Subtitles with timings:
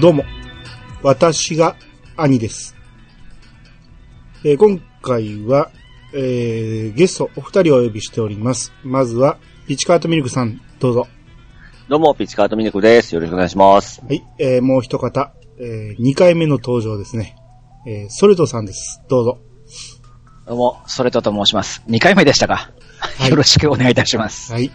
[0.00, 0.24] どうも、
[1.02, 1.76] 私が
[2.16, 2.74] 兄です。
[4.44, 5.70] えー今回は、
[6.14, 8.72] えーゲストお二人をお呼びしております。
[8.82, 11.06] まずは、ピチカートミルクさん、どうぞ。
[11.88, 13.14] どうも、ピッチカートミルクです。
[13.14, 14.00] よろしくお願いします。
[14.00, 17.36] はい、えーもう一方、え2回目の登場ですね。
[17.86, 19.02] えーソレトさんです。
[19.08, 19.38] どうぞ。
[20.46, 21.82] どうも、それとと申します。
[21.88, 22.70] 2回目でしたか、
[23.26, 24.50] いよろしくお願いいたします。
[24.52, 24.70] はい。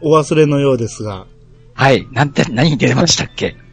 [0.00, 1.26] お忘れのようですが、
[1.74, 2.08] はい。
[2.10, 3.67] なんて、何に出ましたっけ？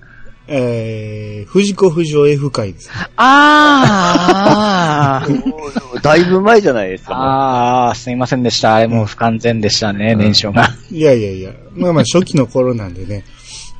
[0.48, 2.90] えー、藤子不二雄 F 会です。
[3.16, 5.66] あー
[6.02, 7.88] だいぶ前じゃないですか。
[7.88, 8.76] あー、すいませんでした。
[8.76, 10.70] あれもう不完全でしたね、年少が。
[10.91, 13.23] いやいやいや、まあまあ初期の頃なんでね。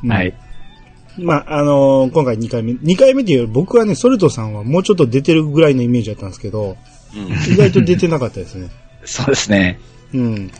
[0.04, 0.34] うんはい。
[1.18, 2.74] まあ、あのー今回2回目。
[2.74, 6.78] 2回目っていうより僕はね、ソルトさんはもうちょっと出てるぐらいのイメージだったんですけど、
[7.16, 8.70] うん意外と出てなかったですね。
[9.06, 9.80] そうですね。
[10.14, 10.52] うん。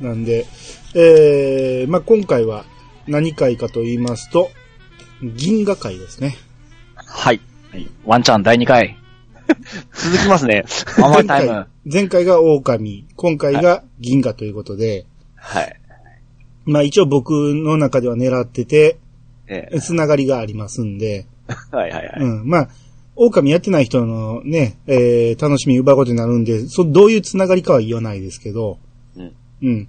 [0.00, 0.46] なんで、
[0.94, 2.64] えー、まあ今回は
[3.06, 4.50] 何回かと言いますと、
[5.22, 6.36] 銀河会ですね。
[6.94, 7.40] はい。
[8.04, 8.96] ワンチャン第2回。
[9.92, 10.64] 続きますね。
[10.98, 11.66] ワンワンタイ前回ム。
[11.92, 15.80] 前回が狼、今回が銀河ということで、はい。
[16.64, 18.98] まあ一応僕の中では狙ってて、
[19.46, 21.26] ええつながりがありますんで、
[21.70, 22.20] はいはいはい。
[22.20, 22.48] うん。
[22.48, 22.68] まあ、
[23.16, 28.78] 狼やってない人のね、えー、楽しみ奪うことになるんで、そ、どういうつながりかは言わないですけど、
[29.16, 29.32] うん。
[29.62, 29.88] うん。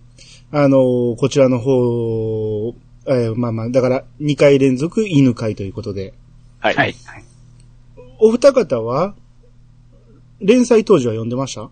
[0.51, 2.75] あのーこちらの方、
[3.07, 6.13] えーまあまあ、だから、2回連続犬会ということで、
[6.59, 6.75] はい。
[6.75, 6.95] はい。
[8.19, 9.15] お二方は、
[10.39, 11.69] 連載当時は読んでました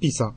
[0.00, 0.34] ?P さん。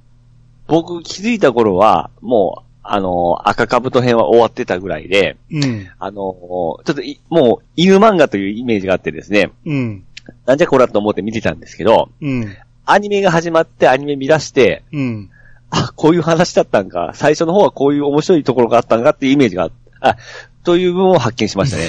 [0.68, 5.90] 僕気づいた頃は、もう、あの、赤兜編は終わってたぐらいで、うん。
[6.00, 10.04] あの、ちょっとい、もう、犬漫画というイメージがあってですね、うん。
[10.46, 12.56] なんじゃこらと思って見てたんですけど、うん。
[12.86, 15.30] アニメが始まってアニメ見出して、うん。
[15.72, 19.72] あ、こういう話だったんか、最初の方はこういう面白いところがあったんかっていうイメージが、
[20.02, 20.18] あ、
[20.64, 21.84] という部分を発見しましたね。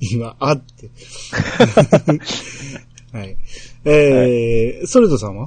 [0.12, 0.90] 今、あって。
[3.16, 3.36] はい。
[3.84, 5.46] えー、ソレトさんは？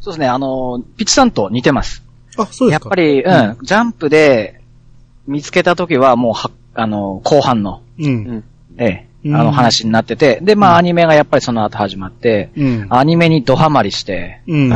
[0.00, 2.02] そうですね、あの、ピッチさんと似てます。
[2.36, 4.60] あ、そうですかやっぱり、うん、ジャンプで
[5.26, 8.44] 見つけた時はもうは、あの、後半の、うん。
[8.78, 12.86] ええ、うんあの話になってて、で、まあアニメがやっぱりその後始まって、うん。
[12.90, 14.72] アニメにドハマりして、うん。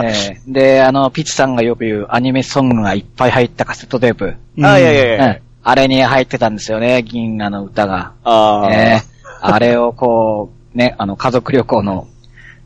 [0.00, 4.34] ええで、あの、ピッチさんがよく言うアニメソングがいっぱい入ったカセットテープ。
[4.62, 8.14] あ、いやいやいや、うんあれに入ってたんですよね、銀河の歌が。
[8.24, 9.10] ああ、ええ
[9.42, 12.06] あれをこう、ね、あの、家族旅行の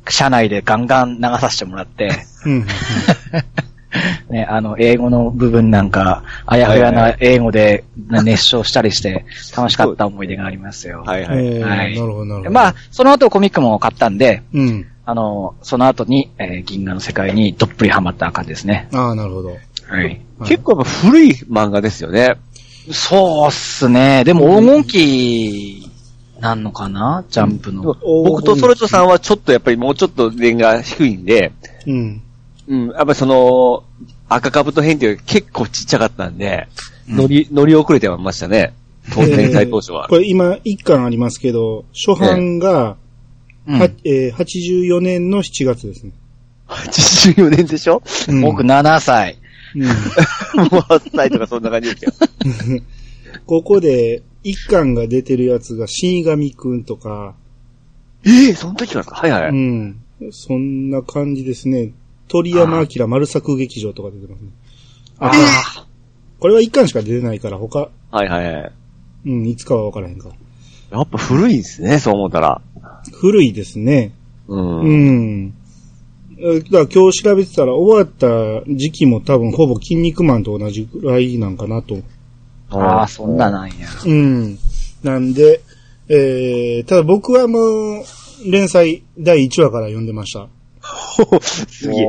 [0.08, 2.10] 車内でガンガン流させてもらって、
[2.46, 2.66] うん。
[4.28, 9.24] ね、あの、英語の部分なんか、あやふやな英語で熱唱したりして、
[9.56, 11.02] 楽しかった思い出がありますよ。
[11.06, 11.46] はいはい。
[11.46, 12.50] えーはいなるほど、なるほど。
[12.50, 14.86] まあ、その後コミックも買ったんで、うん。
[15.06, 18.88] あの、その後に、えー銀河の世界にどっぷりハマった感じですね。
[18.92, 19.50] ああ、なるほど。
[19.88, 20.20] はい。
[20.46, 22.36] 結構やっぱ古い漫画ですよね。
[22.90, 24.24] そうっすね。
[24.24, 25.90] でも黄金期
[26.40, 27.24] なんのかな？
[27.30, 27.82] ジャンプの。
[27.82, 31.52] 僕とソレトさんはちょっとやっぱりもうちょっと年が低いんで、
[31.86, 32.22] うん。
[32.66, 33.84] うん、やっぱりその、
[34.28, 36.68] 赤兜編っていう結構ちっちゃかったんで、
[37.08, 38.72] うん乗り、乗り遅れてましたね。
[39.12, 40.08] 当年最当初は。
[40.08, 42.96] これ今、一巻ありますけど、初版が、
[43.66, 46.12] うんはえー84年の7月ですね。
[46.68, 48.02] 84年でしょ？
[48.28, 49.38] うん僕7歳。
[49.74, 49.82] うん
[50.70, 52.12] もう8歳とかそんな感じですよ。
[53.46, 57.34] ここで、一巻が出てるやつが、死神くんとか、
[58.26, 59.14] ええその時からか？
[59.16, 59.50] はいはい。
[59.50, 59.96] うん。
[60.30, 61.92] そんな感じですね。
[62.28, 64.50] 鳥山明丸作劇場とか出てますね。
[65.18, 65.86] あ、
[66.40, 68.72] これは一巻しか出てないから、他、はいはいはい。
[69.26, 70.34] うん、いつかは分からへんから。
[70.98, 72.60] やっぱ古いですね、そう思ったら。
[73.12, 74.12] 古いですね。
[74.48, 74.80] うん。
[74.80, 75.54] うん。
[76.38, 81.96] えだから今日調べてたら終わった時期も多分ほぼ筋肉マンと同じぐらいなんかなと。
[82.70, 83.88] ああ、そんななんや。
[84.04, 84.58] うん。
[85.02, 85.60] なんで、
[86.08, 88.04] えー、ただ僕はもう、
[88.50, 90.48] 連載第1話から読んでました。
[91.42, 92.04] すげえ。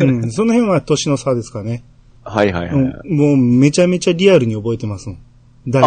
[0.00, 0.32] うん。
[0.32, 1.82] その辺は年の差ですかね。
[2.24, 2.74] はいはいはい。
[2.74, 5.18] うん、もうめちゃめちゃリアルに覚えてますもん。
[5.66, 5.82] 第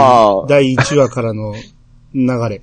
[0.47, 1.53] 第1話からの
[2.13, 2.61] 流れ。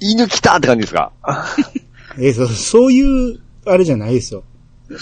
[0.00, 1.12] 犬来たって感じですか？
[2.18, 4.42] えーそうそういう、あれじゃないですよ。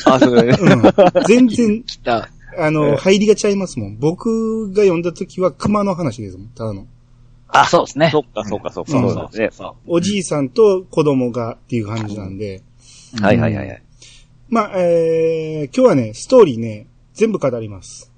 [0.04, 0.56] あ、そうだね。
[0.60, 0.82] うん。
[1.26, 2.28] 全然、来た。
[2.58, 3.98] あの、入りがちゃいますもん。
[3.98, 6.48] 僕が読んだ時は熊の話ですもん。
[6.48, 6.86] ただの。
[7.48, 8.10] あ、そうですね。
[8.10, 8.98] そっかそっかそっか。
[8.98, 9.48] うんそうですね。
[9.52, 12.62] そおじいさんと子供がっていう感じなんで。
[13.18, 13.22] う。
[13.22, 13.82] はいはいはいはい。
[14.48, 18.12] まあ、えー、今日はね、ストーリーね、全部語ります。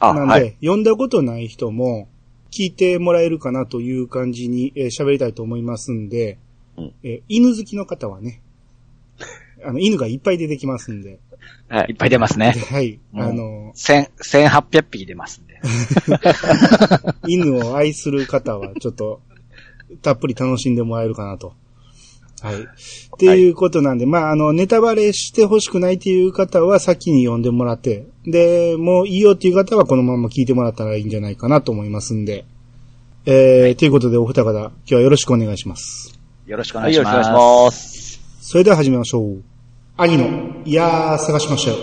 [0.00, 0.56] あ、なんで、はい。
[0.60, 2.08] 読んだことない人も、
[2.50, 6.38] 聞いてもらえるかなという感じにえー喋、りたいと思いますんで、
[6.78, 8.40] うんえー犬好きの方はね、
[9.64, 11.18] あの、犬がいっぱい出てきますんで、
[11.68, 12.54] はいいっぱい出ますね。
[12.70, 15.60] はい、うんあの、千、千八百匹出ますんで。
[17.28, 19.20] 犬を愛する方は、ちょっと、
[20.00, 21.54] たっぷり楽しんでもらえるかなと。
[22.42, 22.62] はい。
[22.62, 22.66] っ
[23.18, 32.44] ていうことなんで、まあ、あの、ネタバレしてほしくないっていう方は先に読んでもらって、で、もういいよっていう方はこのまま聞いてもらったらいいんじゃないかなと思いますんで。
[33.24, 36.18] えー、ということでお二方、今日はよろしくお願いします。
[36.46, 37.32] よろしくおはい、願いしよろしくおます。
[37.32, 38.20] 願いします。
[38.40, 39.42] それでは始めましょう。
[39.96, 40.28] 兄の、
[40.64, 41.76] いやー、探しましたよ。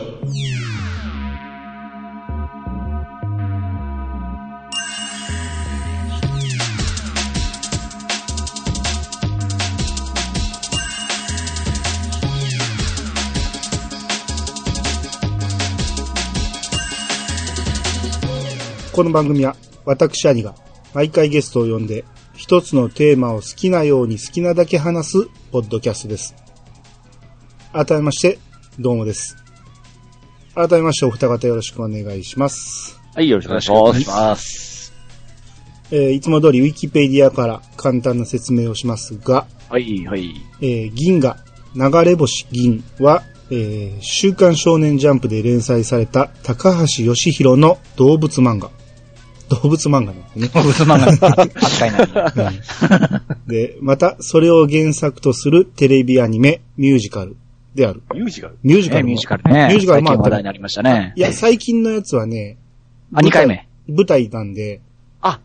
[18.93, 19.55] この番組は、
[19.85, 20.53] 私兄が、
[20.93, 22.05] 毎回ゲストを呼んで、
[22.35, 26.35] 一つのテーマを好きなように好きなだけ話す、ポッドキャストです。
[27.71, 28.37] 改めまして、
[28.77, 29.35] どうもです。
[30.53, 33.01] 改めまして、お二方よろしくお願いします。
[33.15, 33.53] はい、よろしくお
[33.85, 34.93] 願いします。
[35.89, 40.35] えーいつも通りウィキペディアから簡単な説明をしますが、はい、はい。
[40.61, 41.37] えー銀河、
[41.75, 48.69] 流れ星銀は、えー週刊少年ジャンプで連載された高橋義弘の動物漫画。
[49.49, 50.47] 動物漫画なんですね。
[50.49, 52.61] 動物漫画扱いない。
[53.47, 57.35] で、また、それを原作とするテレビアニメ、ミュージカル
[57.75, 58.01] である。
[58.13, 58.53] ミュージカル？
[58.53, 59.67] ね、ミュージカルもミュージカルね。
[59.67, 61.21] ミュージカルもあったね話題になりましたねい。
[61.21, 62.57] や、最近のやつはね、
[63.13, 63.67] あ、2回目。
[63.87, 64.81] 舞台なんで、
[65.21, 65.39] あ、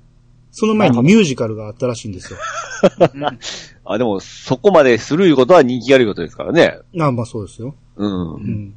[0.53, 2.39] その前にミュージカルがあったらしいんですよ。
[3.85, 6.79] あ、でも、そこまでするいうことは人気あることですからね。
[6.99, 7.75] ああまあそうですよ。
[7.97, 8.35] うん。
[8.35, 8.75] うん。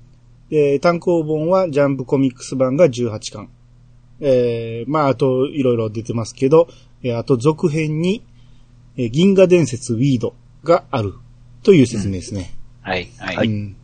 [0.50, 3.50] で、単行本はジャンプコミックス版が18巻。
[4.22, 6.68] えー、まああといろいろ出てますけど、
[7.04, 8.24] えーあと続編に、
[8.98, 11.16] えー銀河伝説ウィードがある
[11.64, 12.54] という説明ですね。
[12.82, 13.48] はい、はい。
[13.48, 13.76] うん。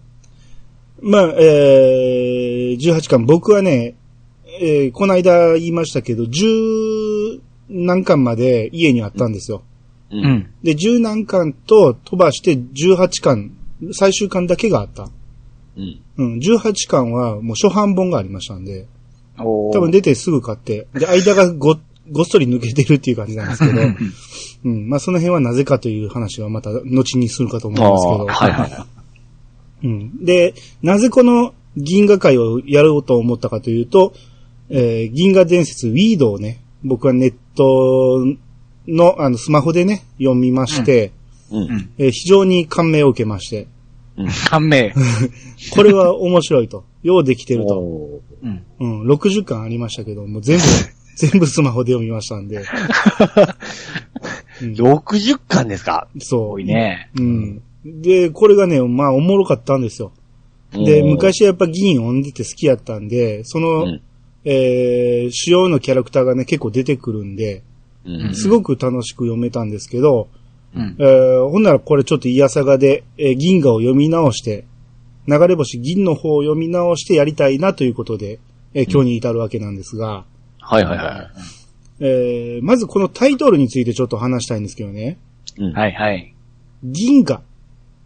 [1.02, 3.96] まあ、えー、18巻、僕はね、
[4.60, 7.40] えー、この間言いましたけど、10
[7.70, 9.64] 何巻まで家にあったんですよ。
[10.12, 10.18] う。
[10.18, 10.54] うんん。
[10.64, 13.52] で、10何巻と飛ばして18巻、
[13.92, 15.10] 最終巻だけがあった。
[15.78, 16.02] うん。
[16.18, 18.88] うん、18巻はもう初版本がありましたんで、
[19.44, 21.78] 多分出てすぐ買って、で、間がご、
[22.12, 23.82] ごっそり抜けてるっていう感じなんですけど、
[24.66, 28.88] うん、まあその辺はなぜかという話はまた後にするかと思うんですけど、 はいはいは
[29.84, 30.26] うん。
[30.26, 34.14] で、なぜこの銀河会をやろうと思ったかというと、
[34.70, 38.26] えー銀河伝説ウィードをね、僕はネット
[38.88, 41.12] の、あの、スマホでね、読みまして、
[41.52, 41.62] うん。
[41.64, 41.90] うん。
[41.98, 43.68] えー非常に感銘を受けまして、
[44.50, 44.94] 感銘。
[45.72, 46.84] これは面白いと。
[47.04, 47.80] ようできてると。
[47.80, 48.64] おうん。
[48.80, 50.64] うん、60巻ありましたけど、もう全部、
[51.16, 52.58] 全部スマホで読みましたんで。
[52.58, 53.56] うんー
[54.76, 56.08] 60巻ですか？
[56.20, 56.42] そう。
[56.54, 57.10] 多いね。
[57.18, 57.62] うん。
[57.86, 60.12] で、これがね、まあ、おもろかったんですよ。
[60.74, 64.02] で、うん昔やっぱ銀読んでて好きやったんで、その、うん
[64.46, 67.64] えー、主要のキャラクターがね、結構出てくるんで、
[68.06, 68.36] うん。
[68.36, 70.28] すごく楽しく読めたんですけど、
[70.78, 71.04] うんえ。
[71.04, 74.66] ー、ほんならこれちょっとイヤサガで、えー銀河を読み直して、
[75.28, 78.40] 流れ星銀の方を読み直してやりたいなということで、
[78.74, 80.26] えー今日に至るわけなんですが、
[80.60, 81.30] はいはいは
[82.00, 85.18] えー、まずこのタイトルについてちょっと話したいんですけどね。
[85.58, 85.62] い。
[85.62, 85.74] うん。
[85.74, 86.34] はい、はい。
[86.84, 87.42] 銀河。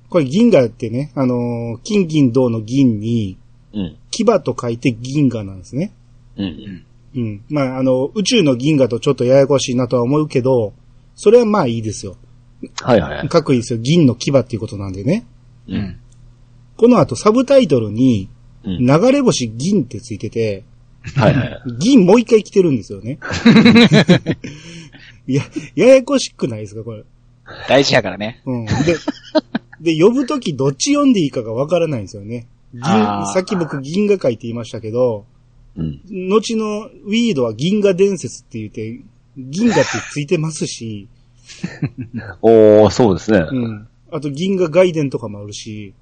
[0.09, 3.37] これ銀河ってね、あのー金銀銅の銀に、
[3.73, 3.97] うん。
[4.11, 5.93] 牙と書いて銀河なんですね。
[6.37, 6.85] うん。
[7.15, 7.43] うん。
[7.49, 10.73] まあ、あの、宇宙の銀河とちょっとややこしいなとは思うけど、
[11.15, 12.15] それはまあいいですよ。
[12.81, 13.29] はいはいはい。
[13.29, 13.79] かっこいいですよ。
[13.79, 15.25] 銀の牙っていうことなんでね。
[15.67, 15.73] う。
[15.73, 15.99] うんん。
[16.77, 18.29] この後サブタイトルに、
[18.63, 18.85] うん。
[18.85, 20.63] 流れ星銀ってついてて、
[21.15, 21.61] はいはい。
[21.79, 23.19] 銀もう一回来てるんですよね。
[25.27, 25.43] い や、
[25.75, 27.03] ややこしくないですか、これ。
[27.67, 28.41] 大事やからね。
[28.45, 28.65] うん。
[28.65, 28.73] で、
[29.81, 32.47] で、呼ぶときどっち読んでいいかがわからないんですよね。
[32.73, 35.25] 銀、さっき僕銀河会って言いましたけど、
[35.75, 36.01] うん。
[36.29, 38.99] 後のウィードは銀河伝説って言って、
[39.37, 41.07] 銀河ってついてますし、
[42.41, 43.39] おー、そうですね。
[43.39, 43.87] うん。
[44.11, 45.93] あと銀河外伝とかもあるし、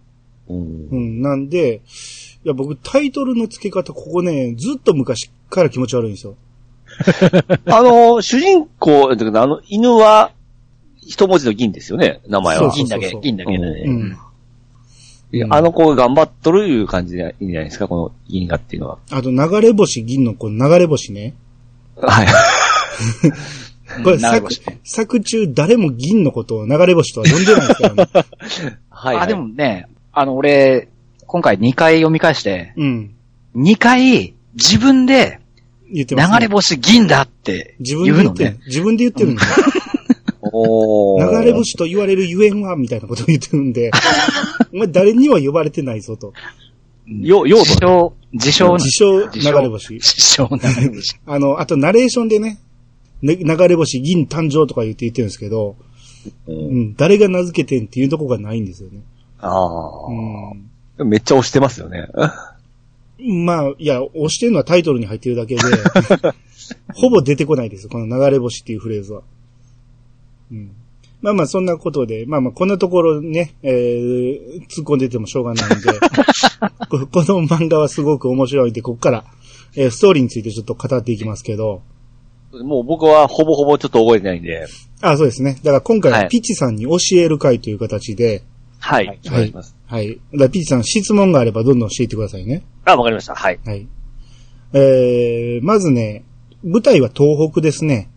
[0.48, 1.22] うんうん。
[1.22, 1.82] なんで、
[2.44, 6.36] いや、僕タイトルの付け方、ここね、ずっと昔から気持ち悪いんですよ。
[7.66, 10.32] あの、主人公、あの、犬は、
[11.02, 12.72] 一文字の銀ですよね、名前は。
[12.74, 13.84] 銀だけ、銀だけだうね。
[13.84, 14.18] ん。
[15.32, 18.98] いやあの子が頑張っとるいう感じでいいんじゃないですか、この銀河っていうのは。
[19.12, 21.36] あと、流れ星銀のこの流れ星ね。
[21.98, 22.28] はい。
[24.04, 24.48] これ作
[24.84, 28.10] 作中誰も銀のことを流れ星とは呼んでないですからね。
[28.90, 29.24] はい、はい。
[29.24, 30.90] あ、でもね、あの、俺、
[31.26, 33.16] 今回2回読み返して、うん。
[33.56, 35.40] 2回自分で
[35.92, 36.40] 言ってます、ね。
[36.40, 38.56] 流れ星銀だって自分で言って。
[38.68, 39.42] 自分で言ってるんで。
[40.52, 43.92] おー流れ星と言われるゆえんは、みたいなことを言ってるんで、
[44.74, 46.34] お前誰には呼ばれてないぞと。
[47.08, 49.94] よ、用自称、自称、自称流れ星。
[49.96, 51.20] 自称流れ星。
[51.26, 52.60] あの、あとナレーションでね、
[53.22, 55.76] ね、流れ星銀誕生とか言って言ってるんですけど、
[56.48, 56.52] う。
[56.52, 59.02] うんん、誰が名付けてんっていうとこがないんですよね。
[59.40, 61.10] ああ、うん。
[61.10, 62.08] めっちゃ押してますよね。
[63.20, 65.62] まあ、いや、押してるのはタイトルに入ってるだけで、
[66.96, 69.22] ほぼ出てこないです、この流れ星っていうフレーズは。
[70.52, 70.72] うん。
[71.22, 75.88] まあまあ、そんなことで、まあまあ、こんなところね、えー、突っ込んでてもしょうがないんで、
[76.90, 79.26] ここの漫画はすごく面白いんで、ここから、
[79.76, 81.82] えーストーリーについてちょっと語っていきますけど、
[82.52, 84.66] もう僕はほぼほぼちょっと覚えてないんで。
[85.02, 85.56] あ、そうですね。
[85.64, 88.44] だから今回ははいピッチさんに教える会という形で、
[88.80, 89.20] はい。
[89.28, 89.76] お願いします。
[89.86, 90.08] はい。
[90.34, 92.64] だからピッチさん質問があればどんどん教えてくださいね。
[92.86, 93.36] あ、わかりました。
[93.36, 93.60] はい。
[93.66, 93.88] はい。
[94.74, 96.24] えー、まずね、
[96.64, 98.10] 舞台は東北ですね。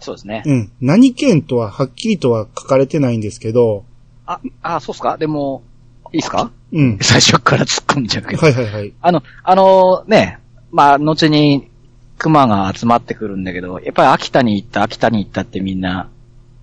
[0.00, 0.42] そうですね。
[0.46, 0.72] うん。
[0.80, 3.84] 何県とははっきりとは書かれてないんですけど、
[4.26, 5.16] あ、あ、そうっすか？
[5.18, 5.62] でも、
[6.12, 6.50] いいっすか？
[6.72, 6.98] うん。
[7.02, 8.42] 最初から突っ込んじゃうけど。
[8.42, 8.92] はいはいはい。
[9.00, 10.38] あの、あのね、
[10.72, 11.68] まあ、後に
[12.18, 16.08] 熊が集まってくるんだけど、やっぱり秋田に行った、秋田に行ったってみんな、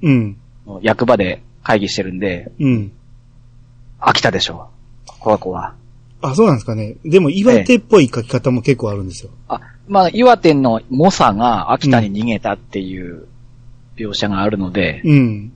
[0.01, 0.37] うん。
[0.81, 2.91] 役場で会議してるんで、うん。
[3.99, 4.69] 秋田でしょ。
[5.19, 5.75] この子は。
[6.21, 6.95] あ、そうなんですかね。
[7.05, 9.31] でも岩手っぽい書き方も結構あるんですよ。
[9.47, 13.27] あ、まあ、岩手の猛者が秋田に逃げたっていう
[13.97, 15.53] 描写があるので、うん。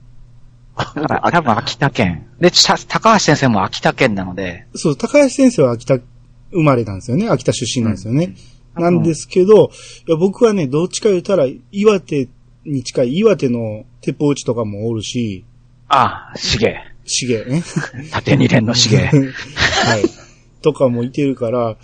[0.76, 2.26] だから多分秋田県。
[2.40, 5.98] で、高橋先生も秋田県なので、そう、高橋先生は秋田
[6.50, 7.28] 生まれなんですよね。
[7.28, 8.26] 秋田出身なんですよね。
[8.26, 9.70] うんなんですけど、
[10.06, 12.28] いや僕はね、どっちか言ったら、岩手
[12.64, 15.44] に近い、岩手の鉄砲打ちとかもおるし、
[15.88, 16.76] あ、しげ。
[17.04, 17.62] しげね。
[18.12, 18.98] 縦二連のしげ。
[19.06, 19.22] はい。
[20.60, 21.76] とかもいてるから、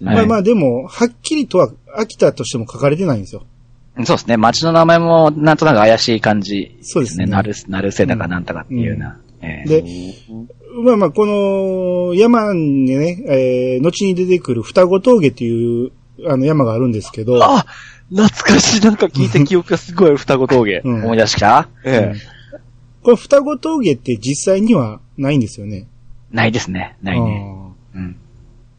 [0.00, 3.44] まあまあ、あでも、はっきりとは秋田としても書かれてないんですよ。
[4.04, 4.36] そうですね。
[4.36, 9.18] 町の名前もなんとなく怪しい感じそうですねなる、なるせだかなんとかっていうような。
[9.42, 9.84] ええで、
[10.82, 15.92] まあまあ、この山にね、えー、後に出てくる双子峠っていう、
[16.28, 17.64] あの山があるんですけど、あ
[18.10, 18.80] 懐かしい。
[18.80, 20.80] なんか聞いた記憶がすごい、双子峠。
[20.84, 21.68] うん思い出した？
[21.84, 22.12] え
[23.02, 25.88] これ双子峠って実際にはないんですよね。
[26.30, 26.96] ないですね。
[27.02, 27.46] ないね。
[27.94, 28.16] うん。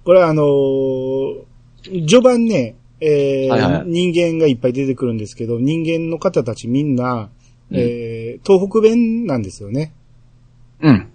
[0.06, 1.44] これはあのー
[2.08, 7.30] 序盤ね、えーはいはい人間がいっぱい出てくるんですけど、人間の方たちみんな、
[7.70, 9.94] うんえー東北弁なんですよね。
[10.82, 11.10] うん。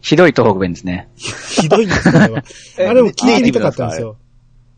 [0.00, 1.08] ひどい東北弁ですね。
[1.16, 2.44] ひどいんですよ、あれは。
[2.78, 4.16] えあれも聞いてみたかったんですよ。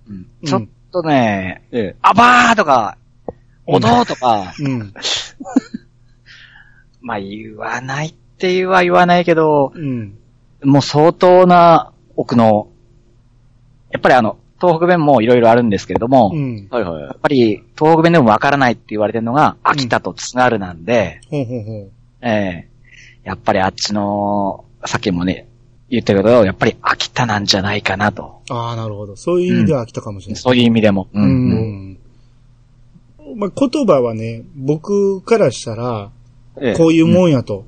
[0.09, 0.67] うんうんちょっ
[1.03, 2.99] とね、ええあばーとか、
[3.67, 4.93] おどーとか、うん。
[7.01, 10.19] まあ言わないっていうは言わないけど、うん。
[10.63, 12.69] もう相当な奥の、
[13.91, 16.69] やっぱりあの、東北弁もいろいろあるんですけれども、やうん。
[16.71, 17.05] はいはい。
[17.05, 21.91] っぱり東北弁でもわからないって言われてるのが、秋田と津軽なんで、ほうほうほう。
[22.23, 22.77] ええ
[23.25, 25.46] やっぱりあっちの、さっきもね、
[25.89, 28.43] 言ったけど、やっぱり秋田なんじゃないかなと。
[28.51, 29.17] ああ、なるほど。
[29.17, 30.43] そういう意味では来たかもしれない。
[30.43, 31.09] そういう意味でも。
[31.13, 31.21] う。
[31.21, 31.99] うんん。
[33.37, 36.11] まあ、言葉はね、僕からしたら、
[36.59, 37.67] ええこういうもんやと。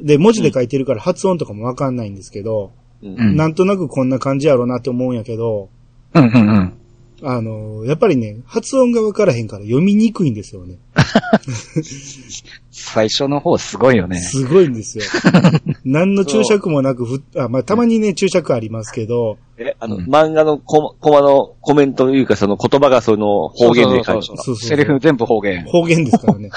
[0.00, 5.68] で、文字で書いてるから発音とかもわかんないんですけど、うんうんなんとなくこんな感じやろうなって思うんやけど、
[6.14, 6.72] うんうんうん。
[7.22, 10.78] あの、やっぱりね、発音がわからへんから読みにくいんですよね。
[12.70, 14.20] 最初の方すごいよね。
[14.20, 15.04] すごいんですよ。
[15.84, 25.64] 何の注釈もなくふ、あ、まあ、たまにね、注釈ありますけど、え、あの、うん漫画のコマコマのコメントというか、その言葉がその方言で書いてそうそうそうセリフ全部方言。
[25.64, 26.50] 方言ですからね。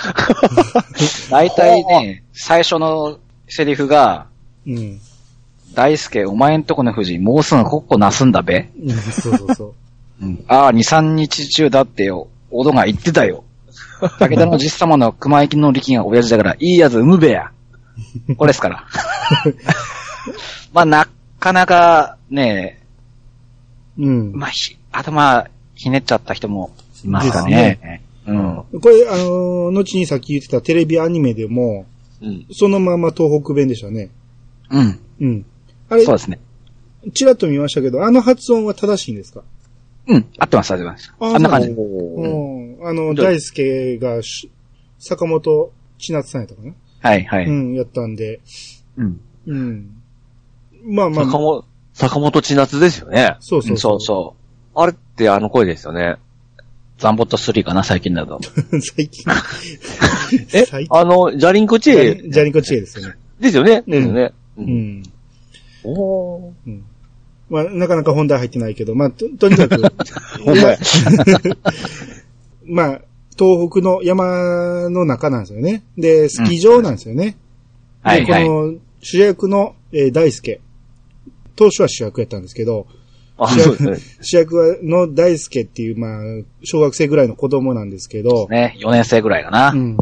[1.32, 4.28] 大体ね、最初のセリフが、
[4.68, 5.00] うん。
[5.74, 8.70] 大輔、お前んとこの富士、もうすぐここなすんだべ。
[8.80, 9.74] うんそうそうそう。
[10.22, 12.28] うん、ああ、二三日中だってよ。
[12.52, 13.44] おどが言ってたよ。
[14.20, 17.52] 武田の実様の熊行きの力が親父だから、いいやつ産むべや。
[18.38, 18.86] これですから。
[20.74, 21.08] まあ、な
[21.40, 22.80] かなかね、
[23.98, 24.32] うん。
[24.34, 26.72] まあ、ひ、頭ひねっちゃった人も
[27.04, 28.02] いますかね。
[28.28, 28.64] うん。
[28.82, 31.86] これ、あのー後にさっき言ってたテレビアニメでも、
[32.22, 32.46] うん。
[32.52, 34.10] そのまま東北弁でしたね。
[34.70, 35.00] うん。
[35.20, 35.46] うん。
[35.90, 36.40] あれそう、ですね。
[37.14, 39.42] ちらっと見ましたけど、あの発音は正しいんですか？
[40.08, 40.26] うん。
[40.38, 41.14] 合ってます、合ってます。
[41.20, 41.70] ああんな感じ。
[41.70, 42.88] うん。
[42.88, 44.50] あの、大輔がし、
[45.00, 47.46] 坂本千夏さんやったかな、はい、はい。
[47.46, 48.40] うん、やったんで、
[48.98, 49.22] うん。
[49.48, 50.02] うん。
[50.84, 53.38] まあまあ、坂本、坂本千夏ですよね。
[53.40, 54.36] そうそうそうそ
[54.74, 56.16] あれってあの声ですよね。
[56.18, 56.20] う。
[56.98, 58.40] ザンボット3かな、最近だと。
[58.80, 59.26] 最近。
[60.54, 60.66] え？
[60.66, 63.16] 最近あの、ジャリンコチジャェリジャリンコ知恵ですよね。
[63.40, 63.84] ですよね。
[63.88, 64.34] ですよね。
[64.58, 64.62] う。
[64.62, 65.04] うんん。
[65.84, 66.86] おーうん。
[67.52, 69.82] まあ、なかなか本題入ってないけど、まあ、と、とにかく。
[70.46, 70.58] ほん
[72.66, 73.02] まあ、
[73.38, 75.84] 東北の山の中なんですよね。
[75.98, 77.26] で、スキー場なんですよね。
[77.26, 77.36] で、
[78.04, 78.46] はいはい。
[78.48, 80.62] この主役の、えー大輔。
[81.58, 82.88] 当初は主役やったんですけど、
[83.38, 83.98] あ、そうですね。
[84.22, 86.22] 主役はの大輔っていう、まあ、
[86.64, 89.72] 小学生ぐらいの子供なんですけど、ね、4年生ぐらいかな。
[89.72, 89.98] うん。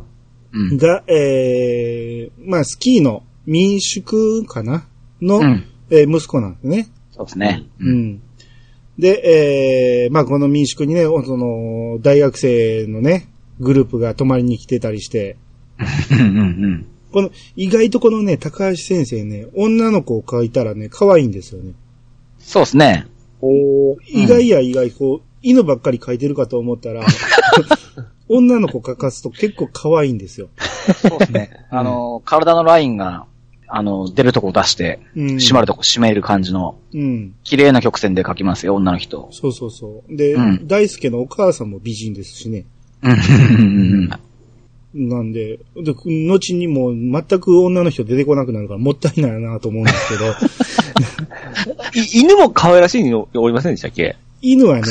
[0.51, 0.77] うん。
[0.77, 4.85] が、えー、まあ、スキーの民宿かな
[5.19, 5.65] の、うん。
[5.89, 6.87] えー息子なんですね。
[7.19, 7.65] そうですね。
[7.79, 7.91] う。
[7.91, 8.21] ん。
[8.97, 13.27] で、えー、まあ、この民宿にね、その、大学生のね、
[13.59, 15.35] グループが泊まりに来てたりして、
[16.11, 16.87] うんうんうん。
[17.11, 21.73] この、意外とこのね、高橋先生ね、女の子を描いたらね、可愛いんですよね。
[22.37, 23.05] そうですね。
[23.41, 27.05] おー意外や意外、こう、犬ばっかり描いてるかと思ったら、
[28.29, 30.49] 女の子描かすと結構可愛いんですよ。
[31.01, 31.65] そうですね。
[31.69, 33.25] あの、体のラインが、
[33.71, 35.27] あの、出るとこを出して、うん。
[35.35, 37.35] 締まるとこ締める感じの、うん。
[37.43, 39.29] 綺麗な曲線で描きますよ、女の人。
[39.31, 40.15] そうそうそう。
[40.15, 42.65] で、うん大輔のお母さんも美人ですしね。
[43.03, 44.09] うん。
[44.93, 50.25] なんで、で、後にもう全く女の人出てこなくなるからもったいないなと思うんですけど、
[51.93, 54.15] い犬も可愛らしいのおりませんでしたっけ？
[54.41, 54.83] 犬はね、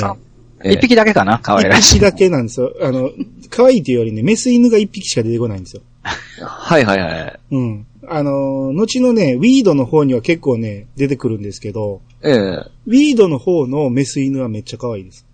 [0.63, 1.41] ええ一匹だけかな？
[1.43, 1.97] 可愛らしい。
[1.97, 2.73] 一匹だけなんですよ。
[2.81, 3.11] あの、
[3.51, 5.83] 可愛いというよりね、メス犬が一匹しか出てこないんですよ。
[6.47, 7.41] はいはいはい。
[7.51, 7.87] うん。
[8.11, 15.27] あの、後のね、ウィードの方には結構ね、出てくるんですけど、ええウィードの方のメス犬はめっちゃ可愛いです。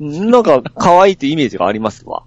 [0.00, 2.24] なんか、可愛いってイメージがありますわ。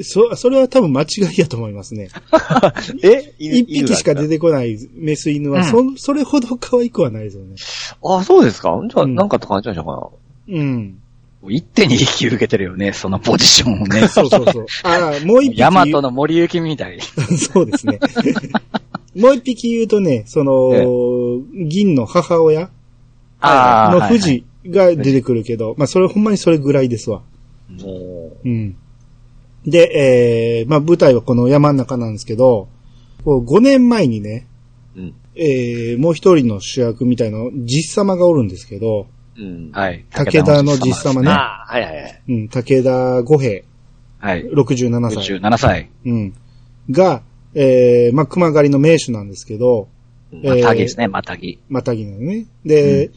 [0.00, 1.06] そ、それは多分間違
[1.36, 2.08] いやと思いますね。
[3.04, 3.34] え？
[3.38, 7.56] 一匹しか出ててこないメス犬は、そ、それほど可愛くはないですよね。
[8.02, 8.80] あ、そうですか？
[8.88, 10.10] じゃあ、うんなんかって感じなんじゃないか
[10.48, 11.01] うん。
[11.50, 14.06] 一手に引き受けてるよね、 そのポジションをね。
[14.08, 14.66] そうそうそう。
[14.84, 15.60] ああ、もう一匹。
[15.60, 16.98] ヤマトの森行きみたい。
[17.36, 17.98] そうですね。
[19.16, 20.70] もう一匹言うとね、その、
[21.68, 22.70] 銀の母親？
[23.42, 27.22] の富士が出てくるけど、まあそれほんまにそれぐらいですわ。
[28.44, 28.76] うん。
[29.66, 32.68] で、えー、まあ舞台はこの山の中なんですけど、
[33.24, 34.46] こう5年前にね、
[34.96, 35.00] う。
[35.00, 35.14] うん。
[35.34, 39.70] えー、もう一人の主役みたいな実様がおるんですけど、うん。
[39.72, 40.04] はい。
[40.10, 42.22] 武田の実様ねああ、はいはいはい。
[42.28, 43.62] うん、武田五平、
[44.18, 44.44] はい。
[44.46, 45.38] 67歳。
[45.38, 45.90] 67歳。
[46.04, 46.34] うん。
[46.90, 47.22] が、
[47.54, 49.88] えー、まあ熊狩りの名手なんですけど、
[50.32, 51.58] またぎですね、またぎ。
[51.68, 52.46] またぎなのね。
[52.64, 53.10] で、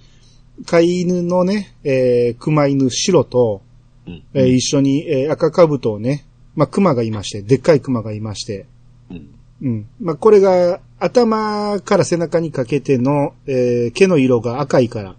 [0.65, 3.61] 飼い犬のね、えー、熊犬白と、
[4.07, 4.23] うん。
[4.33, 6.25] えー一緒に、えー赤兜をね、
[6.55, 8.65] まあ、熊がいまして、でっかい熊がいまして、
[9.09, 9.29] うん。
[9.61, 9.87] うん。
[9.99, 15.15] まあ、これが、頭から背中にかけての、えー毛の色が赤いから、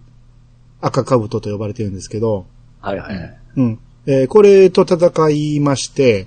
[0.86, 2.46] 赤兜と呼ばれてるんですけど、
[2.80, 3.38] はいはいはい。
[3.56, 3.78] うん。
[4.06, 6.26] えーこれと戦いまして、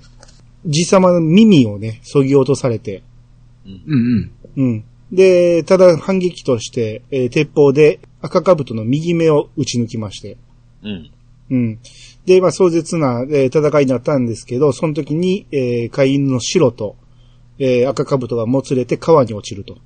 [0.66, 3.02] じ様の耳をね、削ぎ落とされて、
[3.64, 4.64] うんうん。
[4.64, 4.84] うん。
[5.12, 10.36] で、ただ反撃として、えー鉄砲で赤兜の右目を撃ち抜きまして、
[10.82, 11.10] うん。
[11.50, 11.78] うん。
[12.26, 16.96] で、まあ、壮絶な、えー戦いになったんですけど、その時に、えー、飼い犬の白と、
[17.58, 19.74] えー、赤兜がもつれて川に落ちると。
[19.74, 19.78] う。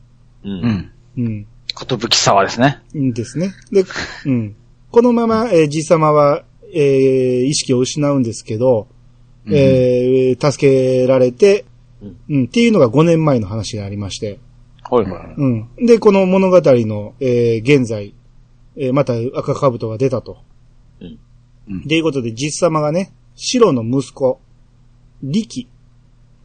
[0.45, 0.93] うんん。
[1.17, 1.47] うん。
[1.75, 2.83] ことぶき沢ですね。
[2.97, 3.53] んですね。
[3.73, 3.85] で、
[4.27, 4.57] うん。
[4.95, 8.87] このまま、えー、じ様は、えー、意識を失うんですけど、
[9.45, 11.65] えー、助けられて、
[12.01, 14.39] うんうん、っていうのが5年前の話がありまして、
[14.89, 15.35] はいはい。
[15.37, 15.69] うん。
[15.85, 18.15] で、この物語の、えー、現在、
[18.77, 20.39] えー、また赤兜が出たと。
[21.01, 21.19] うん。
[21.71, 24.41] うんでいうことで、実様がね、白の息子、
[25.25, 25.69] 力、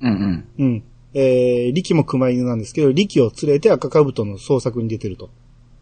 [0.01, 0.49] うんうん。
[0.57, 0.83] うん。
[1.13, 5.29] えー、力も熊犬なんですけど、力を連れて赤兜の捜索に出てると。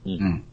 [0.06, 0.10] う。
[0.10, 0.44] うんん。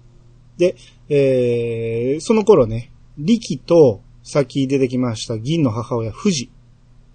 [0.58, 0.76] で、
[1.08, 6.50] えー、その頃ね、力と、さっき出てきました銀の母親、富士、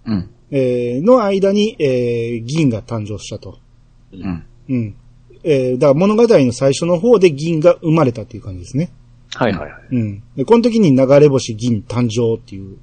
[0.06, 0.30] うん。
[0.52, 3.58] えー、の間に、えー、銀が誕生したと。
[4.12, 4.44] うん。
[4.68, 4.94] うん。
[5.42, 8.90] えー、だから物語の最初の方で銀が生まれたっていう感じですね。
[9.34, 9.82] はいはいはい。
[9.90, 10.22] うん。
[10.36, 12.78] で、この時に流れ星銀誕生っていう、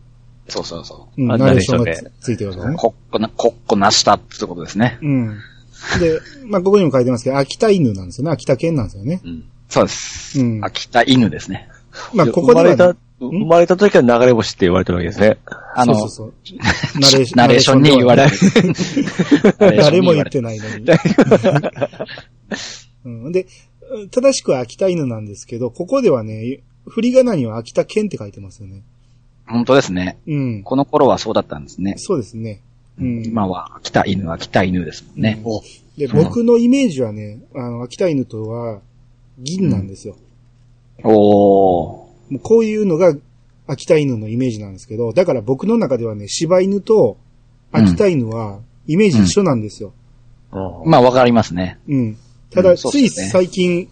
[0.50, 2.72] そうそうそうん、あナレーションがつついてるわけう。
[2.72, 2.78] ね。
[2.78, 4.98] こっこな、こっこなしたってことですね。
[5.02, 5.38] うん。
[6.00, 8.32] で、まあ、ここにも書いてますけど、秋田犬なんですよね。
[8.32, 9.22] 秋田県なんですよね。
[9.24, 9.44] うん。
[9.70, 10.40] そうです。
[10.40, 11.70] うん秋田犬ですね。
[12.14, 15.38] まあ、ここでは、ね、生まれた、生まれた時から流れ星って言われてるわけですね。
[15.76, 16.60] あの、そうそうそう。
[17.00, 18.32] ナレーションナレーションに言われる。
[19.60, 20.32] 誰も言っる。
[20.32, 20.86] てないのに。
[23.06, 23.48] うん、で、
[24.12, 28.84] 正しくは秋田犬なんですけど、ここではね、振り仮名には秋田県って書いてますよね。
[29.48, 30.18] 本当ですね。
[30.28, 30.64] うん。
[30.64, 31.96] この頃はそうだったんですね。
[31.98, 32.62] そうですね。
[33.00, 33.26] うん。
[33.26, 35.42] 今は秋田犬、秋田犬ですもんね。
[35.98, 38.82] で、うん僕のイメージはね、あの、秋田犬とは、
[39.38, 40.18] 銀なんですよ。
[41.04, 41.10] おー。
[41.10, 43.16] もうこういうのが
[43.68, 47.18] 秋田犬のイメージなんですけど、だから僕の中ではね、柴犬と
[47.72, 49.90] 秋田犬はイメージ一緒なんですよ。
[49.90, 49.98] うん
[50.90, 51.78] まあわかりますね。
[51.88, 52.18] うん。
[52.50, 53.90] ただ、つい最近、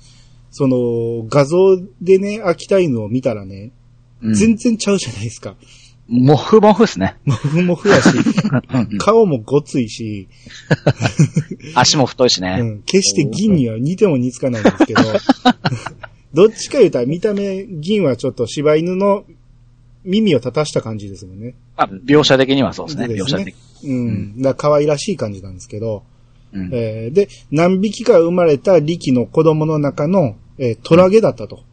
[0.52, 1.58] その、画像
[2.02, 3.72] でね、秋田犬を見たらね、
[4.24, 5.56] うん全然ちゃうじゃないですか。
[6.08, 7.18] もふもふですね。
[7.26, 10.28] もふもふやし、うんうん顔もごついし、
[11.74, 12.58] 足も太いしね。
[12.62, 15.02] うん、決して銀には似ても似つかないんですけど、
[16.34, 19.26] どっちか言うたら見た目、銀はちょっと柴犬の
[20.04, 21.56] 耳を立たした感じですもんね。
[21.76, 23.56] まあ、描写的にはそうですね、ですね描写的。
[23.86, 24.42] うん。
[24.42, 26.04] だ可愛らしい感じなんですけど、
[26.54, 31.64] うんえーで、何匹か生まれた力の子供の中の、えートラゲだったと。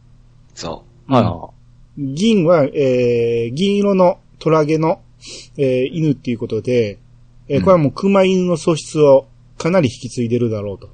[0.55, 1.52] そは
[1.97, 5.01] 銀は、えー銀色のトラゲの、
[5.57, 6.97] えー犬っていうことで、
[7.47, 9.27] えーこれはもう熊犬の素質を
[9.57, 10.87] かなり引き継いでるだろうと。
[10.87, 10.89] う。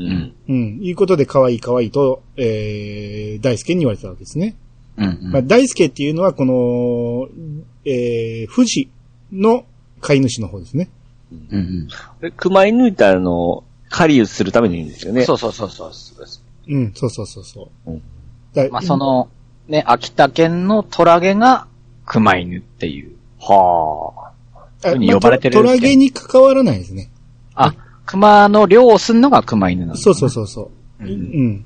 [0.00, 0.02] う。
[0.02, 0.06] う。
[0.06, 0.34] うんん。
[0.48, 0.78] うん。
[0.82, 4.54] いうことで可愛い可愛いと、えー大輔に言われてたわけですね。
[4.96, 5.32] うんうん。
[5.32, 7.28] まあ、大輔っていうのはこの、
[7.84, 8.90] えー富士
[9.32, 9.64] の
[10.00, 10.90] 飼い主の方ですね。
[11.32, 11.88] うん
[12.20, 15.20] で熊犬いたら、あの、狩りするためにいいんですよね。
[15.20, 15.26] うん。
[15.26, 16.44] そうそうそうそうそうです。
[16.68, 17.90] うん、そうそうそうそう。
[17.90, 18.02] うん
[18.54, 19.28] だまあ、そ、の、
[19.68, 21.66] ね、秋田県のトラゲが
[22.06, 23.12] 熊犬っていう。
[23.40, 27.10] はあふうに呼ばれてるまあトトラゲに関わらないですね。
[27.54, 27.74] あ、
[28.06, 31.04] 熊の猟をするのが熊犬なんです、そうそうそうそう。
[31.04, 31.06] う。
[31.06, 31.64] うんん。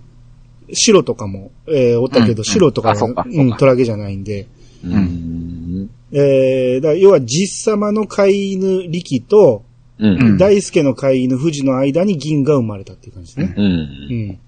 [0.72, 4.46] 白とかも、えーおったけど、うん白とかは、あそうん、トラゲじゃないんで。
[4.84, 4.88] あ。
[4.88, 5.90] うん。
[6.12, 9.64] えー、だから要は実様の飼い犬力と、
[9.98, 10.22] うん。
[10.22, 13.54] うん大輔の飼い犬富士の間に銀が生まれたっていう感じですね。
[13.56, 13.61] う。
[13.61, 14.38] うんん。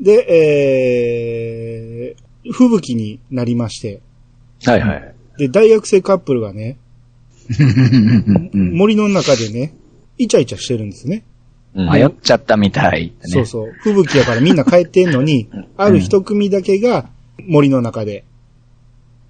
[0.00, 0.26] で、
[2.08, 4.00] えー、吹雪になりまして、
[4.64, 5.14] はいはい。
[5.38, 6.78] で、大学生カップルがね、
[8.52, 9.74] 森の中でね、
[10.18, 11.24] イチャイチャしてるんですね。
[11.74, 13.12] うん迷っちゃったみたいね。
[13.24, 13.72] そうそう。
[13.82, 17.10] 吹雪やからみんな帰ってんのに、ある一組だけが
[17.48, 18.24] 森の中で、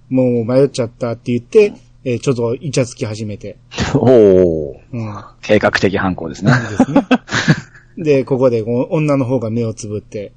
[0.09, 1.73] もう迷っちゃったって言って、
[2.03, 3.57] えーちょっとイチャつき始めて。
[3.95, 4.75] おー。
[4.93, 5.23] うん。
[5.41, 6.51] 計画的犯行ですね。
[6.77, 7.01] ですね。
[7.97, 10.31] で、ここでお女の方が目をつぶって、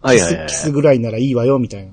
[0.00, 1.92] はいはいキスぐらいならいいわよ、みたいな。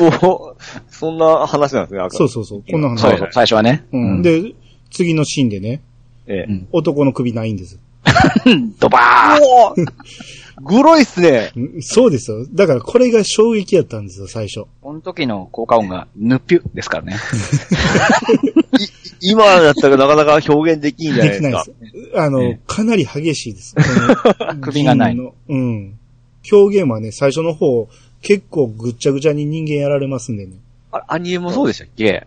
[0.00, 0.56] お
[0.88, 2.62] そんな話なんですね、赤そうそうそう。
[2.68, 2.98] こんな話。
[2.98, 3.84] そうそう、最初はね。
[3.92, 4.22] うん。
[4.22, 4.54] で、
[4.90, 5.80] 次のシーンでね、
[6.26, 6.66] ええ。
[6.72, 7.78] 男の首ないんです。
[8.46, 9.86] うん、ドバーおー
[10.62, 11.52] グロいっすね。
[11.56, 12.46] うんそうですよ。
[12.52, 14.64] だからこれが衝撃やったんですよ、最初。
[14.80, 17.16] この時の効果音がヌピュですからね。
[19.20, 21.76] 今だったらなかなか表現できんじゃないでできないすか。。
[21.80, 23.74] ですあの、えかなり激しいです。
[24.62, 25.98] 首がないうん。
[26.50, 27.88] 表現はね、最初の方、
[28.26, 30.56] 結構ぐっちゃぐちゃに人間やられますんでね。
[30.90, 32.26] あアニメもそうでしたっけ？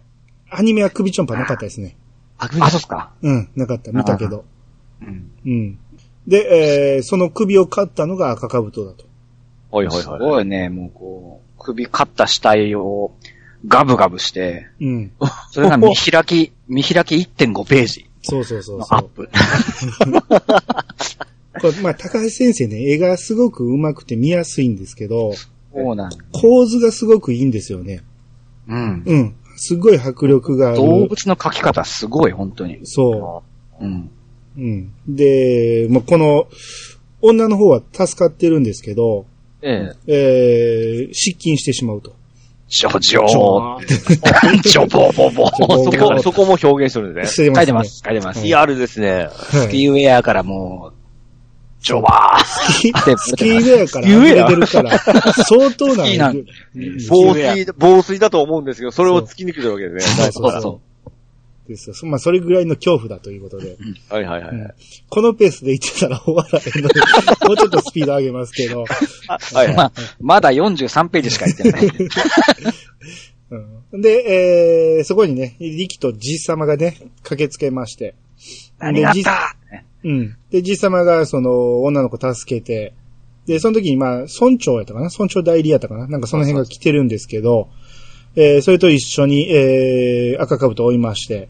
[0.50, 1.98] アニメは首ちょんぱなかったですね。
[2.38, 3.12] あ、あ、そうっすか。
[3.22, 3.92] うん、なかった。
[3.92, 4.46] 見たけど。
[5.02, 5.30] うん。
[5.46, 5.78] うん。
[6.26, 9.04] で、えー、その首を刈ったのが赤兜だと。
[9.04, 9.08] す
[9.72, 10.20] はいはいはい。
[10.20, 13.12] ごいね、もうこう、首刈った死体を
[13.68, 15.12] ガブガブして、うん。
[15.52, 18.90] それが見開き、見開き1.5ページそうそうそうそう。
[18.90, 19.30] のアップ。
[21.60, 25.34] これまあ、高橋先生ね、絵がすごく上手くて見やすいんですけど、
[25.74, 28.02] そうなんだ構図がすごくいいんですよね。
[28.68, 29.04] うん。
[29.06, 29.36] うん。
[29.56, 30.78] すごい迫力がある。
[30.78, 32.80] 動物の描き方すごい、本当に。
[32.84, 33.44] そ
[33.80, 34.10] うん。
[34.58, 34.62] う。
[34.62, 34.94] うん。
[35.08, 36.48] で、もうこの、
[37.22, 39.26] 女の方は助かってるんですけど、
[39.62, 42.16] ええー、失禁してしまうと。
[42.70, 44.62] ジョジョジョー。
[44.62, 45.98] ジョボボボえ。
[45.98, 47.54] そこ、そこも表現してるんですね。
[47.54, 48.44] 書いてます、書いてます。
[48.44, 49.12] リアルですね。
[49.12, 50.99] はいスキーウェアからもう、
[51.82, 55.00] ジョバースキでスキーウェアから溢れてるから、
[55.46, 56.06] 相当な。
[56.06, 56.34] スキーな
[57.10, 60.32] 防水、防水だと思うんですけど、それを突き抜けてるわけですね。
[60.32, 60.90] そうそうそう。
[61.70, 61.96] ですよ。
[62.04, 63.78] まあ、それぐらいの恐怖だということで。
[64.10, 64.56] はいはいはい。
[64.56, 64.74] うん
[65.10, 67.00] このペースで言ってたら終わらへんので、
[67.48, 68.86] もうちょっとスピード上げますけど。
[68.86, 69.76] はいはい。
[69.76, 71.86] まあ、まだ43ページしか言ってない。
[73.52, 78.14] うんで、えー、そこにね、力とじいさまがね、駆けつけまして。
[78.78, 79.56] 何があった
[80.04, 80.38] うん。
[80.50, 82.94] で、じいさまがその女の子助けて、
[83.46, 85.10] で、その時にまあ、村長やったかな？
[85.10, 86.08] 村長代理やったかな？
[86.08, 87.70] なんかその辺が来てるんですけど、
[88.36, 91.50] えー、それと一緒に、えー、赤兜を追いまして、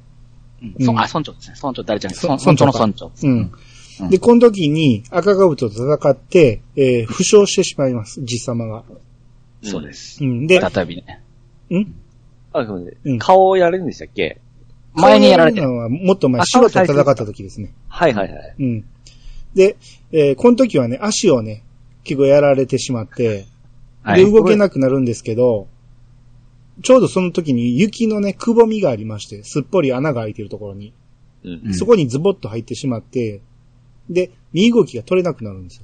[0.61, 1.55] うんそあ、村長ですね。
[1.61, 3.11] 村長誰じゃないそ村村長の村長。
[3.23, 3.31] うん。
[3.31, 3.51] うん
[4.09, 8.85] で、この時に赤兜と戦って、えー、負傷してしまいます、じいさまが。
[9.61, 10.23] そうです。
[10.23, 10.47] うん。
[10.47, 11.21] で、再びね。
[11.69, 11.93] ん？
[12.53, 14.39] あ、ごめんなさいうん顔をやるんでしたっけ？
[14.99, 15.63] 前にやられてる。
[15.63, 17.73] るのはもっと前、あ白と戦った時ですね。
[17.87, 18.55] はいはいはい。
[18.59, 18.85] うん。
[19.53, 19.77] で、
[20.11, 21.63] えーこの時はね、足をね、
[22.03, 23.45] 結構やられてしまって、で、
[24.03, 24.31] はい。
[24.31, 25.67] 動けなくなるんですけど、
[26.81, 30.93] ちょうどその時に雪のね、くぼみがありまして、すっぽり穴が開いてるところに、
[31.43, 33.41] うんうんそこにズボッと入ってしまって、
[34.09, 35.83] で、身動きが取れなくなるんですよ。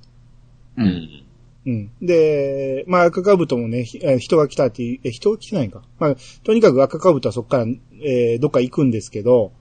[0.78, 0.82] う。
[0.82, 1.25] うんん。
[1.66, 1.92] うん。
[2.02, 5.82] で、まあ赤かぶともね、人が来たっていう、え、人が来てないんか。
[6.00, 7.66] まあ、とにかく赤かぶとはそこから、
[8.04, 9.52] えーどっか行くんですけど、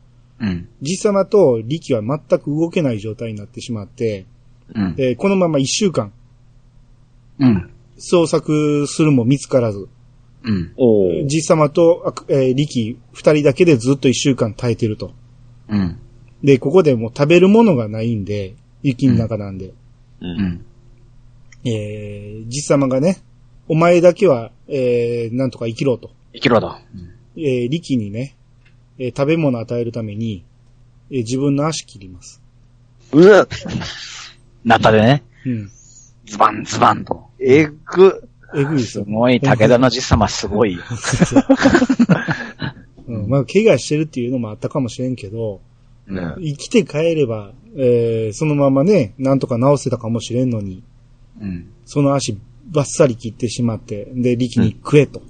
[0.40, 0.68] うん。
[0.82, 4.26] じさまと力は全く動けない状態になってしまって、
[4.74, 4.94] うん。
[4.98, 6.12] えーこのまま一週間、
[7.38, 7.70] うん。
[7.96, 9.88] 捜索するも見つからず、
[10.44, 10.72] うん。
[10.76, 11.26] おー。
[11.26, 15.12] じさまと、あくえー力二人だけでずっと一週間耐えてると。
[15.68, 15.98] うん。
[16.42, 19.74] で、ここでもう食べるものがないんで、雪の中なんで、う。
[20.20, 20.64] うんん。
[21.64, 23.22] えー、じさまがね、
[23.68, 26.10] お前だけは、えー、なんとか生きろと。
[26.34, 26.76] 生きろと。
[27.36, 28.36] えー、力にね、
[28.98, 30.44] えー食べ物を与えるために、
[31.10, 32.40] えー自分の足切ります。
[33.12, 33.46] うわ、
[34.64, 35.22] なったでね。
[35.46, 35.70] うん。
[36.26, 37.24] ズバンズバンと。
[37.38, 38.28] えぐ。
[38.54, 39.04] すえぐいですよ。
[39.04, 40.82] ごい、武田の実様すごいよ。
[43.08, 43.28] うん。
[43.28, 45.60] まあ、怪我してるっていうのもあったかもしれんけど、
[46.06, 50.82] うん生きて帰れば、えー、そのままね、なんとか治せたかもしれんのに、
[51.40, 51.66] うん。
[51.84, 55.22] その足バッサリ切ってしまって、で、力に食えと。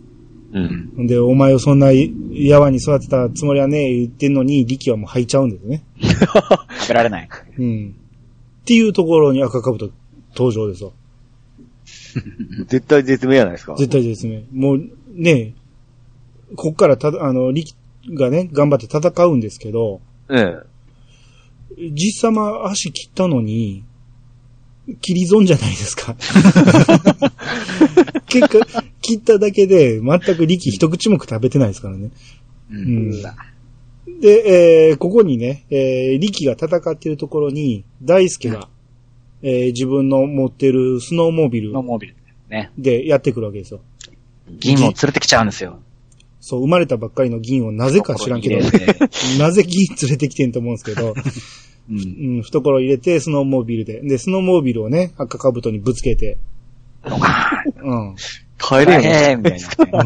[0.53, 1.07] うん。
[1.07, 1.90] で、お前をそんな
[2.33, 5.83] やわに育てたつもりはね、言ってんのに、力はもう吐いちゃうんですね。
[6.01, 7.29] 食べられない。
[7.59, 7.95] うん。
[8.62, 9.90] っていうところに赤かぶと
[10.35, 10.93] 登場ですよ。
[12.67, 13.75] 絶対絶命やないですか。
[13.77, 14.45] 絶対ですね。
[14.53, 15.55] もう、ね、
[16.57, 17.75] こっからただ、あの、力
[18.14, 20.57] がね、頑張って戦うんですけど、え
[21.79, 21.90] え。
[21.93, 23.85] 実様足切ったのに、
[25.01, 26.16] 切り損じゃないですか。
[28.27, 32.11] 結果、切っただけで全く力一口目食べてないですからね。
[32.70, 33.11] ううん
[34.20, 38.68] で、えーここにね、えー力が戦っているところに、大輔が、
[39.42, 42.14] えー自分の持ってるスノーモービルノーモービル。
[42.51, 42.70] ね。
[42.79, 43.81] でやってくるわけですよ。
[44.51, 45.79] 銀を連れてきちゃうんですよ。
[46.40, 51.14] そう、生まれたばっかりの銀をなぜか知らんけど、懐入れてなぜ銀連れてきてんと思うんですけど、
[51.90, 51.97] うん。
[52.37, 54.01] うん、懐入れて、スノーモービルで。
[54.01, 56.38] で、スノーモービルをね、赤かぶとにぶつけて、
[57.83, 58.16] うん。
[58.59, 59.61] 帰れんへーみたい
[59.92, 60.03] な。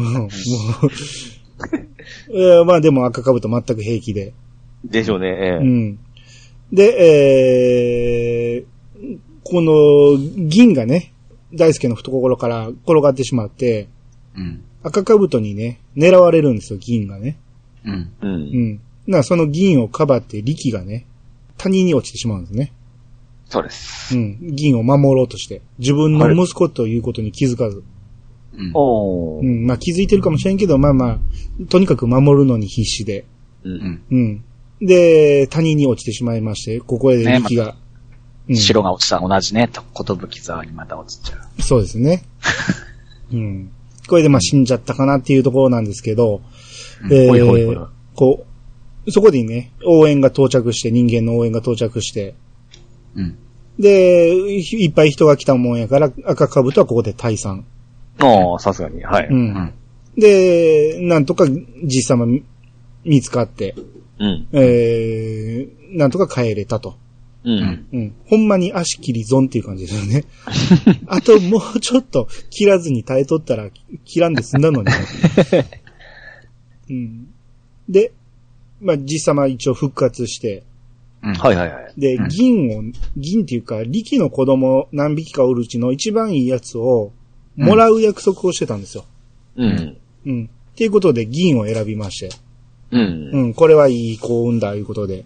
[2.31, 4.33] うんまあでも赤かぶと全く平気で。
[4.83, 5.27] でしょうね。
[5.27, 5.57] ええ。
[5.57, 5.99] うん。
[6.71, 6.95] で、
[8.55, 11.13] えー、この銀がね、
[11.53, 13.87] 大輔の懐から転がってしまって、
[14.35, 14.63] うん。
[14.83, 17.37] 赤かぶとにね、狙われるんですよ、銀がね。
[17.85, 17.93] うん。
[17.93, 18.09] う。
[18.21, 18.79] うんん。
[19.07, 21.05] な、その銀をかばって力がね、
[21.59, 22.73] 谷に落ちてしまうんですね。
[23.45, 24.15] そうです。
[24.15, 24.37] うん。
[24.55, 25.61] 銀を守ろうとして。
[25.77, 27.83] 自分の息子ということに気づかず。
[28.53, 28.71] うん。
[28.73, 29.43] おー。
[29.43, 29.65] うん。
[29.67, 31.19] まあ気づいてるかもしれんけど、まあまあ、
[31.69, 33.25] とにかく守るのに必死で。
[33.63, 33.69] う。
[33.69, 34.01] うんん。
[34.09, 34.43] うん。
[34.81, 37.65] で、谷に落ちてしまいまして、ここで力が。
[37.65, 37.89] うん
[38.55, 41.61] 白が落ちた同じね、と、ことぶき沢にまた落ちちゃう。
[41.61, 42.23] そうですね。
[43.31, 43.69] うん。
[44.07, 46.41] これでまあ死んじゃったかなっていうところなんですけど、
[47.03, 47.77] うんえーほいほいほい
[48.15, 48.48] こう、
[49.11, 52.35] そこでね、応援が到着して、人間の応援が到着して、
[53.15, 53.37] うん。
[53.79, 57.65] で、いっぱい人が来たもんやから、赤かぶとはここで退散。
[58.21, 59.03] おー、さすがに。
[59.03, 59.27] はい。
[59.27, 59.33] う。
[59.33, 59.73] うんん。
[60.17, 61.45] で、なんとか
[61.83, 62.43] 実様見
[63.05, 63.75] 見つかって、
[64.19, 64.47] うん。
[64.51, 66.97] えー、なんとか帰れたと。
[67.45, 67.87] うん。
[67.93, 68.15] うん。
[68.25, 70.25] ほんまに足切り損っていう感じですよね。
[71.07, 73.69] あともうちょっと切らずに耐えとったら
[74.03, 74.93] 切らんで済んだのにね。
[76.89, 77.27] うん。
[77.87, 78.11] で、
[78.81, 80.63] まあ、実様一応復活して、
[81.21, 81.33] うん。
[81.33, 81.93] はいはいはい。
[81.97, 82.83] で、うん銀を、
[83.17, 87.11] 銀っていうか、力の子供何匹かおるうちの一番いいやつを、
[87.55, 89.05] もらう約束をしてたんですよ。
[89.57, 89.97] うん。
[90.25, 90.49] うん。
[90.73, 92.35] っていうことで銀を選びまして。
[92.91, 93.29] うん。
[93.33, 95.25] うん、これはいい幸運だ、いうことで。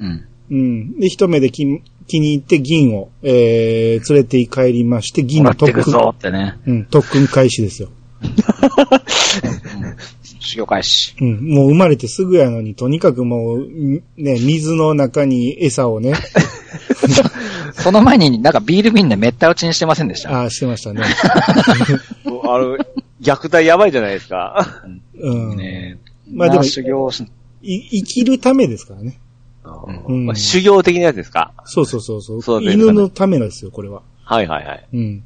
[0.00, 0.26] うん。
[0.50, 0.98] うん。
[0.98, 1.64] で、一目で気
[2.08, 6.58] 気に入って銀を、えー、連れて帰りまして、銀もらってくの特訓、ぞってね。
[6.66, 7.90] うん、特訓開始ですよ。
[10.48, 11.14] 修行開始。
[11.20, 16.14] うん、もう生まれてすぐやのに、とにかくもう、んね、水の中に餌をね、
[17.74, 20.30] その前になんかビール瓶でめった打ちにしてませんでした？
[20.32, 21.02] ああ、してましたね。
[22.26, 22.76] あの、
[23.20, 24.84] 虐待やばいじゃないですか。
[25.18, 25.56] うん。
[25.56, 26.10] ねえ。
[26.32, 29.18] まあでもな修行生きるためですからね。
[30.08, 31.52] うんまあ修行的なやつですか？
[31.64, 32.42] そうそうそうそう。
[32.42, 34.02] そうね犬のためですよ、これは。
[34.24, 34.86] はいはいはい。
[34.92, 35.22] うん。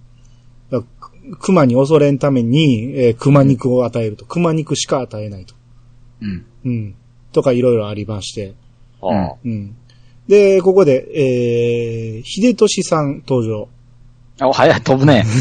[1.40, 4.24] 熊に恐れんために、えー熊肉を与えると。
[4.26, 5.54] 熊肉しか与えないと。
[6.20, 6.46] うん。
[6.64, 6.94] うん。
[7.32, 8.54] とかいろいろありまして。
[9.00, 9.76] ああうん。
[10.28, 13.68] で、ここで、えー、秀俊さん登場。
[14.40, 15.24] お、早い、飛ぶね。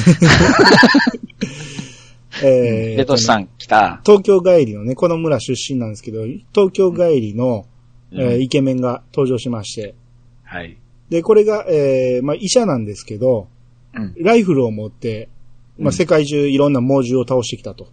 [2.43, 4.01] えー、レトシさん来た。
[4.05, 7.65] 東京帰りのね、この村出身なんですけど、東京帰りの、
[8.11, 9.95] うんえーイケメンが登場しまして。
[10.43, 10.77] はい。
[11.09, 13.47] で、これが、えー、まあ、医者なんですけど、
[13.93, 14.15] うん。
[14.17, 15.29] ライフルを持って、
[15.77, 17.87] まあ、うん世界中いろんな猛獣を倒してきたと。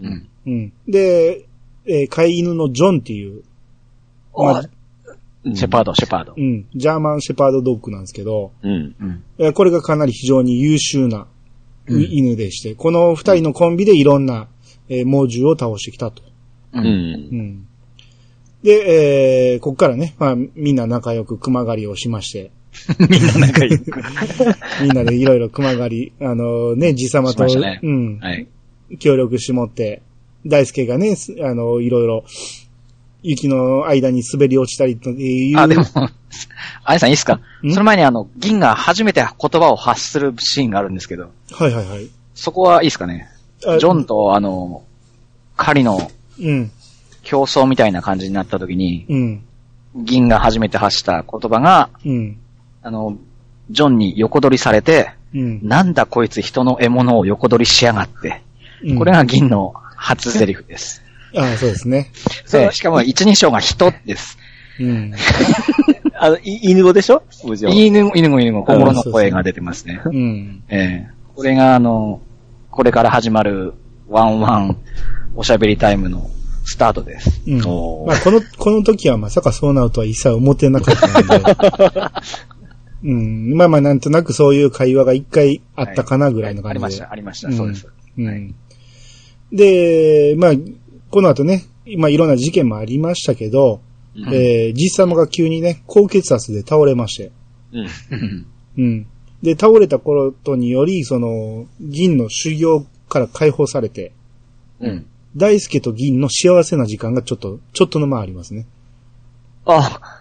[0.00, 0.28] うん。
[0.46, 0.72] うん。
[0.88, 1.46] で、
[1.86, 3.42] えー飼い犬のジョンっていう、
[4.36, 4.62] まあ、
[5.54, 6.40] シェパード、シェパードう。
[6.40, 8.94] ん、ジャーマンシェパードドッグなんですけど、うん。
[9.00, 9.24] うん。
[9.38, 11.26] えーこれがかなり非常に優秀な
[11.88, 14.48] うん犬でして、この二人のコンビでいろんな、
[14.88, 16.22] えー猛獣を倒してきたと。
[16.74, 16.80] う。
[16.80, 16.86] うん。
[16.86, 17.66] うんん。
[18.62, 22.50] で、えー、こっからね、まあ、みんな仲良く熊狩りをしまして、
[23.08, 23.70] みんな仲いい。
[24.82, 28.46] みんなでいろいろ熊狩り、あのね、じさまと、ねうん、はい。
[28.98, 30.02] 協力してもって、
[30.46, 32.24] 大輔がね、すあの、いろいろ、
[33.22, 35.58] 雪の間に滑り落ちたりという。
[35.58, 35.84] あ、でも、
[36.84, 37.40] アニさんいいっすか？
[37.64, 37.72] ん？
[37.72, 42.08] その前にあの、銀が初めて言葉を発するシーンがあるんですけど、はいはいはい。
[42.34, 43.28] そこはいいですかね？
[43.66, 44.84] あジョンと、あの、
[45.56, 46.70] カリのうん。
[47.22, 49.42] 競争みたいな感じになった時に、うん。
[49.96, 52.38] 銀が初めて発した言葉が、うん。
[52.86, 53.18] あの、
[53.68, 55.60] ジョンに横取りされて、うん。
[55.66, 58.42] なんだこいつ人の獲物を横取りしやがって。
[58.84, 61.02] うんこれが銀の初セリフです。
[61.34, 62.12] ああ、そうですね。
[62.52, 64.38] でしかも一人称が人です。
[64.78, 65.12] うん。
[66.14, 67.24] あの、い犬語でしょ？
[67.42, 67.76] もちろん。
[67.76, 70.00] 犬、犬語犬語、心の声が出てますね。
[70.04, 70.62] うん。
[70.68, 72.20] ええこれがあの、
[72.70, 73.74] これから始まる
[74.08, 74.76] ワンワン
[75.34, 76.30] おしゃべりタイムの
[76.64, 77.42] スタートです。
[77.48, 77.56] うん。
[78.06, 81.54] まあ、この、この時はまさかそうなるとは一切思ってなかったので。
[83.04, 83.54] うん。
[83.54, 86.78] まあまあ、なんとなくそういう会話が一回あったかなぐらいの感じで。
[86.78, 87.88] ありました、ありました、うんそうです。
[88.18, 88.54] うん。
[89.52, 90.52] で、まあ、
[91.10, 91.64] この後ね、
[91.98, 93.80] まあいろんな事件もありましたけど、
[94.16, 97.32] うんえー、じいさまが急にね、高血圧で倒れまして。
[97.72, 97.80] うん。
[97.80, 98.46] うん
[98.78, 99.06] うん。
[99.42, 104.12] で、倒れたことにより、その、銀の修行から解放されて、
[104.80, 105.06] うん。
[105.36, 108.66] 大輔と銀の幸せな時間がちょっと、ちょっとの間ありますね。
[109.66, 110.15] あ、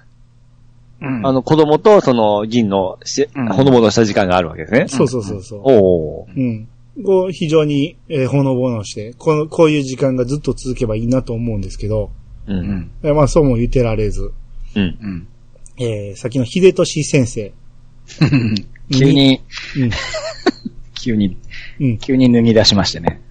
[1.02, 4.86] うんあの、子供とその銀のし、うんほのぼのした時間があるわけですね。
[4.88, 5.62] そうそうそうそう。
[5.64, 6.40] おー。
[6.98, 7.04] うん。
[7.04, 12.12] こう、非常に、えーほのぼのして、この、こういう時間がずっと続けばいいなと思うんですけど、
[12.48, 12.54] う。
[12.54, 12.92] うんん。
[13.04, 14.32] えーまあそうも言ってられず、
[14.76, 14.98] うん。
[15.02, 15.28] うん。
[15.78, 17.52] えー、先の秀俊先生。
[18.92, 19.42] 急に、
[19.78, 19.90] うん。
[21.02, 21.38] 急に、
[21.80, 21.98] うん。
[21.98, 23.22] 急に脱ぎ出しましてね。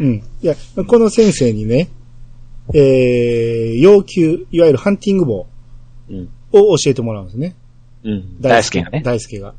[0.00, 0.22] うん。
[0.42, 1.88] いや、この先生にね、
[2.74, 5.46] えー、要求、いわゆるハンティング棒
[6.10, 6.28] うん。
[6.52, 7.54] を教えてもらうんですね。
[8.04, 8.40] うん。
[8.40, 9.54] 大輔がね大輔が。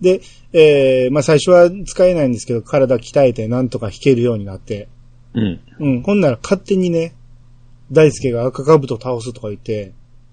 [0.00, 0.20] で、
[0.52, 4.88] えー、まあ最初は使えないんですけど、体鍛えてなんとか弾けるようになって、
[5.34, 5.60] うん。
[5.78, 6.02] うん。
[6.02, 7.14] ほんなら勝手にね、
[7.92, 9.92] 大輔が赤兜倒すとか言って、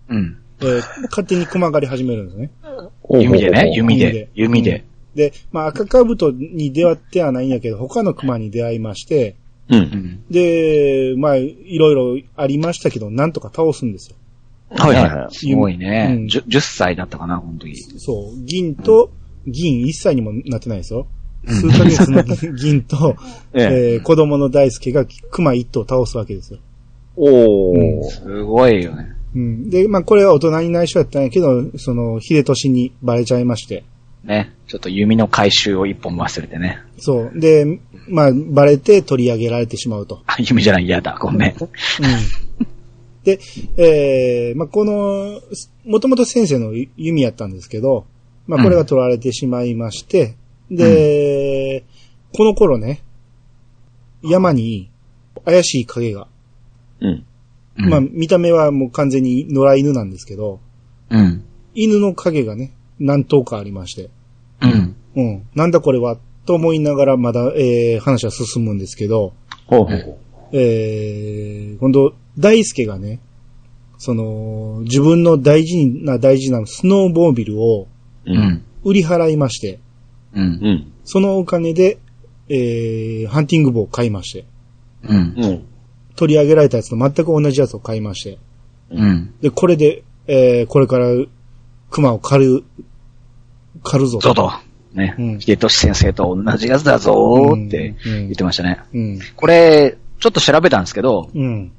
[0.10, 0.38] うん。
[0.62, 2.52] えー勝手に熊狩り始めるんですね。
[3.10, 4.86] 弓でね、弓弓でで、弓で。
[5.16, 9.36] で、まあ赤兜に出会ってはないんやけど、他の熊に出会いまして、
[9.70, 9.78] う。
[9.78, 10.24] うんん。
[10.30, 14.16] で、まあ、いろいろありましたけど、なんとか倒すんですよ。
[14.78, 15.34] はいはいはい。
[15.34, 16.26] すごいねうん。
[16.26, 17.76] 10, 10歳だったかな、この時。
[17.98, 18.44] そう。
[18.46, 19.12] 銀と、
[19.48, 21.08] 銀一歳にもなってないですよ。
[21.48, 23.16] 数ヶ月の銀 銀と、
[23.54, 23.94] ええ。
[23.94, 26.60] えー子供の大輔が熊一頭倒すわけですよ。
[27.16, 28.04] おー。
[28.04, 29.08] すごいよね。
[29.36, 29.70] うん。
[29.70, 33.84] で、まあ、これは大人に内緒やったんやけど、その、秀俊にバレちゃいまして。
[34.24, 34.54] ね。
[34.68, 36.80] ちょっと弓の回収を一本忘れてね。
[36.98, 37.40] そう。
[37.40, 40.22] で、まあ、バレて取り上げられてしまうと。
[40.28, 41.56] あ、弓じゃない、嫌だ、ごめん。
[41.60, 41.68] うん。
[43.24, 43.40] で、
[43.78, 45.42] えー、まあ、この、
[45.86, 48.06] もともと先生の弓やったんですけど、
[48.48, 50.36] まあ、これが取られてしまいまして、
[50.72, 51.84] で、
[52.36, 53.02] この頃ね、
[54.24, 54.90] 山に
[55.46, 56.28] 怪しい影が、
[57.00, 57.26] うん。
[57.78, 60.60] うんまあ、見た目はもう完全に野良犬なんですけど、
[61.10, 61.44] うん。
[61.74, 64.10] 犬の影がね、何頭かありまして、
[64.62, 64.96] うん。
[65.16, 69.34] うん、なんだこれは、と思いながらまだ、えー、話は進むんですけど、
[69.68, 70.18] ほうほう。
[70.54, 73.20] えー、今度、大輔がね、
[73.98, 77.88] その、自分の大事な大事なスノーボービルを
[78.26, 78.32] う。
[78.32, 78.64] うんん。
[78.84, 79.80] 売り払いまして、
[80.34, 80.42] うん。
[80.42, 80.94] うん。
[81.04, 82.00] そのお金で、
[82.50, 84.46] えー、ハンティング棒を買いまして、
[85.04, 85.34] うん。
[85.38, 85.66] うん。
[86.16, 88.38] 取り上げられたやつと全く同じやつを買いまして、
[88.92, 89.34] うん。
[89.42, 91.08] で、これで、えー、これから、
[91.90, 92.64] 熊を狩る、
[93.84, 94.20] 狩るぞ。
[94.20, 94.52] ぞと。
[94.94, 95.40] ねうん。
[95.40, 98.82] 秀俊先生と同じやつだぞーって言ってましたね。
[98.94, 99.20] うん。
[99.36, 101.72] これ、ちょっと調べたんですけど、うん。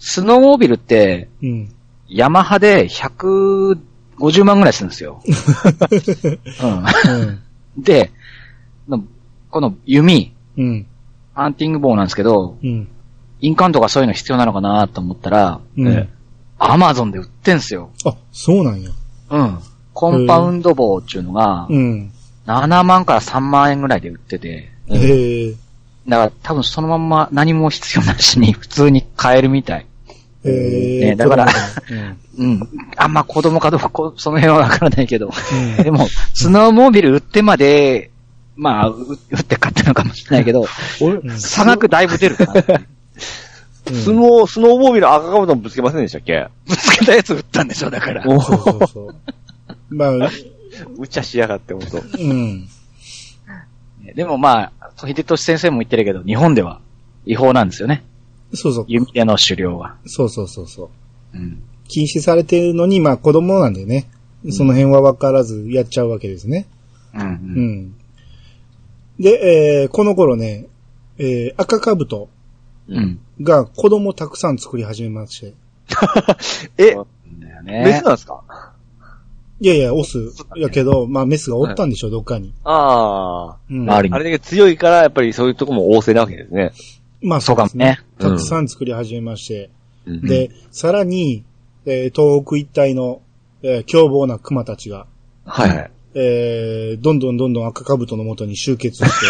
[0.00, 1.74] スノーモービルって、うん。
[2.08, 5.22] ヤマハで150万ぐらいするんですよ。
[5.26, 7.18] うん。
[7.76, 7.82] うん。
[7.82, 8.10] で、
[8.88, 9.04] の
[9.50, 10.86] この弓、うん。
[11.34, 12.88] ハンティング棒なんですけど、うん。
[13.40, 15.60] 印鑑とかそういうの必要なのかなと思ったら、
[16.58, 17.90] アマゾンで売ってんすよ。
[18.04, 18.90] あ、そうなんや。
[19.30, 19.58] うん。
[19.92, 22.10] コンパウンド棒っていうのが、うん。
[22.46, 24.70] 7万から3万円ぐらいで売ってて、
[25.50, 25.56] う。
[26.08, 29.86] だから多分そのまんま何も必要なしに普通に買えるみたい。
[30.44, 31.48] えねだから
[32.38, 32.44] うん。
[32.44, 32.68] うん。
[32.96, 35.30] あんま子供かどうかこ その辺はわからないけど。
[35.76, 38.10] うんでも、スノーモービル売ってまで、
[38.56, 38.94] まあ、う
[39.30, 40.66] 売って買ったのかもしれないけど、
[41.00, 42.80] うん差額だいぶ出るかなって。
[43.92, 46.46] スノー、スノーボービル赤かぶともぶつけませんでしたっけ？
[46.66, 48.22] ぶつけたやつ売ったんでしょ、だから。
[48.26, 49.94] おそうそうそう。
[49.94, 50.30] まあ、
[50.98, 52.02] うちゃしやがって、ほんと。
[52.18, 52.68] うん。
[54.14, 56.80] でもまあ、秀俊先生も言ってるけど、日本では
[57.26, 58.04] 違法なんですよね。
[58.54, 58.84] そうそう。
[58.88, 59.96] 弓での狩猟は。
[60.06, 60.90] そうそうそうそ
[61.34, 61.36] う。
[61.38, 61.62] うん。
[61.88, 64.08] 禁止されてるのに、まあ子供なんでね、
[64.50, 66.66] その辺は分からずやっちゃうわけですね。
[67.14, 67.20] うん。
[67.20, 67.24] う。
[67.24, 67.94] うんん。
[69.18, 70.66] で、えー、この頃ね、
[71.18, 72.28] えー、赤かぶと
[72.88, 73.20] うん。
[73.42, 75.54] が子供たくさん作り始めまして。
[76.78, 77.06] え、そう
[77.40, 78.00] だよメスね。
[78.02, 78.42] なんですか？
[79.62, 80.18] いやいや、オス
[80.56, 82.52] やけど、まあメスがおったんでしょ、どっかに。
[82.64, 83.56] ああ。
[83.70, 86.72] うん周りにあれだけ強いから、やっぱりそういうとこも旺盛なわけですね。
[87.22, 88.00] まあそうかもね。
[88.18, 89.70] たくさん作り始めまして。
[90.06, 91.44] うんで、さらに、
[91.84, 93.20] えー東北一帯の、
[93.62, 95.06] えー凶暴な熊たちが、
[95.44, 95.90] はいはい。
[96.14, 99.26] えーどんどんどんどん赤兜の元に集結して、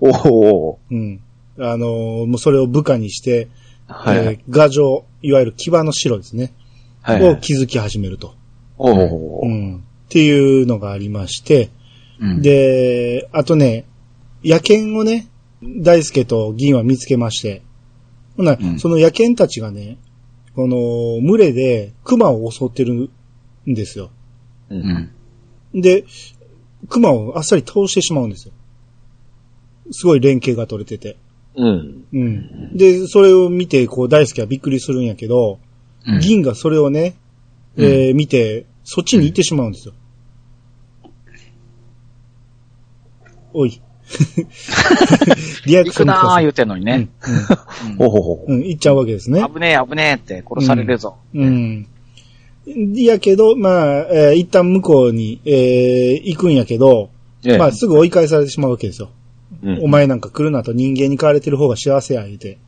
[0.00, 1.20] おおうん。
[1.58, 3.48] あのーもうそれを部下にして、
[3.88, 4.26] はいはい。
[4.26, 6.52] えー牙城、いわゆる牙の城ですね、
[7.02, 7.34] はいはい。
[7.34, 8.34] を築き始めると。
[8.78, 9.76] おおうん。
[9.76, 11.70] っていうのがありまして、
[12.20, 13.84] うん、で、あとね、
[14.44, 15.26] 野犬をね、
[15.62, 17.62] 大輔と銀は見つけまして、
[18.36, 19.98] ほな、うんその野犬たちがね、
[20.54, 23.10] この、群れで熊を襲ってる
[23.66, 24.10] んですよ。
[24.70, 24.74] う。
[24.76, 25.10] うん
[25.74, 25.80] ん。
[25.80, 26.04] で、
[26.88, 28.54] 熊をあっさり倒してしまうんですよ。
[29.90, 31.16] すごい連携が取れてて。
[31.56, 32.04] うん。
[32.12, 32.76] うん。
[32.76, 35.58] で、それを見て、こう、大輔はびっくりするんやけど、
[36.06, 37.14] うん銀がそれをね、
[37.76, 39.94] えー見て、そっちに行ってしまうんですよ。
[43.54, 43.80] おい。
[45.66, 47.08] リアク行くションくださいなー言うてんのにね。
[47.98, 49.44] ほうほうほうん、うん、行っちゃうわけですね。
[49.52, 51.16] 危ねえ危ねえって殺されるぞ。
[51.34, 51.86] うん。
[52.94, 57.10] やけど、まあ、えー一旦向こうに、えー行くんやけど、
[57.44, 57.48] う。
[57.48, 59.10] ええまあ、すぐ追い返されてしまうわけですよ。
[59.62, 62.58] うんお前なんか来るなと人間に飼われてる方が幸せや、言うて。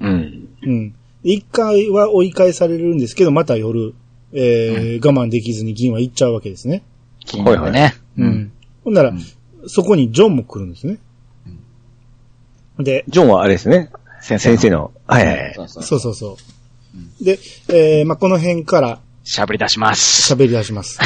[0.00, 0.48] うん。
[0.62, 0.94] うん。
[1.22, 3.94] 一回は追い返されるんですけど、また夜、
[4.32, 6.82] えー我慢できずに銀は行っちゃうわけですね。
[7.24, 7.94] 金曜日ね。
[8.18, 8.52] うん。
[8.84, 9.20] ほんなら、うん
[9.66, 10.98] そこにジョンも来るんですね。
[12.78, 13.90] で、ジョンはあれですね。
[14.20, 14.56] 先生の。
[14.56, 14.92] 先生の。
[15.06, 15.54] はいはいはい。
[15.54, 16.14] そうそう。
[16.14, 16.36] そ
[17.20, 17.24] う。
[17.24, 17.38] で、
[17.68, 20.32] えーまあ、この辺からしゃべり出します。
[20.32, 20.98] 喋り出します。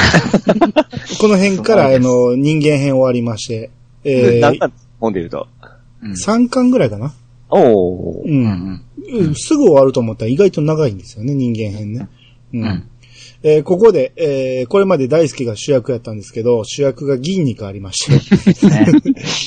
[1.20, 3.70] この辺から、あの、人間編終わりまして、
[4.04, 5.46] えー、でなんか本で言うと？
[6.02, 7.12] うん3巻ぐらいかな。
[7.50, 8.28] おおう。
[8.28, 12.08] うんんうんすぐ終わると思ったら意外と長いんですよね、人間編ね。
[12.54, 12.88] ううん。
[13.42, 13.50] うん。
[13.50, 18.04] えーここで、えーこれまで大輔が主役やったんですけど、主役が銀に変わりまし
[18.60, 18.86] て、ね。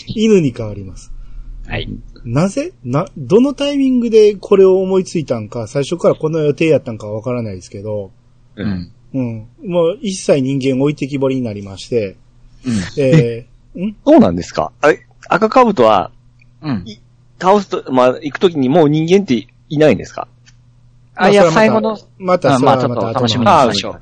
[0.07, 1.11] 犬に変わります。
[1.67, 1.87] はい。
[2.23, 2.73] なぜ？
[2.83, 8.11] な、どのタイミングでこれを思いついたんか、最初からこの予定やったんかはわからないですけど、
[8.55, 8.63] う。
[8.63, 8.91] うんん。
[9.13, 9.47] うん。
[9.65, 12.17] もう一切人間置いてきぼりになりまして、
[12.65, 13.01] うん。
[13.01, 13.95] えー、ん？
[14.05, 14.71] そうなんですか？
[14.81, 16.11] あれ、赤カブトは、
[16.61, 16.85] うん。
[17.39, 20.27] 倒すと、まあ、行くときにもう人間っていないんですか？
[21.16, 23.99] あ、いや、最後の、また、あまあちょっと楽しみにしましょう。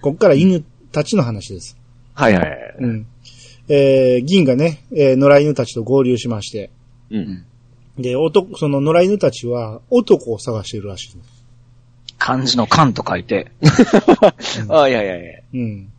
[0.00, 1.76] こっから犬たちの話です。
[2.14, 2.48] はいはい。
[3.68, 6.70] えー、銀がね、えー野良犬たちと合流しまして、
[7.10, 7.44] うん。
[7.98, 11.44] で、男、その野良犬たちは男を探しているらしいんです。
[12.18, 13.52] 漢字の漢と書いて。
[14.68, 15.40] あいやいやいや。
[15.54, 15.92] うん。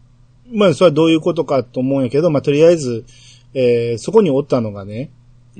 [0.51, 3.05] まあ、それはどういうことかと思うんやけど、まあ、とりあえず、
[3.53, 5.09] えー、そこにおったのがね、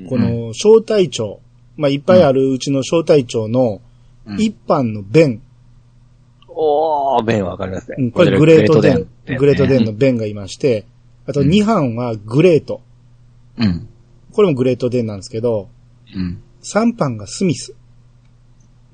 [0.08, 1.40] この、小隊長、
[1.76, 3.80] まあ、いっぱいあるうちの小隊長の、うん
[4.38, 5.42] 一般のベン、
[6.56, 7.96] おー、弁わかりますね。
[7.98, 10.86] うんこれグレートデン、ググレートデンのベンがいまして、
[11.26, 12.80] あと二班はグレート。
[13.58, 13.88] うん。
[14.32, 15.68] これもグレートデンなんですけど、
[16.14, 16.42] うん。
[16.60, 17.74] 三班がスミス。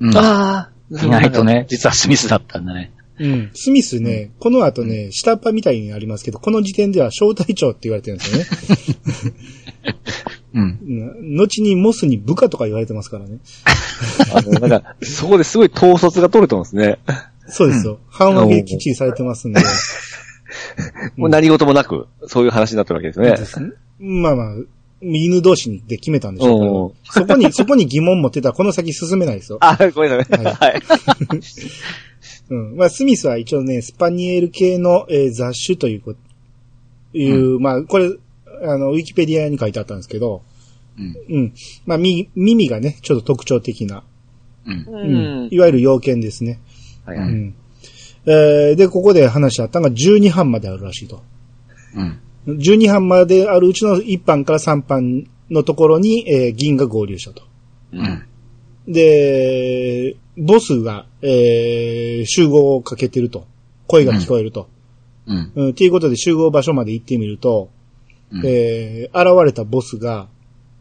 [0.00, 0.16] うん。
[0.16, 0.70] ああ。
[0.90, 1.44] 意外と。
[1.44, 2.92] ね、実はスミスだったんだね。
[3.18, 3.50] うん。
[3.54, 9.36] スミスね、この後ね、下っ端みたいになりますけど、この時点では小隊長って言われてるんですよね。
[10.54, 10.62] うん。
[10.62, 13.38] うん後にモスに部下とか言われてますからね。
[14.34, 16.98] あの、なんか、そこですごい統率が取れてますね。
[17.46, 17.98] そうですよ。
[18.08, 19.60] 半分けきっちりされてますんで。
[21.16, 23.30] もう何事もなく、そういう話になってるわけですね。
[23.30, 24.54] ですねまあまあ、
[25.02, 29.58] 犬同士で決めたんでしょうけうんど、そこに、 そこに疑問持ってたらこの先進めないですよ。
[29.60, 30.44] あ、ごめんなさい。
[30.44, 30.82] はいはい。
[32.50, 32.76] うん。
[32.76, 36.14] まあ、スミスは一応ね、スパニエル系の、えー雑種というこ、
[37.14, 38.10] いう、まあ、これ、
[38.62, 40.42] あの、ウィキペディアに書いてあったんですけど、
[40.98, 41.16] うん。
[41.28, 41.54] うん。
[41.86, 44.04] まあ、み、耳がね、ちょっと特徴的な、
[44.66, 44.86] うん。
[44.88, 45.48] うん。
[45.50, 46.60] いわゆる要件ですね。
[47.04, 47.28] はいはい。
[47.28, 47.54] うん。
[48.26, 51.22] えーで、ここで話し合ったのが12班まであるらしいと。
[51.96, 52.18] うん。
[52.58, 57.42] 12班まであるうちの1班から3班のところに、えー銀が合流したと。
[57.92, 58.22] うん。
[58.86, 63.46] で、ボスが、えー集合をかけてると。
[63.86, 64.68] 声が聞こえると。
[65.26, 65.52] うん。
[65.54, 65.70] うん。
[65.70, 67.70] っていうことで集合場所まで行ってみると、
[68.32, 70.28] うんえー現れたボスが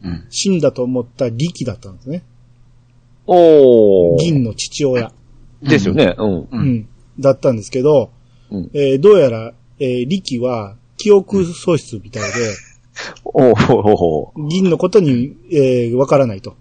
[0.02, 0.26] うん。
[0.30, 2.22] 死んだと思った力だったんですね。
[3.26, 4.18] おー。
[4.18, 5.12] 銀の父親。
[5.62, 6.14] ですよね。
[6.16, 6.38] うん。
[6.40, 6.48] う。
[6.50, 6.88] うんん。
[7.18, 8.10] だったんですけど、
[8.50, 12.28] うんえーどうやら、えー力は記憶喪失みたいで、
[13.24, 16.54] おーほほほ銀のことに、えーわからないと。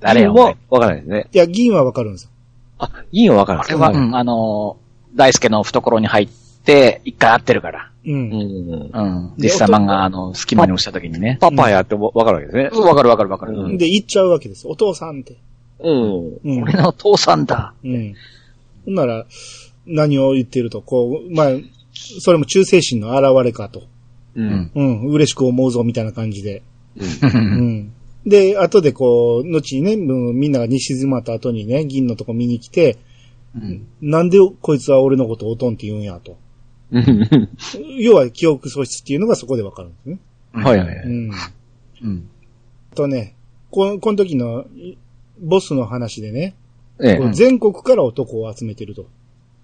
[0.00, 1.28] 誰よ、わからないですね。
[1.32, 2.30] いや、銀はわかるんですよ。
[2.78, 6.28] あ、いいのわからないあれは、うん、あのー、大輔の懐に入っ
[6.64, 7.89] て、一回会ってるから。
[8.06, 8.14] うん。
[8.14, 8.90] うん。
[8.92, 9.34] うん。
[9.36, 11.38] 実際漫画、あの、隙間に押した時にね。
[11.40, 12.70] パパやってもわかるわけですね。
[12.72, 13.58] うんわかるわかるわかる。
[13.58, 14.66] うんで、言っちゃうわけです。
[14.66, 15.36] お父さんって。
[15.80, 16.38] うん。
[16.44, 16.62] うん。
[16.62, 17.74] 俺の父さんだ。
[17.84, 18.14] うん。
[18.86, 19.26] ほんなら、
[19.86, 21.48] 何を言ってると、こう、まあ、
[22.20, 23.82] それも忠誠心の現れかと。
[24.34, 24.70] うん。
[24.74, 26.62] うん、嬉しく思うぞ、みたいな感じで。
[27.22, 27.92] うん。
[28.26, 32.98] で、後でこう、後にね、うんみんなが西詰まった後にね、銀のとこ見に来て、
[33.54, 33.86] うん。
[34.00, 36.36] なんでこいつは俺のことをおとんって言うんやと。
[36.92, 37.48] うん。
[37.98, 40.18] 要は記憶喪失っていうのがそこでわかるんですね。
[40.52, 41.06] はいはいはい。
[41.06, 41.30] うん。
[42.02, 42.28] うん。
[42.94, 43.34] とね、
[43.70, 44.96] ここの時のい
[45.40, 46.54] ボスの話でね、
[47.02, 49.02] ええ全国から男を集めてると。
[49.02, 49.06] う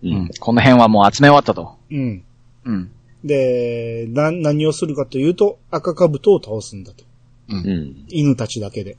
[0.04, 0.30] うんん。。
[0.40, 1.76] この辺はもう集め終わったと。
[1.90, 2.24] うん。
[2.64, 2.90] うん。
[3.24, 7.04] で、な、何をするかというと、赤兜を倒すんだと。
[7.48, 7.56] う。
[7.56, 8.06] うんん。
[8.08, 8.96] 犬たちだけで。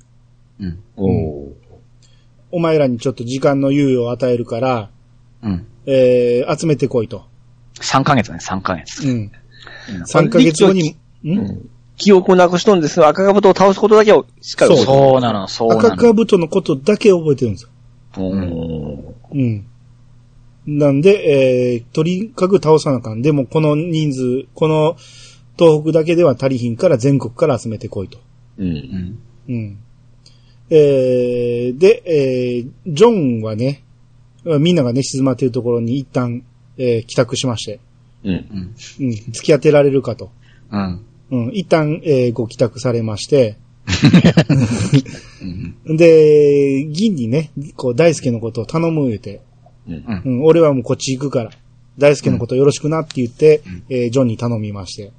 [0.59, 0.79] うん。
[0.95, 1.53] おー。
[2.51, 4.89] お前らにちょっと時間の猶予を与えるから、
[5.41, 5.67] うん。
[5.85, 7.25] えー、集めてこいと。
[7.81, 9.07] 3ヶ月ね、3ヶ月。
[9.07, 9.31] うん。
[10.05, 16.13] 3ヶ月後に、ん記憶をなくしとんですが、赤兜を倒すことだけをしっかり覚えてるそうなの、そうな赤の。
[16.13, 17.69] 兜のことだけ覚えてるんですよ。
[18.17, 19.15] うん。
[19.31, 19.65] うん。
[20.67, 23.21] なんで、えー、とにかく倒さなあかん。
[23.21, 24.95] でも、この人数、この
[25.57, 28.19] 東北だけでは足りひんから全国から集めてこいと。
[28.59, 28.63] う。
[28.63, 29.19] うんん。
[29.49, 29.77] うん。
[30.69, 33.83] えー、で、えー、ジョンはね、
[34.59, 36.43] みんながね、静まっているところに一旦、
[36.77, 37.79] えー、帰宅しまして、
[38.23, 38.75] うん。
[38.99, 39.05] うん。
[39.07, 40.31] うん、付き合ってられるかと。
[40.71, 41.05] うん。
[41.29, 43.57] うん、一旦、えー、ご帰宅されまして、
[45.85, 45.97] うん。
[45.97, 49.41] で、銀にね、こう、大輔のことを頼む言うて、
[49.87, 50.21] うん。
[50.25, 51.51] うん、俺はもうこっち行くから、
[51.97, 55.11] 大輔のことよろしくなって言って、うんえージョンに頼みまして、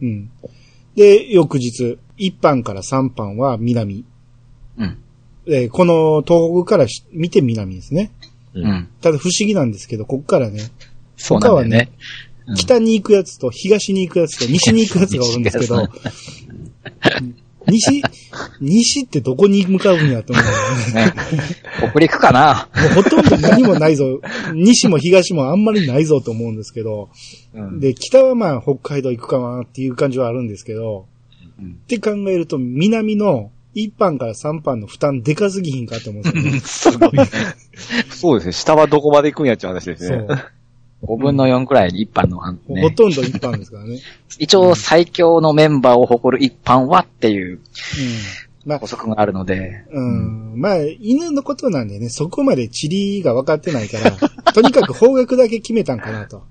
[0.00, 0.08] うん。
[0.08, 0.30] うん。
[0.94, 4.04] で、翌日、1班から3班は南。
[4.78, 4.98] うん。
[5.46, 8.12] えーこの東北からし見て南ですね。
[8.54, 8.60] う。
[8.60, 8.88] うんん。
[9.00, 10.70] ただ不思議なんですけど、こっからね、
[11.16, 11.90] そうなんだよね。
[11.92, 11.98] うん
[12.56, 15.86] 北に行くやつと東に行くやつと西に行くやつがおるんですけど、
[17.66, 18.02] 西、
[18.60, 20.94] 西ってどこに向かうんやと思う。
[20.94, 21.12] ね。
[21.90, 24.20] 北陸かなもうほとんど何もないぞ。
[24.54, 27.10] 西も東もあんまりないぞと思うんですけど、
[27.54, 27.80] うん。
[27.80, 31.06] で、北はまあ北海道行くかなっていう感じはあるんですけど、
[31.60, 33.50] うんって考えると南の
[33.84, 36.60] 1班から3班の負担でかすぎひんかと思うんですよね。
[36.60, 37.28] すごいね。
[38.10, 38.52] そうですね。
[38.52, 40.24] 下はどこまで行くんやっていう話ですね。
[40.26, 40.38] そう。
[41.02, 42.90] 5分の4くらい一般の、ほね。
[42.90, 43.90] とんど1班ですからね。
[43.94, 43.98] うん。
[44.38, 47.60] 一応最強のメンバーを誇る一般はっていう
[48.66, 49.84] まあ補、足があるので。
[49.90, 50.60] うん。
[50.60, 54.10] まあ、犬のことなんでね、そこまで地理が分かってないから、
[54.52, 56.42] とにかく方角だけ決めたんかなと。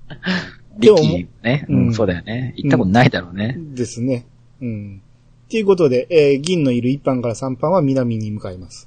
[0.78, 1.66] リッキーね。
[1.68, 2.54] ううんん、そうだよね。
[2.56, 3.56] 行ったことないだろうね。
[3.58, 4.26] ですね。
[4.60, 5.02] うん。
[5.48, 8.86] っていうことで、えー銀のいる1班から3班は南に向かいます。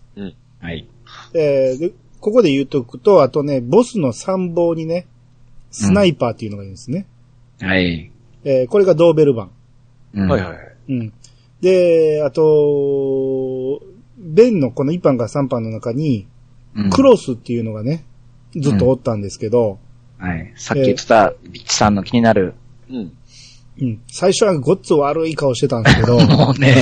[0.59, 0.88] はい。
[1.34, 5.07] えーで、ここで言うとくと、あとね、ボスの参謀にね、
[5.72, 7.07] スナイパーっていうのがいるんですね。
[7.59, 8.12] はい。
[8.43, 9.51] えーこれがドーベルバン。
[10.14, 10.57] うんはいはい。
[10.89, 11.14] うん。
[11.62, 13.82] で、あと、
[14.20, 16.28] ベンのこの1班から3班の中に、
[16.76, 18.05] うんクロスっていうのがね、
[18.55, 19.80] ずっとおったんですけど、
[20.20, 20.53] はい。
[20.55, 22.53] さっき言ってた、ビッチさんの気になる。
[22.89, 23.12] うん。
[23.80, 24.02] うん。
[24.08, 26.76] 最初はごっつ悪い顔してたんですけど、 もうね、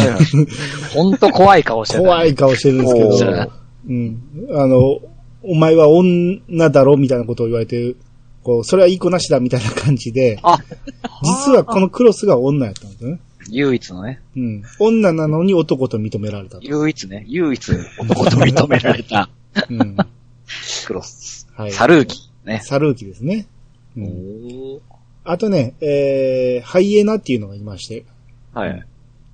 [0.94, 2.02] ほんと怖い顔してた。
[2.02, 3.50] 怖い顔してるんですけおどー、
[3.88, 4.20] うん。
[4.52, 5.00] あの、
[5.42, 7.96] お前は女だろみたいなことを言われて、
[8.44, 10.58] こう、それはいい子なしだみたいな感じで、あ、
[11.24, 13.20] 実はこのクロスが女やったんですよね。
[13.50, 14.22] 唯一のね。
[14.36, 14.64] うん。
[14.80, 16.64] 女なのに男と認められたと。
[16.64, 17.26] 唯一ね。
[17.28, 19.30] 唯一男と認められた
[19.70, 19.98] うん。
[20.86, 21.48] クロス。
[21.56, 21.72] はい。
[21.72, 22.30] サルーキ。
[22.46, 22.62] ね。
[22.64, 23.48] サルーキですね。
[23.98, 24.82] うおん。
[25.30, 28.05] ーあとね、えー、ハイエナっていうのがいまして。
[28.53, 28.86] はい。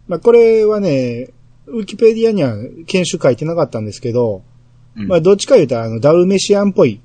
[0.07, 1.29] まあ、これはね、
[1.67, 4.43] ウィキペディアには研修書いてなかったんですけど、
[4.95, 7.01] うんまあ、どっちか言うと、あの、ダルメシアンっぽい、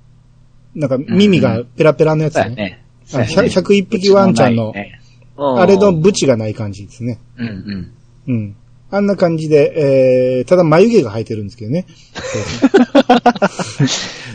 [0.74, 2.84] なんか耳がペラペラのやつね。
[3.05, 3.34] そうやね。
[3.36, 5.01] あ100 101匹ワンちゃんの、ね
[5.43, 7.18] あれのブチがない感じですね。
[7.38, 7.95] うんうん。
[8.28, 8.57] うん。
[8.91, 11.86] あんな感じで、えー、ただ眉毛が生えてるんですけどね。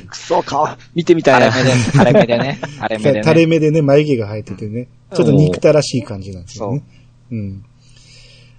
[0.09, 1.51] くそ、顔、見てみたいな。
[1.51, 2.59] 垂れ目で、ね。
[2.63, 3.23] 垂れ目でね。
[3.23, 4.87] 垂れ目でね、眉毛が生えててね。
[5.13, 6.83] ちょっと憎たらしい感じなんですよね。
[7.31, 7.65] うん。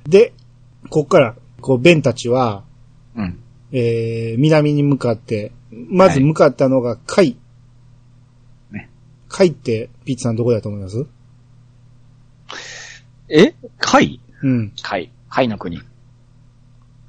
[0.05, 0.35] で、
[0.91, 2.65] こっから、こう、ベンたちは、
[3.17, 3.41] うん。
[3.73, 7.37] えー、南に向かって、まず向かったのが、カイ。
[8.71, 8.91] ね。
[9.29, 11.07] カイって、ピッツさんどこだと思います？
[13.29, 13.55] え？
[13.79, 14.21] 貝？
[14.43, 14.73] うん。
[14.83, 15.11] 貝。
[15.29, 15.83] 貝の国。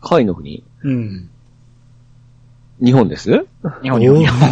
[0.01, 0.63] 貝の国？
[0.83, 1.29] うん。
[2.83, 3.47] 日本です？
[3.81, 4.37] 日本、日本、日本。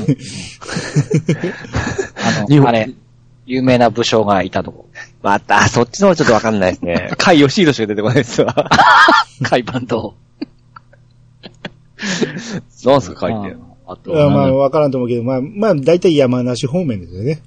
[2.18, 2.90] あの、日本あれ、
[3.46, 4.90] 有名な武将がいたとこ。
[5.22, 7.12] また、そっちの方がちょっとわかんないですね。
[7.18, 8.54] 貝吉弘しか出てこないですわ。
[9.44, 10.16] 海パンと。
[12.86, 13.56] なんすか貝って。
[13.88, 17.42] ああまあ、と、わからんと思うけど、まあ、まあ、大体山梨方面ですよね。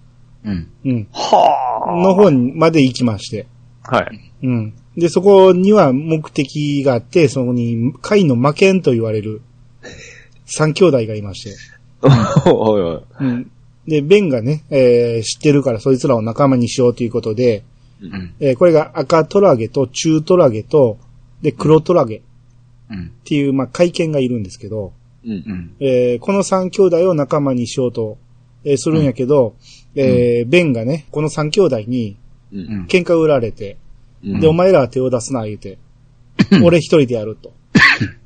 [0.44, 0.68] うん。
[0.84, 1.08] うん。
[1.12, 3.46] はの方にまで行きまして。
[3.82, 3.96] あ。
[3.96, 4.32] はい。
[4.44, 4.74] うん。
[4.98, 9.40] で、そこには目的があって、そこに、貝の魔剣と言われる、
[10.46, 11.56] 三兄弟がいまして。
[12.46, 13.02] おいおい。
[13.20, 13.50] うん。
[13.86, 17.62] で、ベンがね、えー知ってるからそいつらを仲間にしようということで、
[18.00, 18.34] うん。
[18.40, 20.98] えーこれが赤トラゲと中トラゲと、
[21.42, 22.20] で、黒トラゲっ
[22.90, 23.12] うん。
[23.24, 24.92] ていう、まあ、会見がいるんですけど、
[25.24, 25.34] うんう。
[25.34, 25.74] ん。
[25.80, 28.18] えーこの三兄弟を仲間にしようと、
[28.64, 29.54] えーするんやけど、
[29.94, 32.16] えーベンがね、この三兄弟に
[32.52, 32.58] うん。
[32.58, 32.86] うん。
[32.86, 33.78] 喧嘩売られて、うん
[34.22, 35.78] で、お前らは手を出すな、言うて。
[36.62, 37.52] 俺一人でやると。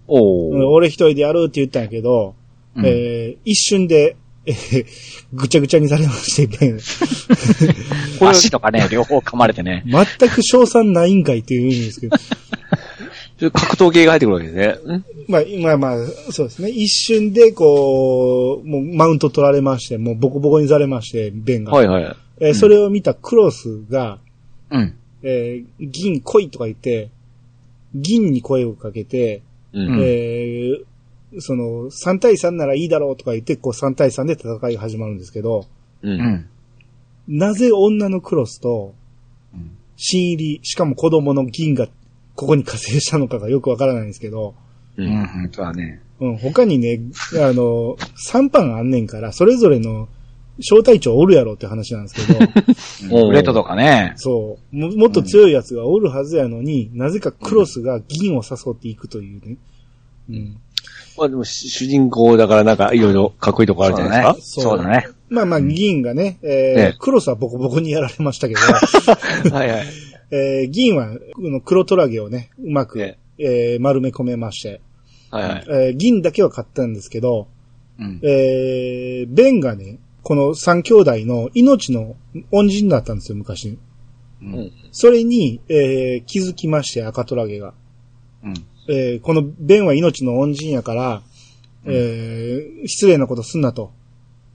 [0.06, 2.34] 俺一人でやるって言ったんやけど、
[2.76, 4.16] うんえー一瞬で、
[4.46, 4.86] えー
[5.34, 6.80] ぐちゃぐちゃにされまして、ベン。
[8.20, 9.84] 足とかね、両方噛まれてね。
[9.86, 12.16] 全く賞賛ないんかいって言うんですけど。
[13.50, 15.02] 格闘系が入ってくるわけですね。
[15.28, 16.70] まあ、まあまあ、そうですね。
[16.70, 21.72] 一瞬で、こう、もうマウント取られまして、もうボコボコにされまして、ベンが。
[21.72, 22.16] はいはい。
[22.40, 24.18] えーそれを見たクロスが、
[24.70, 24.94] うん。
[25.22, 27.10] えー銀来いとか言って、
[27.94, 29.42] 銀に声をかけて、
[29.72, 30.00] うん。
[30.02, 30.84] えー
[31.40, 35.66] その、3対3ならいいだろうとか言って、こう3対3で戦いが始まるんですけど、
[36.02, 36.10] う。
[36.10, 36.48] うんん。
[37.28, 38.94] なぜ女のクロスと
[39.54, 41.86] うん、新入り、しかも子供の銀が
[42.34, 44.54] ここに加勢したのかがよくわからないんですけど、
[44.96, 45.02] う。
[45.02, 45.12] うんん。
[45.12, 45.50] うん。
[45.52, 46.02] そうだね。
[46.20, 47.00] うん、他にね、
[47.34, 47.96] あの、
[48.30, 50.08] 3班あんねんから、それぞれの
[50.62, 52.40] 小隊長おるやろって話なんですけど、
[53.14, 54.14] おうレッドとかね。
[54.16, 59.56] そうも、もっと強いやつがおるはずやのに、なぜかクロスが銀を誘っていくというね。
[60.30, 60.56] うん。
[61.18, 65.06] まあでも、し主人公だからなんかいろいろかっこいいとこあるじゃないですそうだね。
[65.28, 68.74] まあまあ、銀がね、えーええクロスはボコボコにやられましたけど、か。
[69.56, 69.86] はいはい。
[70.30, 74.80] えー銀は、この黒トラゲをね、うまく、ええー丸め込めまして、
[75.30, 75.64] はいはい。
[75.68, 77.48] えー銀だけは買ったんですけど、
[77.98, 78.20] うん。
[78.22, 82.16] えーベンがね、この三兄弟の命の
[82.52, 83.78] 恩人だったんですよ、昔。
[84.40, 84.72] うん。
[84.92, 87.74] それに、えー気づきまして、赤トラゲが。
[88.44, 88.54] うん。
[88.88, 91.22] えーこのベンは命の恩人やから、
[91.84, 93.90] えー失礼なことすんなと。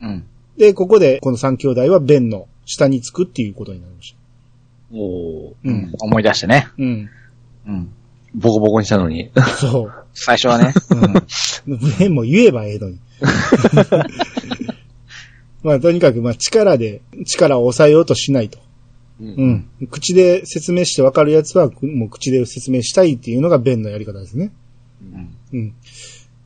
[0.01, 0.26] うん。
[0.57, 4.18] で、ここで、この三兄弟はベンの下につくっていうことになりました。
[4.93, 5.49] おー。
[5.51, 5.93] ううんん。。
[5.99, 6.68] 思い出してね。
[6.78, 7.09] うん。
[7.68, 7.93] うん。
[8.36, 9.32] ボコボコにしたのに。
[9.59, 9.93] そう。
[10.13, 10.74] 最初はね。
[11.68, 11.78] うん。
[11.99, 12.99] ベンも言えばええのに。
[15.68, 18.57] まあ、とにかく、まあ、力で、力を抑えようとしないと。
[19.20, 19.26] う。
[19.26, 19.51] うん
[19.82, 19.88] ん。
[19.91, 24.53] 口で説明してわかるやつは、もう口で説明したいっていうのがベンのやり方ですね。
[25.03, 25.36] うん。
[25.51, 25.74] うん。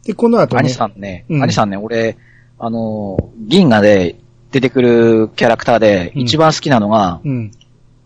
[0.06, 0.62] で、この後、ね。
[0.64, 2.18] 兄さんね、うん兄さんね、俺、
[2.58, 4.16] あの、銀河で
[4.50, 7.52] 出てくるキャラクターでうん一番好きなのが、うん。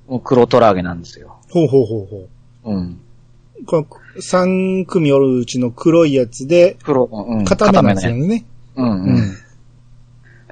[0.09, 1.37] もう黒トラーゲなんですよ。
[1.49, 2.27] ほうほうほうほ
[2.71, 2.99] うん。
[3.61, 3.65] う。
[3.65, 3.87] この
[4.21, 7.45] 3組おるうちの黒いやつで、黒、うん。
[7.45, 8.27] 固めなんですよね。
[8.27, 8.45] ね。
[8.75, 9.44] うん、ううん。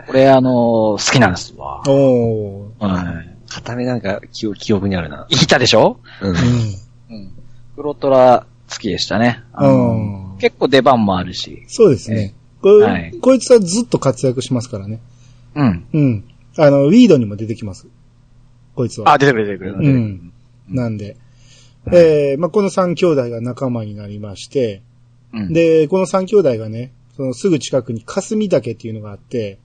[0.04, 0.08] ん。
[0.08, 1.82] これ、あの、好きなんですわ。
[1.88, 2.86] おー。
[2.86, 3.36] はい。
[3.50, 5.28] 片目なんか記憶記憶にあるな。
[5.30, 6.00] 言ったでしょ？
[6.22, 6.30] うん。
[6.32, 6.36] うん。
[6.36, 6.40] う
[7.20, 7.32] ん。
[7.76, 9.44] 黒トラ好きでしたね。
[9.54, 9.94] あのう
[10.36, 11.64] ん結構出番もあるし。
[11.68, 12.34] そうですね。
[12.62, 15.00] これはいこいつはずっと活躍しますからね。
[15.56, 15.86] うん。
[15.94, 16.24] うん。
[16.58, 17.88] あの、ウィードにも出てきます。
[18.76, 19.14] こいつは。
[19.14, 19.74] あ、出てくる出てくる。
[19.74, 20.34] うん。
[20.68, 21.16] なんで。
[21.92, 24.82] えー、まあ、この三兄弟が仲間になりまして、
[25.34, 29.60] うん、で、この三兄弟がね、そのすぐ近くに霞岳っていうのがあって、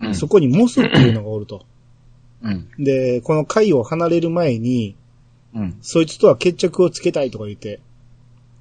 [0.00, 1.66] うん、そこにモスっていうのがおると。
[2.42, 2.68] うん。
[2.78, 4.96] で、この海を離れる前に、
[5.54, 5.76] うん。
[5.82, 7.80] そいつとは決着をつけたいとか言って、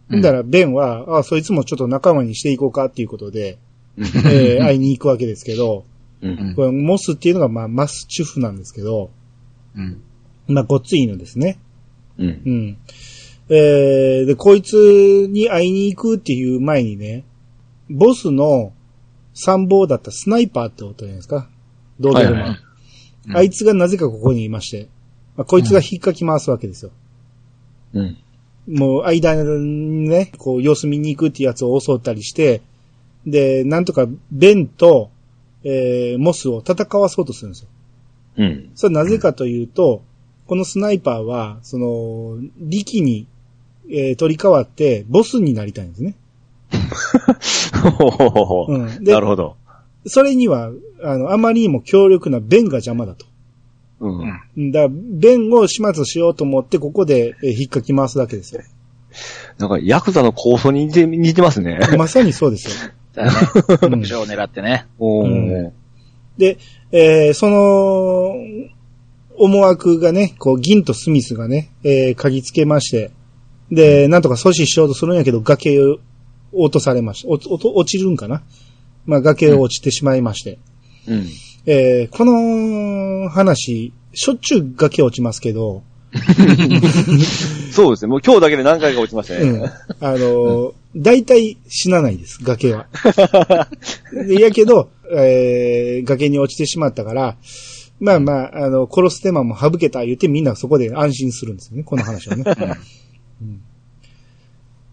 [0.10, 3.60] うんだから、ベンは、あ、そいつもちょっと仲間にしていこうかっていうことで、
[3.96, 5.86] う んえー会いに行くわけですけど、
[6.22, 6.54] うん。
[6.56, 9.12] これモスっていうのが、まあ、マスチュフなんですけど、
[9.76, 10.02] うん。
[10.48, 11.60] まあ、ごっつい犬ですね。
[12.18, 12.50] うんう。
[12.50, 12.78] ん。
[13.50, 17.24] えー、で、こいつに会いに行くっていう前にね、
[17.90, 18.74] ボスの
[19.42, 21.48] 参謀だったスナイパーってことじゃないですか。
[22.00, 22.40] ドーベルマン。
[22.40, 22.70] はいはいうん
[23.32, 24.88] あいつがなぜかここにいまして、
[25.36, 26.92] まあ、こいつが引っかき回すわけですよ。
[27.94, 28.18] うん。
[28.68, 32.62] もう間にね、こう様子見に行くってやつを襲ったりして、
[33.26, 35.12] で、なんとかベンと、
[35.64, 37.70] えー、モスを戦わそうとするんですよ。
[38.38, 38.72] うん。
[38.76, 40.02] それはなぜかというと、
[40.48, 43.28] このスナイパーは、その、力に、
[43.90, 46.16] えー取り替わって、ボスになりたいんですね。
[47.80, 49.56] ほほほほうんでなるほど。
[50.06, 50.72] それには、
[51.04, 53.26] あの、あまりにも強力なベンが邪魔だと。
[54.00, 54.26] う
[54.58, 54.72] ん。
[54.72, 58.62] だから、ベンを始末しようと思って、ここで、えー引っかき回すだけですよ。
[59.58, 61.80] なんか、ヤクザの構想に似て、似てますね。
[61.98, 62.92] まさにそうですよ。
[63.14, 63.38] だよね。
[63.98, 64.86] を狙ってね。
[65.00, 65.72] おうー。
[66.38, 66.58] で、
[66.92, 68.36] えーその、
[69.38, 73.12] 思惑がね、こう、銀とスミスがね、えー嗅ぎつけまして、
[73.72, 76.00] で、なんとか阻止しようとするんやけど、崖を
[76.52, 77.30] 落とされました。
[77.30, 78.44] 落落落ちるんかな？
[79.06, 80.60] まあ、崖を落ちてしまいまして。
[81.08, 81.26] うん。
[81.66, 85.84] えーこの話、しょっちゅう崖落ちますけど、
[87.72, 88.08] そうですね。
[88.10, 89.42] もう今日だけで何回か落ちましたね。
[89.42, 89.64] うん。
[89.66, 89.72] あ
[90.12, 92.88] のー大体死なないです、崖は。
[94.28, 97.38] でやけど、えー、崖に落ちてしまったから、
[98.00, 102.44] まあまあ、あの、殺す手間も省けた言ってみんなそこで安心するんですよね、この話はね。
[103.40, 103.62] うん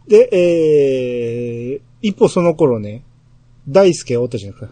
[0.08, 3.02] で、えー、一方その頃ね、
[3.68, 4.68] 大輔おったじゃないか。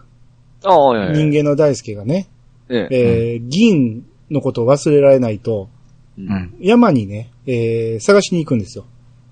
[0.63, 1.17] ああ、はいはいはい。
[1.17, 2.27] 人間の大輔がね、
[2.69, 3.33] ええ。
[3.33, 5.69] えー、銀のことを忘れられないと、
[6.17, 6.55] うん。
[6.59, 8.85] 山にね、えー、探しに行くんですよ。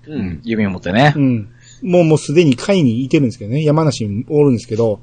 [0.06, 0.40] ううんん。。
[0.44, 1.18] 弓を持ってねう。
[1.18, 1.48] ん。
[1.82, 5.00] もうもうすでに海にいてるんですけどね、山梨におるんですけど、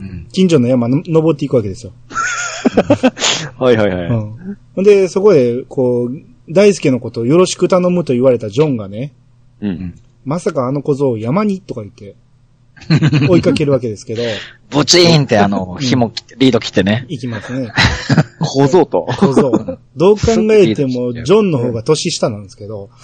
[0.00, 0.26] うん。
[0.32, 1.92] 近所の山の登っていくわけですよ。
[3.58, 4.08] はいはいはい。
[4.76, 4.84] うん。
[4.84, 9.12] で、そこで、こう、大輔のことをよろしく頼むと言われたジョンがね、
[9.60, 9.94] うん。
[10.24, 12.16] まさかあの小僧を山にとか言って、
[13.28, 14.22] 追いかけるわけですけど、
[14.70, 17.04] ブチーンってあの、紐切って、リード切ってね。
[17.08, 17.72] 行きますね。
[18.40, 19.06] 小僧と。
[19.18, 19.78] 小僧。
[19.96, 20.20] どう考
[20.52, 22.88] えても、ジョンの方が年下なんですけど、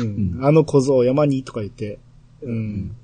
[0.00, 1.98] うん、あの小僧を山にとか言って、
[2.42, 2.96] うん。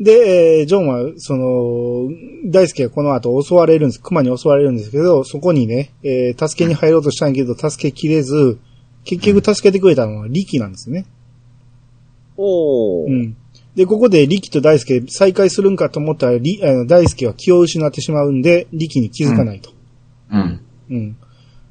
[0.00, 2.08] で、えージョンは、その、
[2.46, 8.58] 大輔がこの後襲われるんです、熊に襲われるんですけど、そこにね、えー助けに入ろうとしたんやけど、助けきれず、
[9.04, 11.06] 結局助けてくれたのは力なんですね。
[12.36, 13.08] おー。
[13.08, 13.36] うん。
[13.74, 19.70] で、ここで力と大輔再会するんかと思ったら、りあの大輔は気を失ってしまうんで、力に気づかないと。
[20.30, 20.60] うん。
[20.90, 21.16] うん。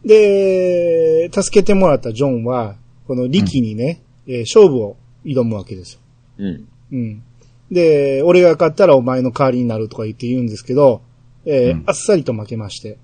[0.05, 2.75] で、助けてもらったジョンは、
[3.05, 5.99] この力にね、えー勝負を挑むわけですよ。
[6.39, 6.67] うん。
[6.91, 7.23] うん。
[7.71, 11.01] で、俺が勝ったらお前の代わりになるとか言って言うんですけど、
[11.45, 12.97] えーうんあっさりと負けまして。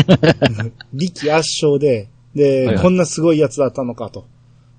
[0.92, 4.26] 力圧勝で、で、はいはいこんなすごいやつだったのかと。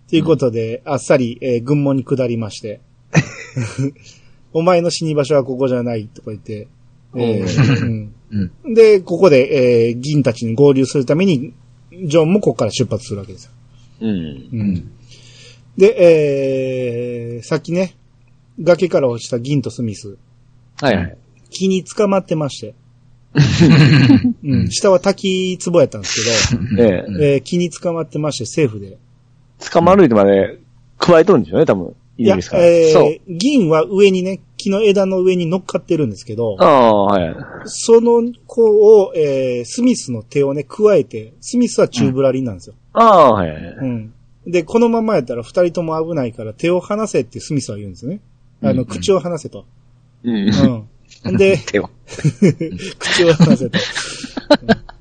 [0.10, 2.82] ということで、あっさり、えー軍門に下りまして。
[4.54, 6.68] お前の死に場所はここじゃないとか言って、
[7.16, 8.14] えーうん
[8.66, 8.74] うん。
[8.74, 11.54] で、ここで、えー銀たちに合流するために、
[12.06, 13.52] ジョンもここから出発するわけですよ。
[14.02, 14.10] うん。
[14.10, 14.92] うん
[15.78, 17.96] で、えー、さっきね、
[18.60, 20.18] 崖から落ちた銀とスミス、
[20.82, 21.18] はいはい。
[21.50, 22.76] 木に捕まってまして、
[24.44, 26.24] うん、下は滝壺やったんです
[26.76, 27.12] けええ。
[27.12, 28.98] ど、えー木に捕まってまして、セーフで。
[29.72, 30.60] 捕まるでまで、
[30.98, 31.96] 加えとるんでしょうね、多分。
[32.18, 32.66] いいや、いですから。
[32.66, 33.04] えそう。
[33.12, 37.36] ー、銀は上にね、木の枝の上に乗っかってるんですけどあ、あ、はい。
[37.66, 42.76] その子を、えー、スミスの手をね、加えて、スミスは宙ぶらりんなんですよ。
[42.94, 43.50] ああ、はい。
[43.50, 44.14] うん。
[44.46, 48.20] で、このままやったら二人とも危ないから手を離せってスミスは言うんですね。
[48.62, 49.66] あの、うん口を離せと。
[50.24, 50.88] うん。
[51.26, 51.38] うん。
[51.38, 51.90] で、手を。
[53.00, 53.80] 口を離せと。
[54.62, 54.92] うん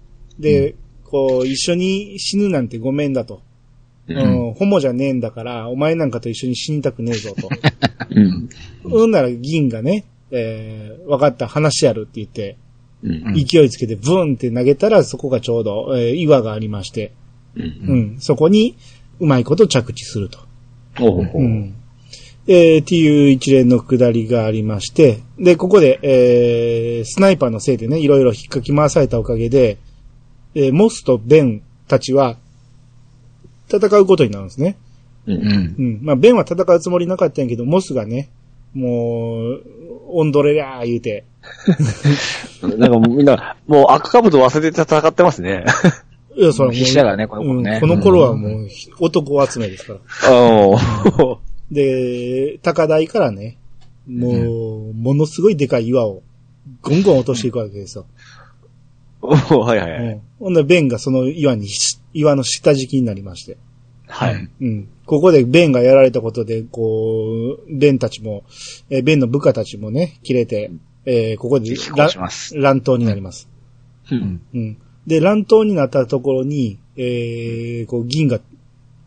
[0.41, 3.43] で、こう、一緒に死ぬなんてごめんだと。
[4.09, 4.15] う。
[4.15, 7.49] うんん、ホモじゃねえんだから、お前なんかと一緒に死にたくねえぞと。
[8.11, 8.49] うん。
[8.85, 12.57] うんなら銀がね、えー、分かった、話やるって言って、
[13.03, 13.35] うん。
[13.35, 17.13] 勢いつけてブーンって投げたら、そこがちょうど、えー岩がありまして、
[17.57, 17.63] う。
[17.63, 18.77] うんん、そこに、
[19.21, 20.39] うまいこと着地すると。
[20.99, 21.43] おうほう。
[21.43, 21.75] うん。
[22.53, 29.79] えー、っていう一連の下りがありまして、で、ここで、えー、スナイパーのせいでね、いろいろ引っかき回されたおかげで、
[30.57, 32.39] えー、モスとベンたちは、
[33.73, 34.77] 戦うことになるんですね。
[35.29, 35.33] う。
[35.33, 35.75] うんん。
[35.79, 35.99] うん。
[36.03, 38.31] まあ、ベンは戦うつもりなかったんやけど、モスがね、
[38.75, 39.63] もう、
[40.09, 41.23] オンドレラー言うて、
[42.79, 45.65] なんかもうみんな、もう赤かぶと忘れて戦ってますね。
[46.37, 49.99] いや、それもう 必死だからねこの頃ねうんこの頃はもう、男集めですから。
[50.31, 51.39] ああ。
[51.71, 53.57] で、高台からね、
[54.09, 56.23] もう、ものすごいでかい岩を、
[56.83, 58.07] ゴンゴン落としていくわけですよ。
[59.21, 60.13] はいはいはい。
[60.13, 60.21] うん。
[60.39, 63.57] ほんで、ベンがその岩にし、岩の下敷きになりまして。
[64.09, 64.49] はい。
[64.61, 64.89] うん。
[65.07, 68.45] ここでベンがやられたことで、こう、ベンたちも、
[68.89, 70.71] えーベンの部下たちもね、切れて、
[71.05, 71.75] えーここで。
[72.55, 73.49] 乱闘になります。
[74.11, 74.41] うん。
[74.55, 74.79] うん。
[75.07, 78.41] で、乱闘になったところに、えー、こう、銀が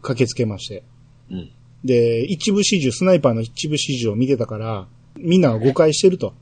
[0.01, 0.83] 駆けつけまして。
[1.31, 1.49] うん。
[1.83, 6.33] で、一部始終、スナイパーの一部始終を見てたから、みんなは誤解してると。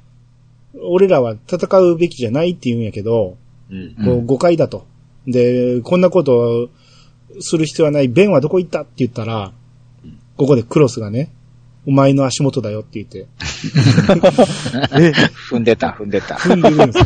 [0.81, 3.37] 俺らは戦うべきじゃないって言うんやけど、
[3.69, 3.95] うん。
[4.05, 4.85] こう誤解だと。
[5.27, 6.69] で、こんなことを
[7.39, 8.07] する必要はない。
[8.07, 8.81] ベンはどこ行った？
[8.81, 9.51] って言ったら、
[10.37, 11.31] ここでクロスがね、
[11.85, 13.27] お前の足元だよって言って、
[15.49, 16.35] 踏んでた、踏んでた。
[16.35, 17.05] 踏んでるんですよ。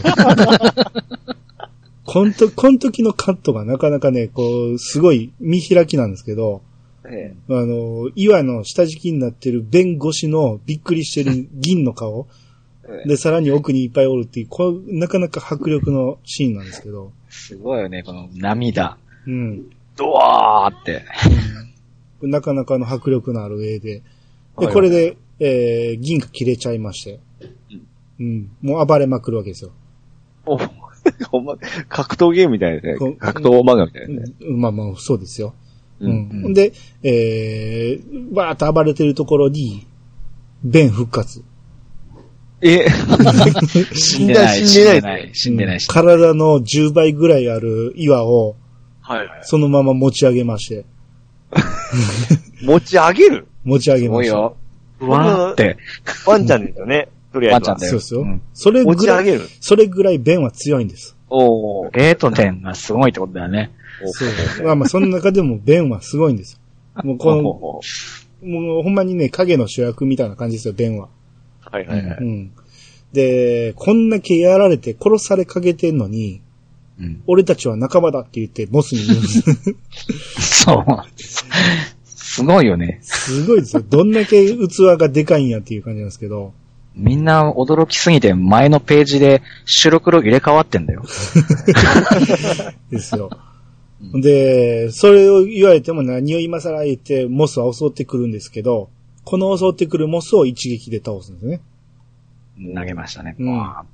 [2.04, 6.62] こんと、こん時のカットがなかなかね、こう、すごい見開きなんですけど、
[7.10, 12.28] えあの、岩の下敷きになってる弁越しのびっくりしてる銀の顔。
[12.88, 17.12] えで、さらに奥にいっぱいおるっていう、こう、なかなか迫力のシーンなんですけど。
[17.30, 18.98] すごいよね、この涙。
[19.28, 19.70] うん。
[19.96, 21.04] ドワーって。
[22.22, 24.02] なかなかの迫力のある絵で。
[24.58, 27.20] で、はいこれで、えー、銀が切れちゃいまして。
[28.20, 28.52] うん。
[28.62, 29.72] もう暴れまくるわけですよ。
[30.46, 30.58] お
[31.30, 31.58] ほんま、
[31.90, 33.16] 格闘ゲームみたいですね。
[33.20, 34.36] 格闘漫画みたいですね。
[34.42, 35.54] うんまあまあ、そうですよ。
[36.00, 36.06] う。
[36.06, 36.54] うんん。
[36.54, 36.74] で、
[37.04, 39.88] えー、わーっと暴れてるところに、
[40.64, 41.44] ベン復活。
[42.62, 42.88] え、
[43.94, 45.80] 死んでない、死んでない、死んでない。
[45.80, 48.56] 体の10倍ぐらいある岩を、
[49.02, 49.40] はいはい。
[49.44, 50.86] そのまま持ち上げまして、
[52.64, 53.48] 持ち上げる？
[53.64, 54.36] 持ち上げすました。
[54.36, 54.58] ごいよ。
[55.02, 55.78] うわーって。
[56.26, 57.10] ワンちゃんですよね？
[57.32, 57.88] とりあえずはワンちゃん。
[57.88, 57.90] だよ。
[57.92, 58.26] そうですよ。
[58.26, 59.50] んそれ持ぐらい、ち上げる。
[59.60, 61.16] それぐらいベンは強いんです。
[61.30, 61.92] おー。
[61.92, 63.72] レート点がすごいってことだよね。
[64.06, 64.66] そう。
[64.66, 66.60] まあまあ、その中でもベンはすごいんですよ。
[67.04, 67.82] もうこの、ほ
[68.44, 71.10] もうほんまにね、影の主役みたいな感じですよ、ベンは。
[71.62, 72.18] はいはいはい。
[72.20, 72.52] うん。
[73.14, 76.42] で、こんだけやられて殺されかけてんのに、
[77.00, 77.24] うん。
[77.28, 79.44] 俺たちは仲間だって言ってボスに言うんです。
[80.64, 80.86] そう。
[82.06, 83.00] すごいよね。
[83.02, 83.84] すごいですよ。
[83.90, 86.54] どんだけ器がでかいんやっていう感じなんですけど。
[86.96, 91.04] みんな驚きすぎて前のページで白黒入れ替わってんだよ。
[92.90, 93.30] ですよ。
[94.02, 98.90] で、それを言われても何を今更言ってモスは襲ってくるんですけど、
[99.24, 101.62] この襲ってくるモスを一撃で倒すんですね。
[102.76, 103.36] 投げましたね。
[103.40, 103.86] うんわ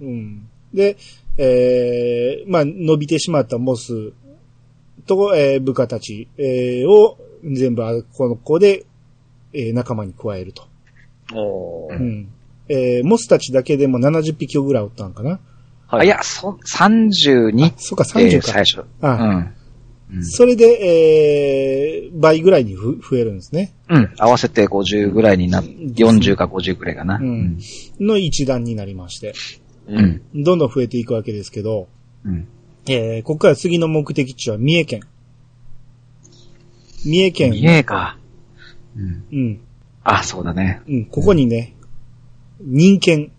[0.00, 0.48] うん。
[0.72, 0.96] で、
[1.38, 4.12] えー、まあ、伸びてしまったモス
[5.06, 8.86] と、えー部下たち、えーを全部あこの子で、
[9.52, 10.66] えー仲間に加えると。
[11.34, 12.28] おーうん。
[12.68, 15.38] えーモスたちだけでも70匹ぐらいおったんかな
[15.88, 18.46] あいや、そ、32っそっか、て30か。
[18.48, 18.84] 最初。
[19.00, 19.30] あうん。
[20.16, 20.64] うんそれで、
[22.08, 23.72] えー倍ぐらいにふ増えるんですね。
[23.88, 24.14] うん。
[24.18, 27.16] 合わせて50ぐらいにな、40か50ぐらいかな。
[27.16, 27.58] うん。
[27.98, 29.34] の一段になりまして、
[29.88, 30.22] うん。
[30.34, 30.44] うん。
[30.44, 31.88] どんどん増えていくわけですけど、
[32.24, 32.46] うん。
[32.86, 35.00] えーここから次の目的地は三重県。
[37.04, 37.50] 三重県。
[37.52, 38.18] 見えか。
[38.96, 39.24] うん。
[39.32, 39.60] うん。
[40.04, 40.82] あ、そうだね。
[40.86, 41.74] うん、ここにね、
[42.60, 43.32] 人犬、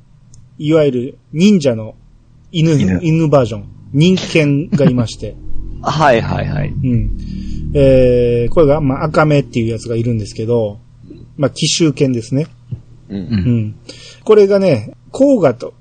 [0.57, 1.95] いわゆる忍者の
[2.57, 5.35] 犬、犬犬バージョン、人犬がいまして、
[5.83, 6.69] はいはいはい。
[6.69, 7.11] うん。
[7.73, 10.79] えー、これが、まあ、赤目っていうやつがいるんですけど、
[11.35, 12.47] まあ、奇襲犬ですね。
[13.09, 13.13] う。
[13.13, 13.21] うん。
[13.21, 13.75] うんん。
[14.23, 15.73] これがね、甲賀と、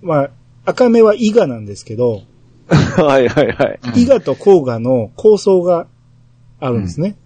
[0.00, 0.30] まあ、
[0.64, 2.22] 赤目は伊賀なんですけど、
[2.68, 3.80] はいはいはい。
[3.94, 5.86] うん伊賀と甲賀の構想が
[6.60, 7.16] あるんですね。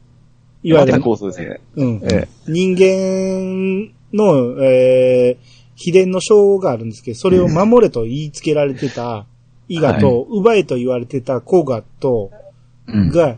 [0.65, 1.61] いわゆる、またコースですね。
[1.77, 2.01] うん。
[2.03, 9.27] え人間の、えー、秘伝の章があるんですけど、それを守れと言いつけられてた
[9.69, 12.31] 伊賀と、奪えと言われてた甲賀と、
[12.89, 13.11] うん。
[13.11, 13.37] が、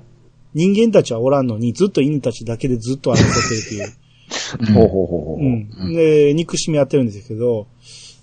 [0.55, 4.71] 人間たちはおらんのに、ずっと犬たちだけでずっと争ってるっていう。
[4.71, 4.73] え。
[4.73, 5.45] ほうほうほうほう。
[5.45, 5.93] うん。
[5.95, 7.67] で、憎しみ合ってるんですけど、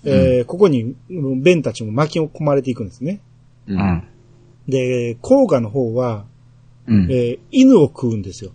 [0.04, 3.20] えーここに、うんベンたちも巻き込まれていくんですね。
[3.66, 3.74] う。
[3.74, 4.02] うんん。
[4.68, 6.24] で、甲賀の方は、
[6.86, 7.08] うん。
[7.10, 8.52] えー犬を食うんですよ。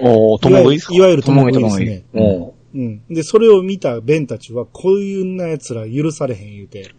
[0.00, 0.94] おー、ともぐいですか？
[0.94, 2.04] いわゆるともぐいですね。
[2.12, 2.52] おー。
[2.76, 3.02] うん。
[3.08, 6.90] で、それを見たベンたちは、こういうな奴ら許されへん言うて。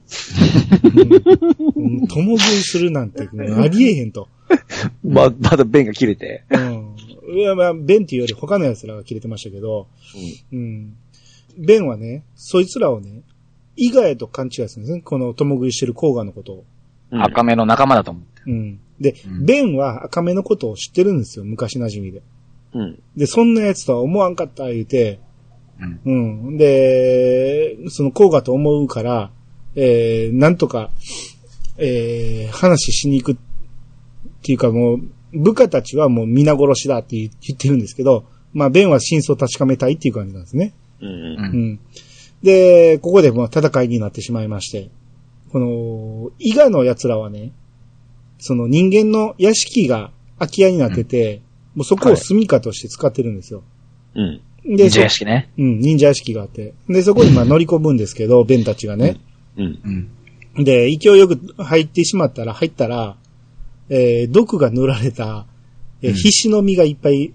[1.75, 2.07] うん。
[2.07, 4.27] とも食いするなんて、ありえへんと。
[5.03, 6.43] ま、まだ弁が切れて。
[6.49, 7.37] うん。
[7.37, 9.87] いや、まあ、ベンっていうより他の奴らが切れてましたけど、
[10.51, 10.95] うん。
[11.59, 13.21] ベンはね、そいつらをね、
[13.75, 15.01] 伊賀へと勘違いするんですね。
[15.01, 16.65] この共食いしてる甲賀のことを。
[17.11, 17.21] うん。
[17.21, 18.41] 赤目の仲間だと思って。
[18.47, 18.79] うん。
[18.99, 21.45] で、うんベンは赤目のことを知ってるんですよ。
[21.45, 22.23] 昔馴染みで。
[22.73, 22.99] うん。
[23.15, 25.19] で、そんな奴とは思わんかった言うて、
[25.79, 25.99] うん。
[26.05, 26.11] う
[26.53, 26.57] ん。
[26.57, 29.31] で、その甲賀と思うから、
[29.75, 30.89] えー、なんとか、
[31.77, 33.37] えー、話しに行くっ
[34.41, 34.99] ていうかもう、
[35.33, 40.73] 部下たちはもう皆殺しだって言ってるんですけど、まあ、ベンは真相を確かめたいっていう感じなんですね。
[41.01, 41.09] うん。
[41.09, 41.11] う。
[41.11, 41.79] うんん。
[42.41, 44.89] で、ここでもう戦いになってしまいまして、
[45.51, 47.51] この、伊賀の奴らはね、
[48.39, 51.41] その人間の屋敷が空き家になってて、
[51.75, 53.63] もうそこを住みかとして使ってるんですよ。
[54.15, 54.41] うん。
[54.65, 55.49] で、忍者屋敷ね。
[55.57, 56.73] うん、忍者屋敷があって。
[56.89, 59.17] で、そこにまあ乗り込むんですけど、ベンたちがね。
[59.57, 60.09] うん。
[60.55, 60.63] うん。
[60.63, 63.15] で、勢いよく入ってしまったら、入ったら、
[63.89, 65.45] えー、毒が塗られた、
[66.01, 67.31] えーうん必死の実がいっぱい、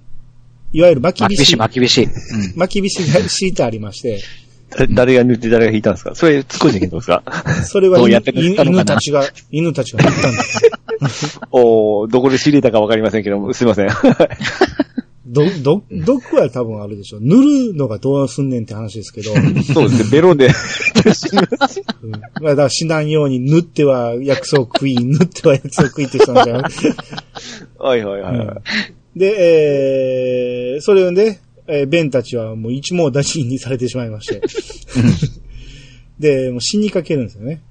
[0.72, 2.02] いわゆる巻き巻き菱びし、巻きびし。
[2.02, 2.08] うん。
[2.56, 4.20] 巻き菱が敷いてありまして、
[4.70, 6.14] だ誰が塗って誰が引いたんですか？
[6.14, 7.22] それ、少しできるんですか？
[7.64, 8.20] それは犬
[8.84, 10.38] たちが、犬たちが塗ったんで
[11.08, 11.40] す。
[11.50, 13.88] おー、どこで仕入れたかわかりませんけども、すいません。
[15.24, 17.20] ど、ど、毒は多分あるでしょ。
[17.20, 20.48] 塗るのがどうすんねんって話ですけど、うん、そうですね、ベロンで。
[22.40, 26.72] まあだから死なんように塗っては薬草食い、塗っては薬草食いって人なんじゃない
[27.78, 28.62] はいはいはいは
[29.16, 29.18] い。
[29.18, 34.42] で、えー、それをね、えーベンたちはもう一網打尽にされてしまいまして。
[36.18, 37.62] で、もう死にかけるんですよね。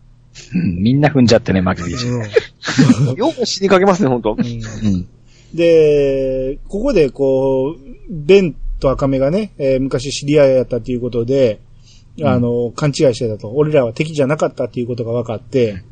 [0.56, 2.08] うんみんな踏んじゃってね、巻きびし。
[2.08, 5.08] よく死にかけますね、本当うんうん。
[5.54, 7.78] で、ここでこう、
[8.10, 11.60] ベンと赤目がね、えー昔知り合いやったということで、
[12.24, 13.52] あの、勘違いしてたと。
[13.52, 15.84] 俺らは敵じゃなかったっていうことが分かって、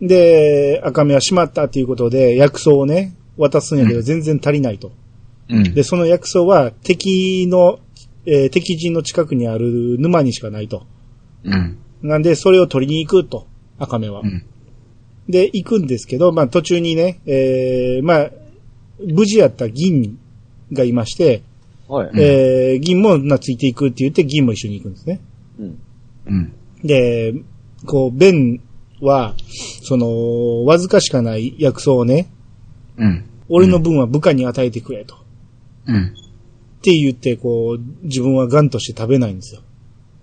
[0.00, 4.92] で、赤目はしまったっていうことで、薬草をね、渡すんやけど全然足りないと。
[5.48, 5.74] うん。
[5.74, 7.80] で、その薬草は敵の、
[8.26, 10.86] えー敵陣の近くにある沼にしかないと。
[11.44, 11.78] うん。
[12.02, 13.46] なんで、それを取りに行くと、
[13.78, 14.20] 赤目は。
[14.20, 14.44] うん。
[15.28, 18.30] で、行くんですけど、まあ途中にね、えー、まあ、
[19.00, 20.18] 無事やった銀
[20.72, 21.42] がいまして、
[21.88, 22.08] はい。
[22.08, 25.20] うんえー、銀もなついていくって言って銀も一緒に行くんですね。
[25.58, 25.78] うん。
[26.26, 26.52] うん。
[26.82, 27.34] で、
[27.86, 28.60] こう、ベン
[29.00, 29.34] は、
[29.82, 32.30] その、わずかしかない薬草をね、
[32.96, 33.24] うん。
[33.48, 35.16] 俺の分は部下に与えてくれと。
[35.86, 36.06] うん。
[36.06, 39.60] って言って、こう、自分はガンとして食べないんですよ。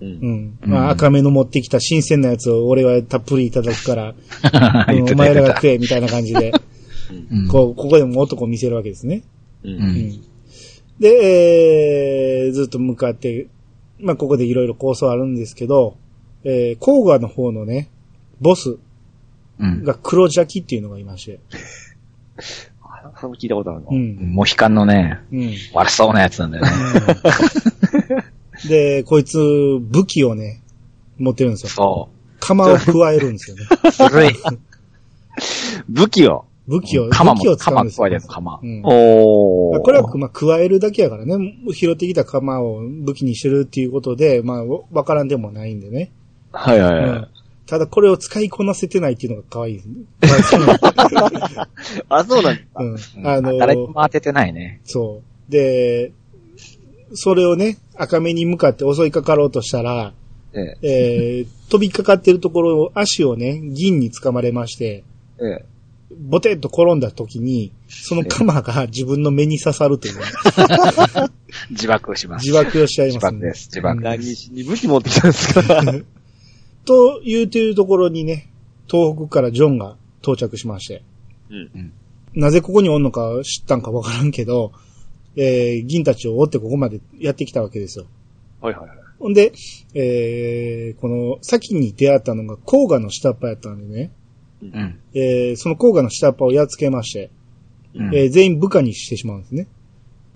[0.02, 0.06] う。
[0.06, 0.58] うんん。
[0.64, 4.16] うんまあ、赤目の持ってきた新鮮なやつを俺はたっぷりいただくから、
[5.12, 6.52] お前らが食え、みたいな感じで、
[7.32, 9.24] うんこう、ここでも男を見せるわけですね。
[9.64, 9.70] う。
[9.70, 9.76] うん。
[9.76, 10.22] うんん。
[11.00, 13.48] で、えー、ずっと向かって、
[14.00, 15.96] まあ、ここでいろいろ構想あるんですけど、
[16.44, 17.90] えー、甲賀の方のね、
[18.40, 18.78] ボス
[19.60, 19.84] うん。
[19.84, 21.40] が黒邪気っていうのがいまして。
[22.82, 23.88] あ それも聞いたことあるな。
[23.92, 24.34] うん。
[24.34, 25.54] モヒカンのね、うん。
[25.74, 26.72] 悪そうなやつなんだよね。
[28.68, 29.38] で、こいつ、
[29.80, 30.62] 武器をね、
[31.18, 31.70] 持ってるんですよ。
[31.70, 32.10] そ
[32.40, 33.64] 釜を加えるんですよね。
[33.72, 34.10] う。
[34.10, 34.34] 古い。
[35.88, 36.46] 武器を。
[36.68, 38.20] 武器を、鎌も武器を、使うんですよ鎌加え。
[38.20, 38.60] てる鎌。
[38.62, 38.82] うん。
[38.84, 39.82] おー。
[39.82, 41.58] これは、まあ、加えるだけやからね。
[41.74, 46.12] 拾ってきた釜を武器にしてるっていうことで、まあ、わからんでもないんでね。
[46.52, 47.28] はいはいうはんい。。
[47.66, 49.82] ただ、これを使いこなせてないっていうのが可愛い
[52.10, 52.62] あ、そうなんだ。
[52.76, 52.98] うん。
[53.28, 54.82] あの誰にも当ててないね。
[54.84, 55.52] そう。
[55.52, 56.12] で、
[57.14, 60.14] それをね、赤目に向かって襲いかかろうとしたら、
[60.54, 65.04] ええー、飛びかかってるところを足をね、銀に掴まれまして、
[65.40, 65.46] え。
[65.46, 65.66] ええ。
[66.20, 70.24] ボテッと転んだ時に、その鎌が自分の目に刺さるというね、
[71.72, 72.46] 自爆します。
[72.46, 73.40] 自爆をしちゃい自ますね。
[73.40, 73.68] 爆です。
[73.68, 74.02] 自爆。
[74.02, 75.84] 何しに武器持ってきたんですか？
[76.86, 78.50] と言うてるところにね、
[78.90, 81.04] 東北からジョンが到着しまして、
[81.50, 81.94] うん。
[82.34, 84.72] なぜここにおんのか知ったんかわからんけど、
[85.36, 88.06] えー、銀たちを追ってここまでやってきたわけですよ。
[88.62, 88.98] はいはいはい。
[89.20, 89.54] ほんで、
[89.94, 94.12] えー、この、先に出会ったのが甲賀の下っ端やったんでね、
[94.62, 95.00] うん。
[95.14, 97.30] えー、その甲賀の下っ端をやっつけまして、
[97.94, 99.68] うんえー全員部下にしてしまうんですね。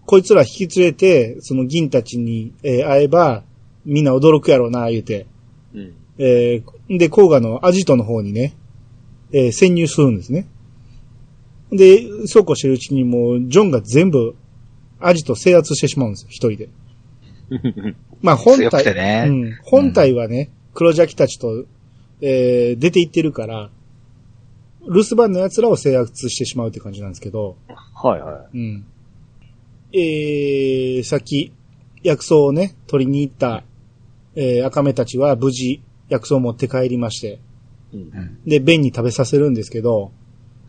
[0.05, 3.43] こいつら引き連れて、その銀たちに、えー会えば、
[3.85, 5.25] みんな驚くやろうな、言うて。
[5.73, 5.93] うん。
[6.17, 8.55] えーで、甲賀のアジトの方にね、
[9.31, 10.47] えー潜入するんですね。
[11.71, 14.35] で、そうこうしてるうちにもう、ジョンが全部、
[14.99, 16.69] アジト制圧してしまうんですよ、一人で。
[18.21, 21.65] まあ、本体、ねうん、本体はね、黒邪気たちと、
[22.21, 23.69] えー出て行ってるから、
[24.87, 27.57] 留守番の奴らを制圧してしまうって感じなんですけど、
[27.93, 28.85] はいはうん。
[29.93, 31.53] えー、さっき、
[32.03, 33.63] 薬草をね、取りに行った、
[34.35, 37.39] えー、赤目たちは無事、薬草を持って帰りまして、
[37.93, 37.97] い。
[37.97, 38.17] うん。
[38.17, 38.39] うん。
[38.45, 40.11] で、ベンに食べさせるんですけど、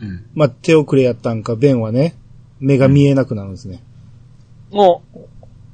[0.00, 0.26] うん。
[0.34, 2.16] まあ、手遅れやったんか、ベンはね、
[2.60, 3.82] 目が見えなくなるんですね。
[4.70, 5.18] もう、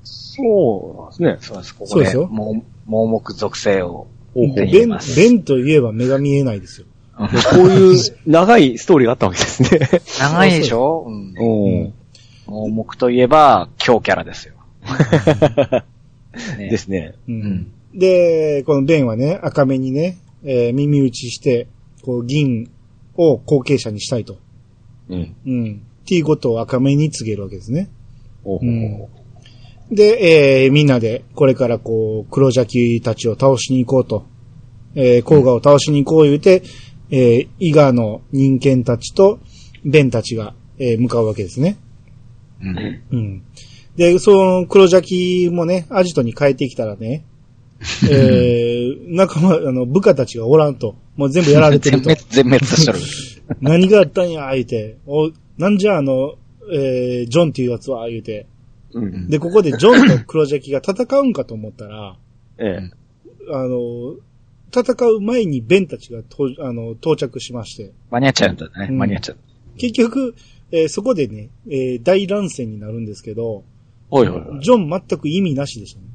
[0.05, 1.53] そうなんですね。
[1.53, 1.75] そうです。
[1.75, 4.99] ここで、そうですよ盲盲目属性をベン。
[5.17, 6.87] ベンといえば目が見えないですよ。
[7.19, 7.35] う んこ
[7.65, 9.81] ういう長いストーリーがあったわけですね。
[10.21, 11.05] 長いでしょ？
[11.07, 11.93] うんうん。
[12.47, 14.55] 盲目といえば、強キャラですよ。
[15.71, 15.85] ね
[16.67, 17.15] うですね。
[17.29, 17.67] うんん。
[17.95, 21.69] で、このベンはね、赤目にね、えー耳打ちして、
[22.03, 22.71] こう、銀
[23.17, 24.39] を後継者にしたいと。
[25.09, 25.35] うん。
[25.47, 25.83] うん。
[26.03, 27.91] っていうことを赤目に告げるわけですね。
[28.45, 29.05] おほうん
[29.91, 34.25] で、えーみんなで、これからこう、黒邪気たちを倒しに行こうと。
[34.95, 36.63] えー、甲賀を倒しに行こう言うて、
[37.13, 39.39] えー、伊賀の人間たちと、
[39.85, 41.77] ベンたちが、えー向かうわけですね。
[42.63, 43.03] うん。
[43.11, 43.43] うん。
[43.97, 47.25] で、その黒邪気もね、アジトに帰ってきたらね、
[48.11, 50.97] えー、 仲間、あの、部下たちがおらんと。
[51.17, 52.09] もう全部やられてると。
[52.09, 52.99] 全滅、全滅しとる。
[53.61, 54.97] 何があったんや、言うて。
[55.07, 56.37] お、なんじゃあの、
[56.73, 58.47] えー、ジョンっていうやつは、言うて。
[58.95, 59.29] うん。
[59.29, 62.17] で、ここでジョンと黒邪気が戦うんかと思ったら、
[62.59, 62.91] ええ。
[63.53, 64.17] あの、
[64.75, 68.89] 戦う前にベンたちがとあの到着しまして、間に合っちゃうんだね。
[68.91, 69.37] うん間に合っちゃう。
[69.77, 70.35] 結局、
[70.71, 73.65] えーそこでね、えー大乱戦になるんですけど、
[74.11, 74.61] はいはいはい。
[74.61, 76.07] ジョン全く意味なしでしたね。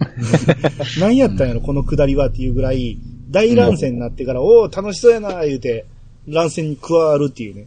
[1.00, 2.98] 何やったんやろ、この下りはっていうぐらい、
[3.30, 5.84] 大乱戦になってから、おお楽しそうやな、言うて、
[6.26, 7.66] 乱戦に加わるっていうね。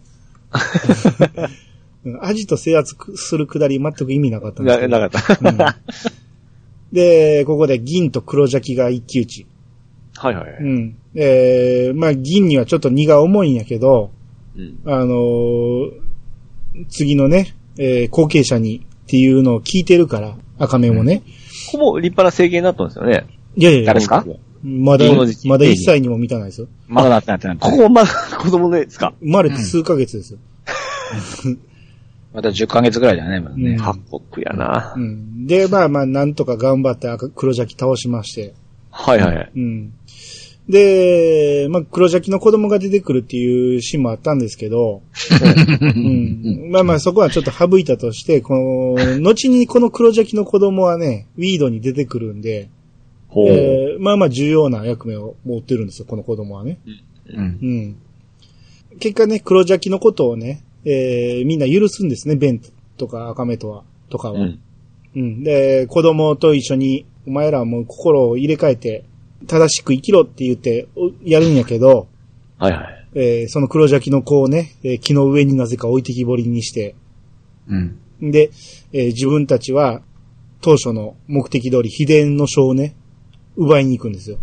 [2.05, 5.07] うんアジト制圧する下り全く意味なかったんですけな、ど。
[5.07, 5.49] なかった。
[5.49, 5.57] うん
[6.91, 9.47] で、ここで銀と黒邪気が一騎打ち。
[10.15, 10.57] はいはい。
[10.59, 10.95] うん。
[11.15, 14.11] えー、まあ銀にはちょっと荷が重いんやけど、
[14.55, 14.79] うん。
[14.85, 15.91] あのー
[16.89, 21.21] 次のね、えー後継者にっていうのを聞いてるから、赤目もね。
[21.71, 23.25] ほぼ立派な制限になったんですよね。
[23.55, 24.25] いやいやいや誰ですか？
[24.63, 25.05] まだ
[25.45, 26.67] まだ1歳にも満たないですよ。
[26.87, 28.09] まだなってなってなってここまだ
[28.39, 29.13] 子供ですか？
[29.19, 30.39] 生まれて数ヶ月ですよ。
[32.33, 33.71] また10ヶ月ぐらいだね、まだね。
[33.71, 33.95] うん八
[34.31, 34.99] 国やなう。
[34.99, 35.45] ん。
[35.45, 38.53] で、まあまあ、なんとか頑張って赤黒邪気倒しまして。
[38.89, 39.51] はいはいはい。
[39.55, 39.93] うん。
[40.69, 45.01] で、まあ、黒邪気の子供が出てくるっていうシーンもあったんですけど、
[45.81, 46.69] うん。
[46.71, 52.69] まあまあ、そこはちょっと省いたとして、この、後にこの黒邪気の子供はね、ウィードに出てくるんで。
[53.35, 56.77] えーまあまあ重要な役目を持ってるんですよ、この子供はね。
[57.27, 57.41] うん。
[57.41, 57.95] うん。
[58.99, 62.61] 結果ね、黒邪気のことをね、えーみんな許すんですね、ベン
[62.97, 64.39] とか赤目とは、とかは。
[64.39, 64.59] うん。
[65.15, 65.43] うん。
[65.43, 69.05] で、子供と一緒に、お前らはもう心を入れ替えて、
[69.47, 72.07] 正しく生きろって言って、おやるんやけど、
[72.57, 73.07] はいはい。
[73.15, 76.95] えーその黒邪気の子をね、えー木の上になぜか置いてきぼりにして、
[77.67, 77.99] うん。
[78.31, 78.51] で、
[78.91, 80.01] えー自分たちは、
[80.61, 82.95] 当初の目的通り秘伝の書をね、
[83.55, 84.37] 奪いに行くんですよ。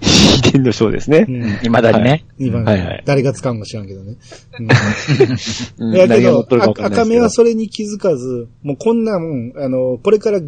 [0.00, 1.30] 秘伝の章ですねう。
[1.30, 1.42] ん。
[1.58, 2.24] 未だにね。
[2.38, 4.16] 今、はいはい誰が使うんか知らんけどね。
[4.58, 6.46] うんうんいやけど
[6.80, 10.40] 赤目はそれに気づかず、もうこんなもん、あの、これから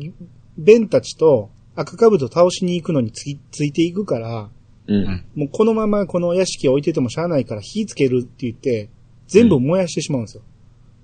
[0.56, 4.48] ベンたちと赤兜倒しに行くのについついていくから。
[4.86, 5.24] うん。
[5.34, 8.90] もうこのままこの屋敷を置いててもしゃあないから火つけるって言って、
[9.26, 10.42] 全部燃やしてしまうんですよ。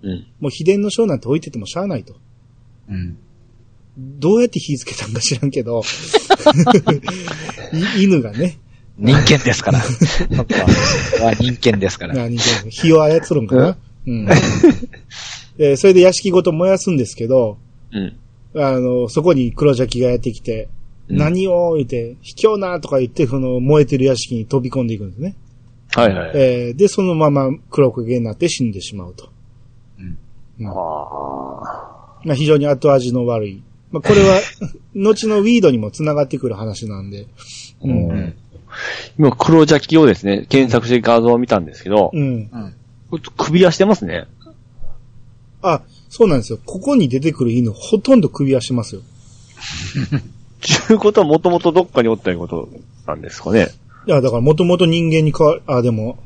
[0.03, 0.27] うん。
[0.41, 2.15] もう秘伝の章なんて置いててもしゃあないと。
[2.89, 3.17] うん。
[3.97, 5.83] どうやって火つけたんか知らんけど、
[7.99, 8.59] い犬がね、
[8.97, 9.81] 人間ですから。
[11.35, 12.15] 人間ですから。
[12.69, 13.77] 火を操るんかな。
[14.07, 14.29] うん。
[15.59, 17.59] えーそれで屋敷ごと燃やすんですけど、
[17.93, 18.17] うん。
[18.55, 20.65] あの、そこに黒邪気がやってきて、
[21.09, 25.35] うん何を言って、卑怯なとか言って、その燃えてる屋敷に飛び込んでいくんですね。
[25.93, 26.31] はいはい。
[26.35, 29.29] えーで、そのまま黒焦げになって死んでしまうと。
[29.99, 30.17] うん
[30.69, 33.63] あまあ、非常に後味の悪い。
[33.91, 34.39] まあ、これは、
[34.95, 37.27] 後のウィードにも繋がってくる話なんで。
[37.83, 37.89] う。
[37.89, 38.35] うん
[39.19, 42.49] 今、黒邪気をですね、検索して画像を見たんですけど、うん。
[43.11, 44.27] これ首輪してますね。
[45.63, 46.59] あ、そうなんですよ。
[46.67, 49.03] ここに出てくる犬、ほとんど首輪してますよ。
[50.61, 52.69] ちゅうことはもともとどっかにおったいうこと
[53.07, 53.69] なんですかね。
[54.07, 56.19] いや、だからもともと人間に変わる、あ、でも、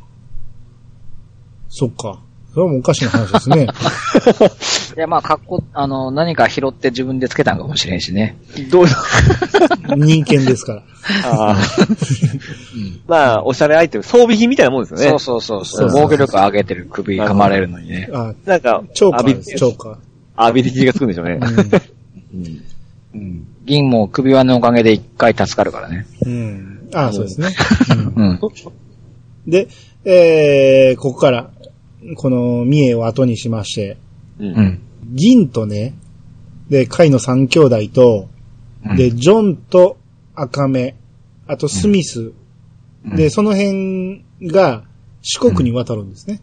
[1.69, 2.21] そっか。
[2.55, 3.67] それはもうおかしな話ですね。
[4.97, 8.39] いや、まあ、格好、あの、何か拾って自分でつけたんかもしれんしね。
[8.71, 8.87] どう
[9.97, 10.83] 人間ですから。
[11.25, 15.09] あーまあ、おしゃれアイテム、装備品みたいなもんですよね。
[15.09, 18.09] そうそうそうそう防御力上げてる首噛まれるのにね。
[18.13, 19.99] あ、なんか、チョーカアビーです、チョーカ
[20.37, 21.41] アビリティがつくんでしょうね。
[21.43, 21.81] ー。
[23.15, 23.47] うん。
[23.65, 26.07] 銀も首輪のおかげで一回助かるからね。
[26.25, 26.33] うん。
[26.33, 26.91] うん。
[26.95, 27.49] あそうですね。
[28.17, 28.41] うん。
[29.47, 29.69] で、
[30.05, 31.51] えー、ここから、
[32.17, 33.97] この三重を後にしまして、
[34.39, 34.47] うん。
[34.47, 34.81] うん。
[35.13, 35.95] 銀とね、
[36.69, 38.29] で、海の三兄弟と、
[38.87, 39.97] うんで、ジョンと
[40.35, 40.95] 赤目、
[41.47, 42.33] あとスミス、
[43.07, 44.85] うんで、その辺が
[45.21, 46.41] 四国に渡るんですね。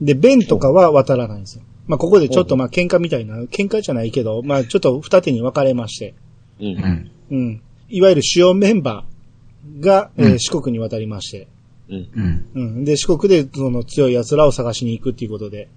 [0.00, 1.64] で、ベンとかは渡らないんですよ。
[1.86, 6.14] まあ、ここでちょっとまあ喧嘩みたいな、喧嘩じゃないけど、まあ、ちょっと二手に分かれまして、
[6.60, 6.70] うんう。
[6.70, 7.10] ん。
[7.30, 7.62] うん。
[7.88, 11.48] いわゆる主要メンバーが、えーうん四国に渡りまして、
[11.90, 12.08] うん。
[12.14, 12.46] うん。
[12.54, 12.84] うん。
[12.84, 15.68] で、四国でその強い奴らを探しに行くっていうことで、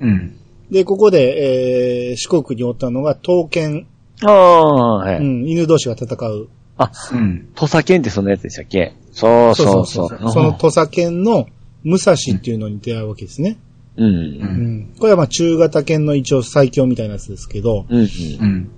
[0.00, 0.36] うん。
[0.70, 3.86] で、ここで、えー、四国におったのが、刀剣、
[4.22, 5.18] ああ、はい。
[5.18, 6.48] うん、犬同士が戦う。
[6.76, 7.48] あ、うん。
[7.54, 8.94] 土佐犬ってそんなやつでしたっけ？
[9.12, 10.30] そうそうそう。
[10.30, 11.46] その土佐犬の
[11.84, 13.58] 武蔵っていうのに出会うわけですね。
[13.96, 14.04] うん。
[14.04, 14.08] う。
[14.08, 14.94] うんん。
[14.98, 18.00] これはまあ中型犬の一応最強みたいなやつですけど、うん。
[18.00, 18.70] うん。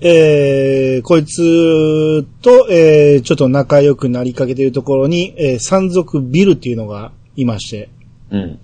[0.00, 7.88] えー、こいつと、えー、ちょっと仲良くなりかけているところに、えー、山賊ビルっていうのがいまして、
[8.30, 8.58] うん。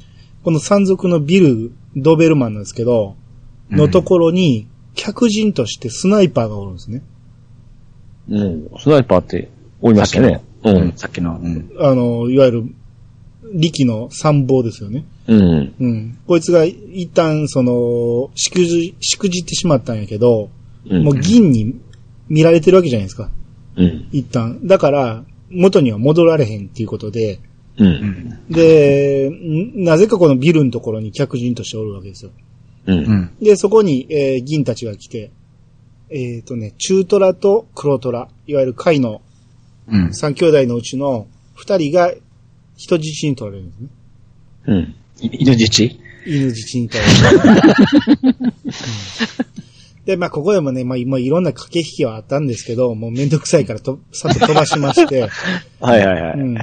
[0.44, 3.16] この山賊のビル、ドーベルマンなんですけど、
[3.70, 7.02] のところに、客人としてスナイパーがおるんですね。
[8.28, 8.69] うん。
[8.78, 9.51] スナイパーって、
[9.81, 10.43] おりましたね。
[10.62, 10.93] ううんん。
[10.97, 11.39] さっきの。
[11.43, 11.70] うん。
[11.81, 12.65] あの、いわゆる、
[13.55, 15.05] 力の参謀ですよね。
[15.27, 15.74] うん。
[15.81, 16.19] うん。
[16.27, 20.48] こいつが一旦、その、しくじ、しくじってしまったんやけど、うん。
[20.90, 21.81] もう銀に
[22.28, 23.31] 見られてるわけじゃないですか。
[23.77, 24.09] うん。
[24.12, 24.66] 一旦。
[24.66, 27.40] だから、元には戻られへんっていうことで、
[27.78, 27.85] う。
[27.85, 28.44] うんん。
[28.51, 32.31] で、んなぜかこのビルのところに客人としておるわけですよ。
[32.86, 32.93] う。
[32.93, 33.31] うんん。
[33.40, 35.31] で、そこに、えー銀たちが来て、
[36.11, 39.23] えっ、とね、中トラと黒トラ、いわゆる貝の
[39.89, 40.15] うん。
[40.15, 42.12] 三兄弟のうちの二人が
[42.77, 43.89] 人質に取られるんですね。
[44.66, 44.94] うん。
[45.20, 45.90] 犬質
[46.27, 47.55] 犬質に取られる。
[48.23, 48.28] う
[49.51, 49.53] ん
[50.06, 55.22] で、まあ、ここでもね、まあ、今いろんな駆け引きはあったんですけど、もうめんどくさいからと、さっと飛ばしまして、
[55.81, 56.40] はいはいはい。
[56.40, 56.56] うん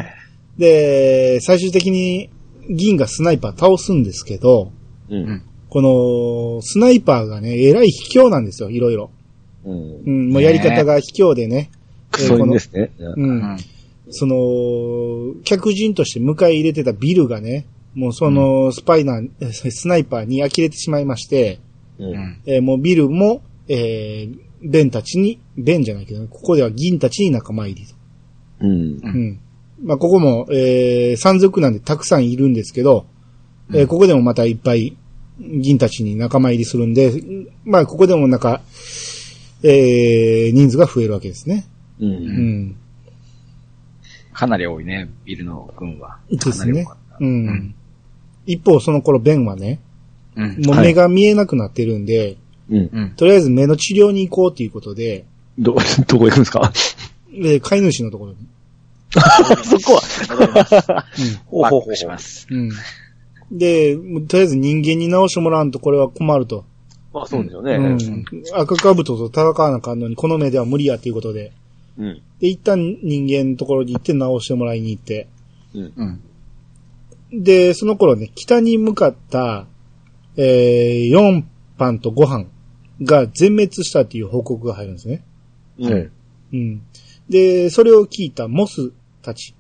[0.57, 2.29] で、最終的に
[2.69, 4.71] 銀がスナイパー倒すんですけど、
[5.09, 5.43] うん。
[5.69, 9.09] この、スナイパーがね、えらい卑怯なんですよ、いろいろ。
[9.63, 10.11] うんう。
[10.11, 11.71] ん、もうやり方が卑怯でね。
[12.11, 12.91] クソいんですね。
[12.99, 13.13] う。
[13.15, 13.57] うんん。
[14.09, 21.59] その、客人として迎え入れてたビルがね、もうそのスパイナー、えスナイパーに呆れてしまいまして、
[22.01, 22.11] う。
[22.11, 22.41] うんん。
[22.45, 27.95] えーもうビルも、えーベンたちに、ベンじゃないけど、ここでは銀たちに仲間入りと。
[28.61, 28.69] うん。
[28.69, 29.39] ううんん。
[29.83, 33.05] まあ、ここも、えー山賊なんでたくさんいるんですけど、
[33.73, 34.95] えーここでもまたいっぱい
[35.39, 37.11] 銀たちに仲間入りするんで、
[37.65, 38.61] まあ、ここでもなんか、
[39.63, 41.65] えー人数が増えるわけですね。
[41.99, 42.05] う。
[42.05, 42.13] うん
[42.67, 42.75] ん。
[44.33, 46.17] かなり多いね、ビルの軍は。
[46.29, 46.97] ですねかなり多かっ。
[47.13, 47.75] たうん。
[48.45, 49.79] 一方、その頃、ベンはね、
[50.35, 50.61] うん。
[50.65, 52.37] もう目が見えなくなってるんで。
[53.17, 55.25] とりあえず目の治療に行こうということで、
[55.59, 55.75] ど、
[56.07, 56.71] どこ行くんですか？
[57.33, 58.37] で、飼い主のところに。
[59.65, 61.05] そこは？
[61.47, 62.47] ほうほうほうします。
[62.49, 62.69] うん。
[63.51, 63.97] で、
[64.27, 66.63] とりあえず人間に直してもらわんとこれは困ると。
[67.13, 67.73] まあそうですよね。
[67.75, 67.97] うん。
[68.53, 71.51] 赤かぶとと戦わなあかんのに、この目では無理やっていうことで。
[71.97, 72.21] うん。
[72.39, 75.27] で、一旦人間のところに行って直してもらいに行って。
[75.75, 76.21] うん。
[77.33, 79.65] で、その頃ね、北に向かった、
[80.37, 81.43] えー、4
[81.77, 82.51] 班と5班
[83.01, 85.23] が全滅したっていう報告が入るんですね。
[85.79, 86.11] うん。
[86.53, 86.81] うん。
[87.29, 88.91] で、それを聞いたモス
[89.21, 89.55] たち、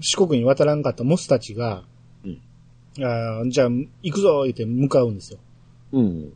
[0.00, 1.84] 四国に渡らんかったモスたちが、
[2.24, 2.40] うん
[2.98, 3.68] あーじゃあ、
[4.02, 5.38] 行くぞ言って向かうんですよ。
[5.92, 6.32] うん。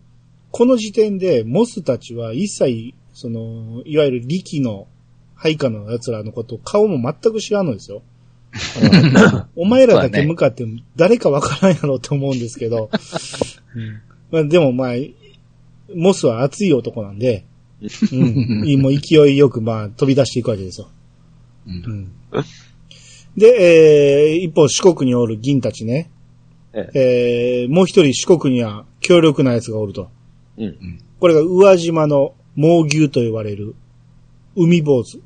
[0.50, 4.86] この時点で、モスたちは一切、その、いわゆる力の
[5.34, 8.02] 配下の奴らのこと、顔も全く知らんのですよ。
[9.56, 10.64] お前らだけ向かって
[10.96, 12.90] 誰かわからんやろって思うんですけど、
[13.74, 14.00] うん
[14.30, 14.94] まあ、でもまあ、
[15.94, 17.44] モスは熱い男なんで、
[18.12, 20.88] うん、もう勢いよくまあ飛び出していくわけですよ。
[21.66, 21.70] う。
[21.70, 22.12] うんん
[23.36, 26.10] で、えー、一方四国におる銀たちね、
[26.72, 30.08] ええー、もう一人四国には強力な奴がおると。
[30.56, 31.00] うん。
[31.18, 33.74] これが宇和島の猛牛と呼ばれる
[34.56, 35.20] 海坊主。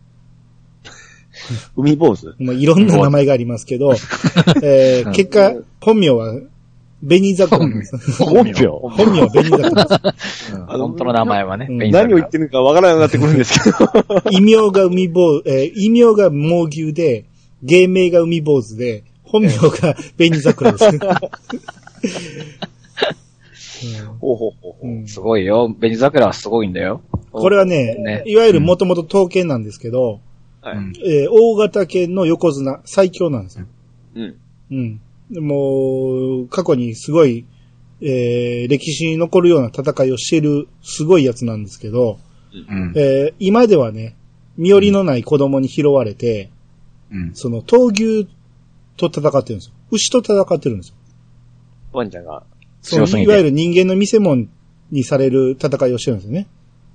[1.76, 3.94] 海坊主まあ、いろんな名前がありますけど、
[4.62, 6.34] えー、結果、本名は
[7.06, 7.96] 紅桜なんです。
[8.22, 10.54] 本名本名は紅桜です。
[10.54, 13.78] うん本当の名前はね、うん何を言ってるかわからなくなってくるんですけど。
[14.30, 17.24] 異名が海坊、えー、異名が猛牛で、
[17.62, 20.98] 芸名が海坊主で、本名が紅桜です。
[24.20, 24.86] ほうほうほうほう。
[24.86, 25.72] うんすごいよ。
[25.78, 27.00] ベニザクラはすごいんだよ。
[27.30, 30.20] これはね、ねいわゆるもともと刀剣なんですけど、
[30.68, 30.78] はい。
[30.78, 33.66] うんえー大型犬の横綱、最強なんですよ。
[34.14, 34.36] うん。
[34.70, 35.00] うん。
[35.30, 37.44] でもう、過去にすごい、
[38.00, 42.18] えー歴史に残るような戦いをしているすごいやつなんですけど、
[42.52, 42.92] うん。
[42.96, 44.16] えー今ではね、
[44.56, 46.50] 身寄りのない子供に拾われて、
[47.10, 47.34] うん。
[47.34, 48.28] その闘牛
[48.96, 49.74] と戦ってるんですよ。
[49.90, 50.94] 牛と戦ってるんですよ。
[51.92, 52.42] ワンちゃんが。
[52.82, 54.46] その強すぎていわゆる人間の見せ物
[54.90, 56.46] にされる戦いをしてるんですよね。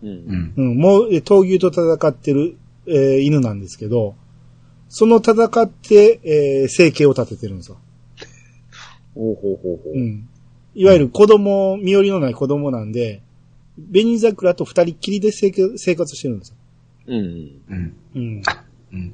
[0.04, 0.08] う。
[0.08, 0.54] うんん。
[0.56, 2.58] うん、もう、え闘牛と戦ってる、
[2.88, 4.16] えー犬なんですけど、
[4.90, 7.78] その戦って、えー生計を立ててるんですよ。
[9.16, 9.94] ほうほうほうほう。
[9.94, 10.28] うん。
[10.76, 13.22] いわゆる子供、身寄りのない子供なんで、
[13.92, 16.56] 紅桜と二人っきりで生活生活してるんですよ。
[17.08, 17.16] うん。
[17.70, 17.96] うん。
[18.16, 18.42] うん。
[18.94, 19.14] うん。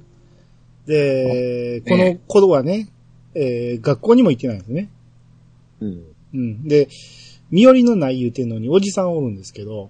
[0.86, 2.16] で、あこの
[2.46, 2.90] 子はね、
[3.36, 4.90] えー学校にも行ってないんですね。
[5.82, 6.04] うん。
[6.34, 6.68] うん。
[6.68, 6.88] で、
[7.52, 9.90] 身寄りのない言うてんのにおじさんおるんですけど、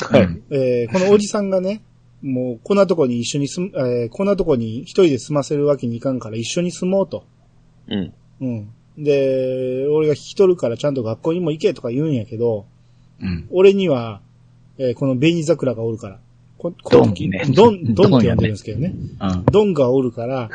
[0.00, 0.22] はい。
[0.24, 1.82] うんえーこのおじさんがね、
[2.22, 7.24] もうこんなとこに一緒に住む、えーこんなとこに一人で住ませるわけにいかんから一緒に住もうと。
[7.88, 8.12] うん。
[8.40, 8.68] うん。
[8.98, 12.66] で、俺が引き取るからちゃんと学校にも行けとか言うんやけど、
[13.20, 13.46] うん。
[13.50, 14.20] 俺には、
[14.78, 16.18] えーこの紅桜がおるから。
[16.58, 18.94] ここドンキねドン、 ドンって呼んでるんですけどね。
[19.20, 19.44] うん。
[19.52, 20.50] ドンがおるから、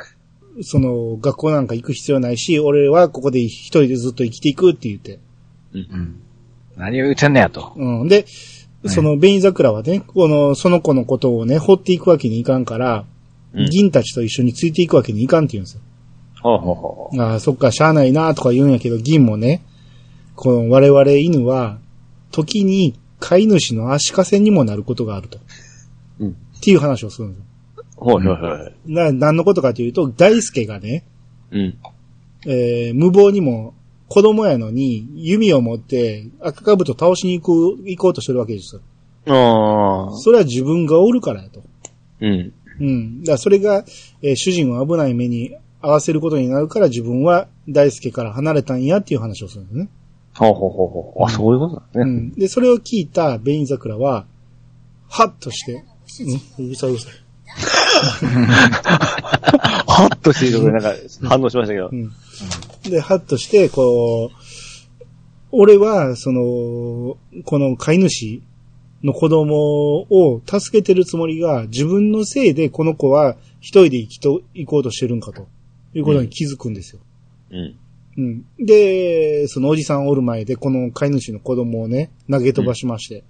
[0.61, 5.19] その、学校なんか行く必要ないし、俺はここで一人でずっと生きていくって言って。
[5.73, 6.19] うん。
[6.75, 7.73] 何を言ってんねやと。
[7.75, 8.07] うん。
[8.07, 8.25] で、
[8.85, 13.05] その、紅桜はね、この、その子のことをね、掘っていくわけにいかんから、
[13.53, 15.81] うん銀たちと一緒についていくわけにいかんって言うんですよ。
[16.41, 17.21] ほうほうほう。
[17.21, 19.61] ああ、そっか、しゃあないなとか言うんやけど、銀もね、
[20.35, 21.77] この我々犬は、
[22.31, 25.39] 時に飼い主の足かせにもなることがあると。
[26.19, 27.39] うんっていう話をするんです
[27.77, 27.83] よ。
[27.97, 28.73] ほうほうほう。
[28.87, 31.03] な、何のことかというと、大輔がね、
[31.51, 31.77] うん。
[32.47, 33.75] えー無謀にも
[34.13, 38.81] 子供やのに弓を持って赤かぶと倒しに行く、行こうとしてるわけですよ。
[39.25, 40.17] ああ。
[40.17, 41.63] それは自分がおるからやと。
[42.21, 42.53] うん。
[42.79, 43.21] うん。
[43.21, 43.83] だからそれが、
[44.21, 49.89] えー主人を危ない目に合わせることになるから自分は大輔から離れたんやっていう話をするんですね。
[50.35, 51.23] ほうほうほうほう。
[51.25, 52.03] あ、そういうことなんですね。
[52.03, 52.35] うん。
[52.35, 54.27] で、それを聞いた紅桜は、
[55.09, 55.83] はっとして、
[56.59, 57.13] うん、うるさいうるさい。
[59.87, 61.95] はっとしているところでなんか反応しましたけどう。
[61.95, 62.11] ん。
[62.89, 65.05] で、はっとして、こう、
[65.51, 68.41] 俺は、その、この飼い主
[69.03, 69.55] の子供
[70.09, 75.47] を助けてるつもりが、自分のせいでこの子は一人で生きと、行こうとしてるんかと。
[75.93, 77.01] いうことに気づくんですよ。
[77.51, 77.75] うん。
[78.17, 78.45] うん。
[78.65, 83.23] で、そのおじさんおる前で、この飼い主の子供をね、投げ飛ばしまして。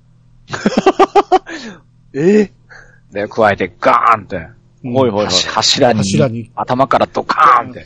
[2.14, 2.52] え
[3.12, 5.34] で、加えてガーンって、うんはいはいはい。
[5.34, 7.86] 柱柱に、柱に頭からドカーンって。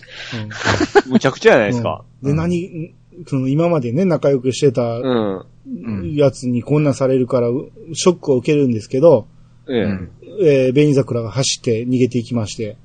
[1.08, 2.04] むちゃくちゃじゃないですか。
[2.24, 2.94] うんで、何、
[3.28, 5.46] その今までね、仲良くしてたうん。
[5.70, 9.28] うんやつにこんなんされるから、うショックを受けるんですけど、
[9.70, 10.12] ええうん。
[10.42, 12.78] えー、紅桜が走って逃げていきまして。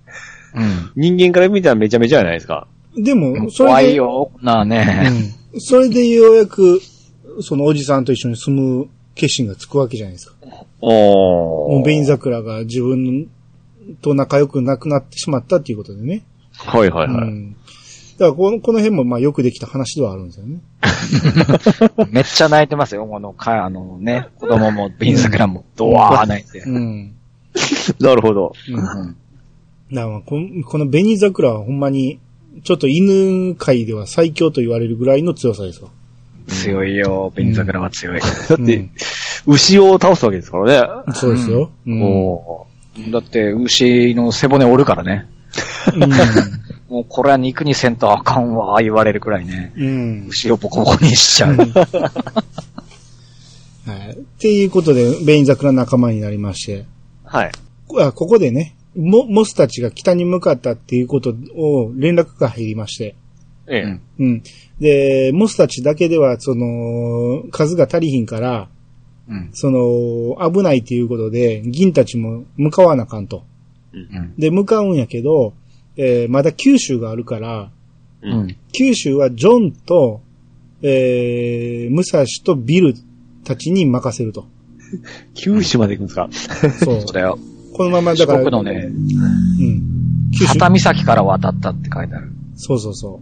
[0.55, 0.93] うん。
[0.97, 2.67] 人間から見たらめちゃめちゃじゃないですか。
[2.97, 5.11] でも、そ怖れで、いよ、なあね。
[5.53, 5.61] うん。
[5.61, 6.81] それでようやく、
[7.41, 10.35] そのおじさんと一緒に住む決心がつくわけじゃないですか。
[10.81, 13.29] おもう紅桜が自分
[14.01, 16.25] と仲良くなくなってしまったっていうことでね。
[16.57, 17.29] はいはいはい。
[17.29, 17.53] うん。
[17.53, 17.59] だ
[18.19, 20.61] からこの、この辺もまあよくできた話ではあるんですよね。
[22.11, 26.61] めっちゃ泣いてますよ、この、か、あのね、子供も、ビン桜も、ドワー泣いて。
[26.61, 27.13] うん。
[28.01, 28.53] なるほど。
[28.69, 29.17] うん。
[30.25, 32.19] このこの紅桜はほんまに、
[32.65, 35.91] ちょっと犬界では最強と言われるぐらいの強さですよ。
[36.49, 38.21] 強いよ、ビン桜は強い。
[38.21, 38.27] だ
[38.57, 38.89] って、
[39.47, 41.15] 牛を倒すわけですからね。
[41.15, 41.71] そうですよ。
[41.87, 42.03] うん。
[42.03, 42.67] お
[43.11, 45.27] だって、牛の背骨折るからね。
[46.89, 49.73] もうこれは肉にせんとあかんわ、言われるくらいね。
[49.77, 49.87] うん。
[49.87, 49.91] う
[50.25, 50.27] ん。
[50.29, 51.57] 牛をボコボコにしちゃう。
[51.57, 51.65] は
[54.11, 54.11] い。
[54.13, 56.85] っていうことで、紅桜仲間になりまして。
[57.25, 57.53] はい。
[57.99, 63.15] あここでね、モモスたちが北に向かったっていうことを連絡が入りまして。
[63.69, 63.83] ええ。
[63.83, 64.43] うんうん。
[64.81, 68.69] で、モスたちだけでは、その、数が足りひんから、
[69.33, 69.51] うん。
[69.53, 73.45] その、危ないっていうことで、銀たちも向かわなあかんと。
[73.93, 74.35] うん。
[74.39, 75.55] で、向かうんやけど、
[75.97, 77.71] えーまだ九州があるから、
[78.23, 78.29] う。
[78.29, 78.57] うんん。
[78.73, 80.21] 九州はジョンと、
[80.83, 82.95] えー、武蔵とビル
[83.45, 84.47] たちに任せると。
[85.35, 86.69] 九州まで行くんですか？
[86.85, 87.13] そう そう。
[87.13, 87.39] だよ。
[87.75, 89.83] このままだから、四国のね、うん。
[90.33, 92.31] 九州旗岬から渡ったって書いてある。
[92.57, 93.21] そうそうそ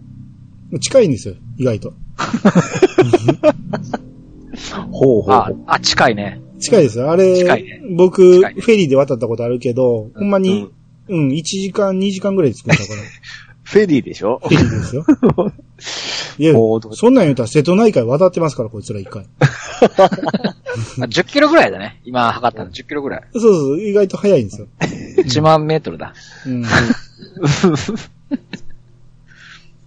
[0.73, 0.79] う。
[0.79, 1.93] 近いんですよ、意外と。
[4.91, 6.41] ほうほあ、あ、近いね。
[6.59, 7.11] 近いですよ。
[7.11, 10.69] あれ、近いね僕、フェリーで渡ったことあるけど、ほんまに、
[11.07, 12.87] うん、1時間、2時間ぐらいで着くんだから。
[13.63, 14.39] フェリーでしょ？
[14.43, 15.05] フェリーですよ。
[16.39, 16.53] いや
[16.93, 19.25] そんなん言うたら瀬戸内海渡ってますから、こいつら一回。
[20.97, 22.01] まあ10キロぐらいだね。
[22.03, 23.23] 今測ったの10キロぐらい。
[23.33, 24.67] そうそう、意外と早いんですよ。
[25.17, 26.13] 1万メートルだ。
[26.45, 26.65] うん。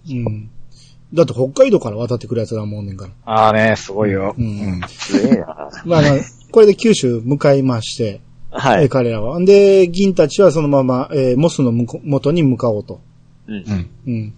[0.09, 0.49] うん。
[1.15, 3.11] だって北海道から渡ってくるやつがもうねんから。
[3.25, 4.35] ああね、すごいよ。
[4.37, 5.69] うんすげえな。
[5.85, 6.11] まあまあ、
[6.51, 8.21] これで九州向かいまして、
[8.51, 8.89] えーはい。
[8.89, 9.39] 彼らは。
[9.39, 13.01] んで、銀たちはそのまま、えーモスの向こ元に向かおうと。
[13.47, 13.89] うんうん。
[14.07, 14.33] うん。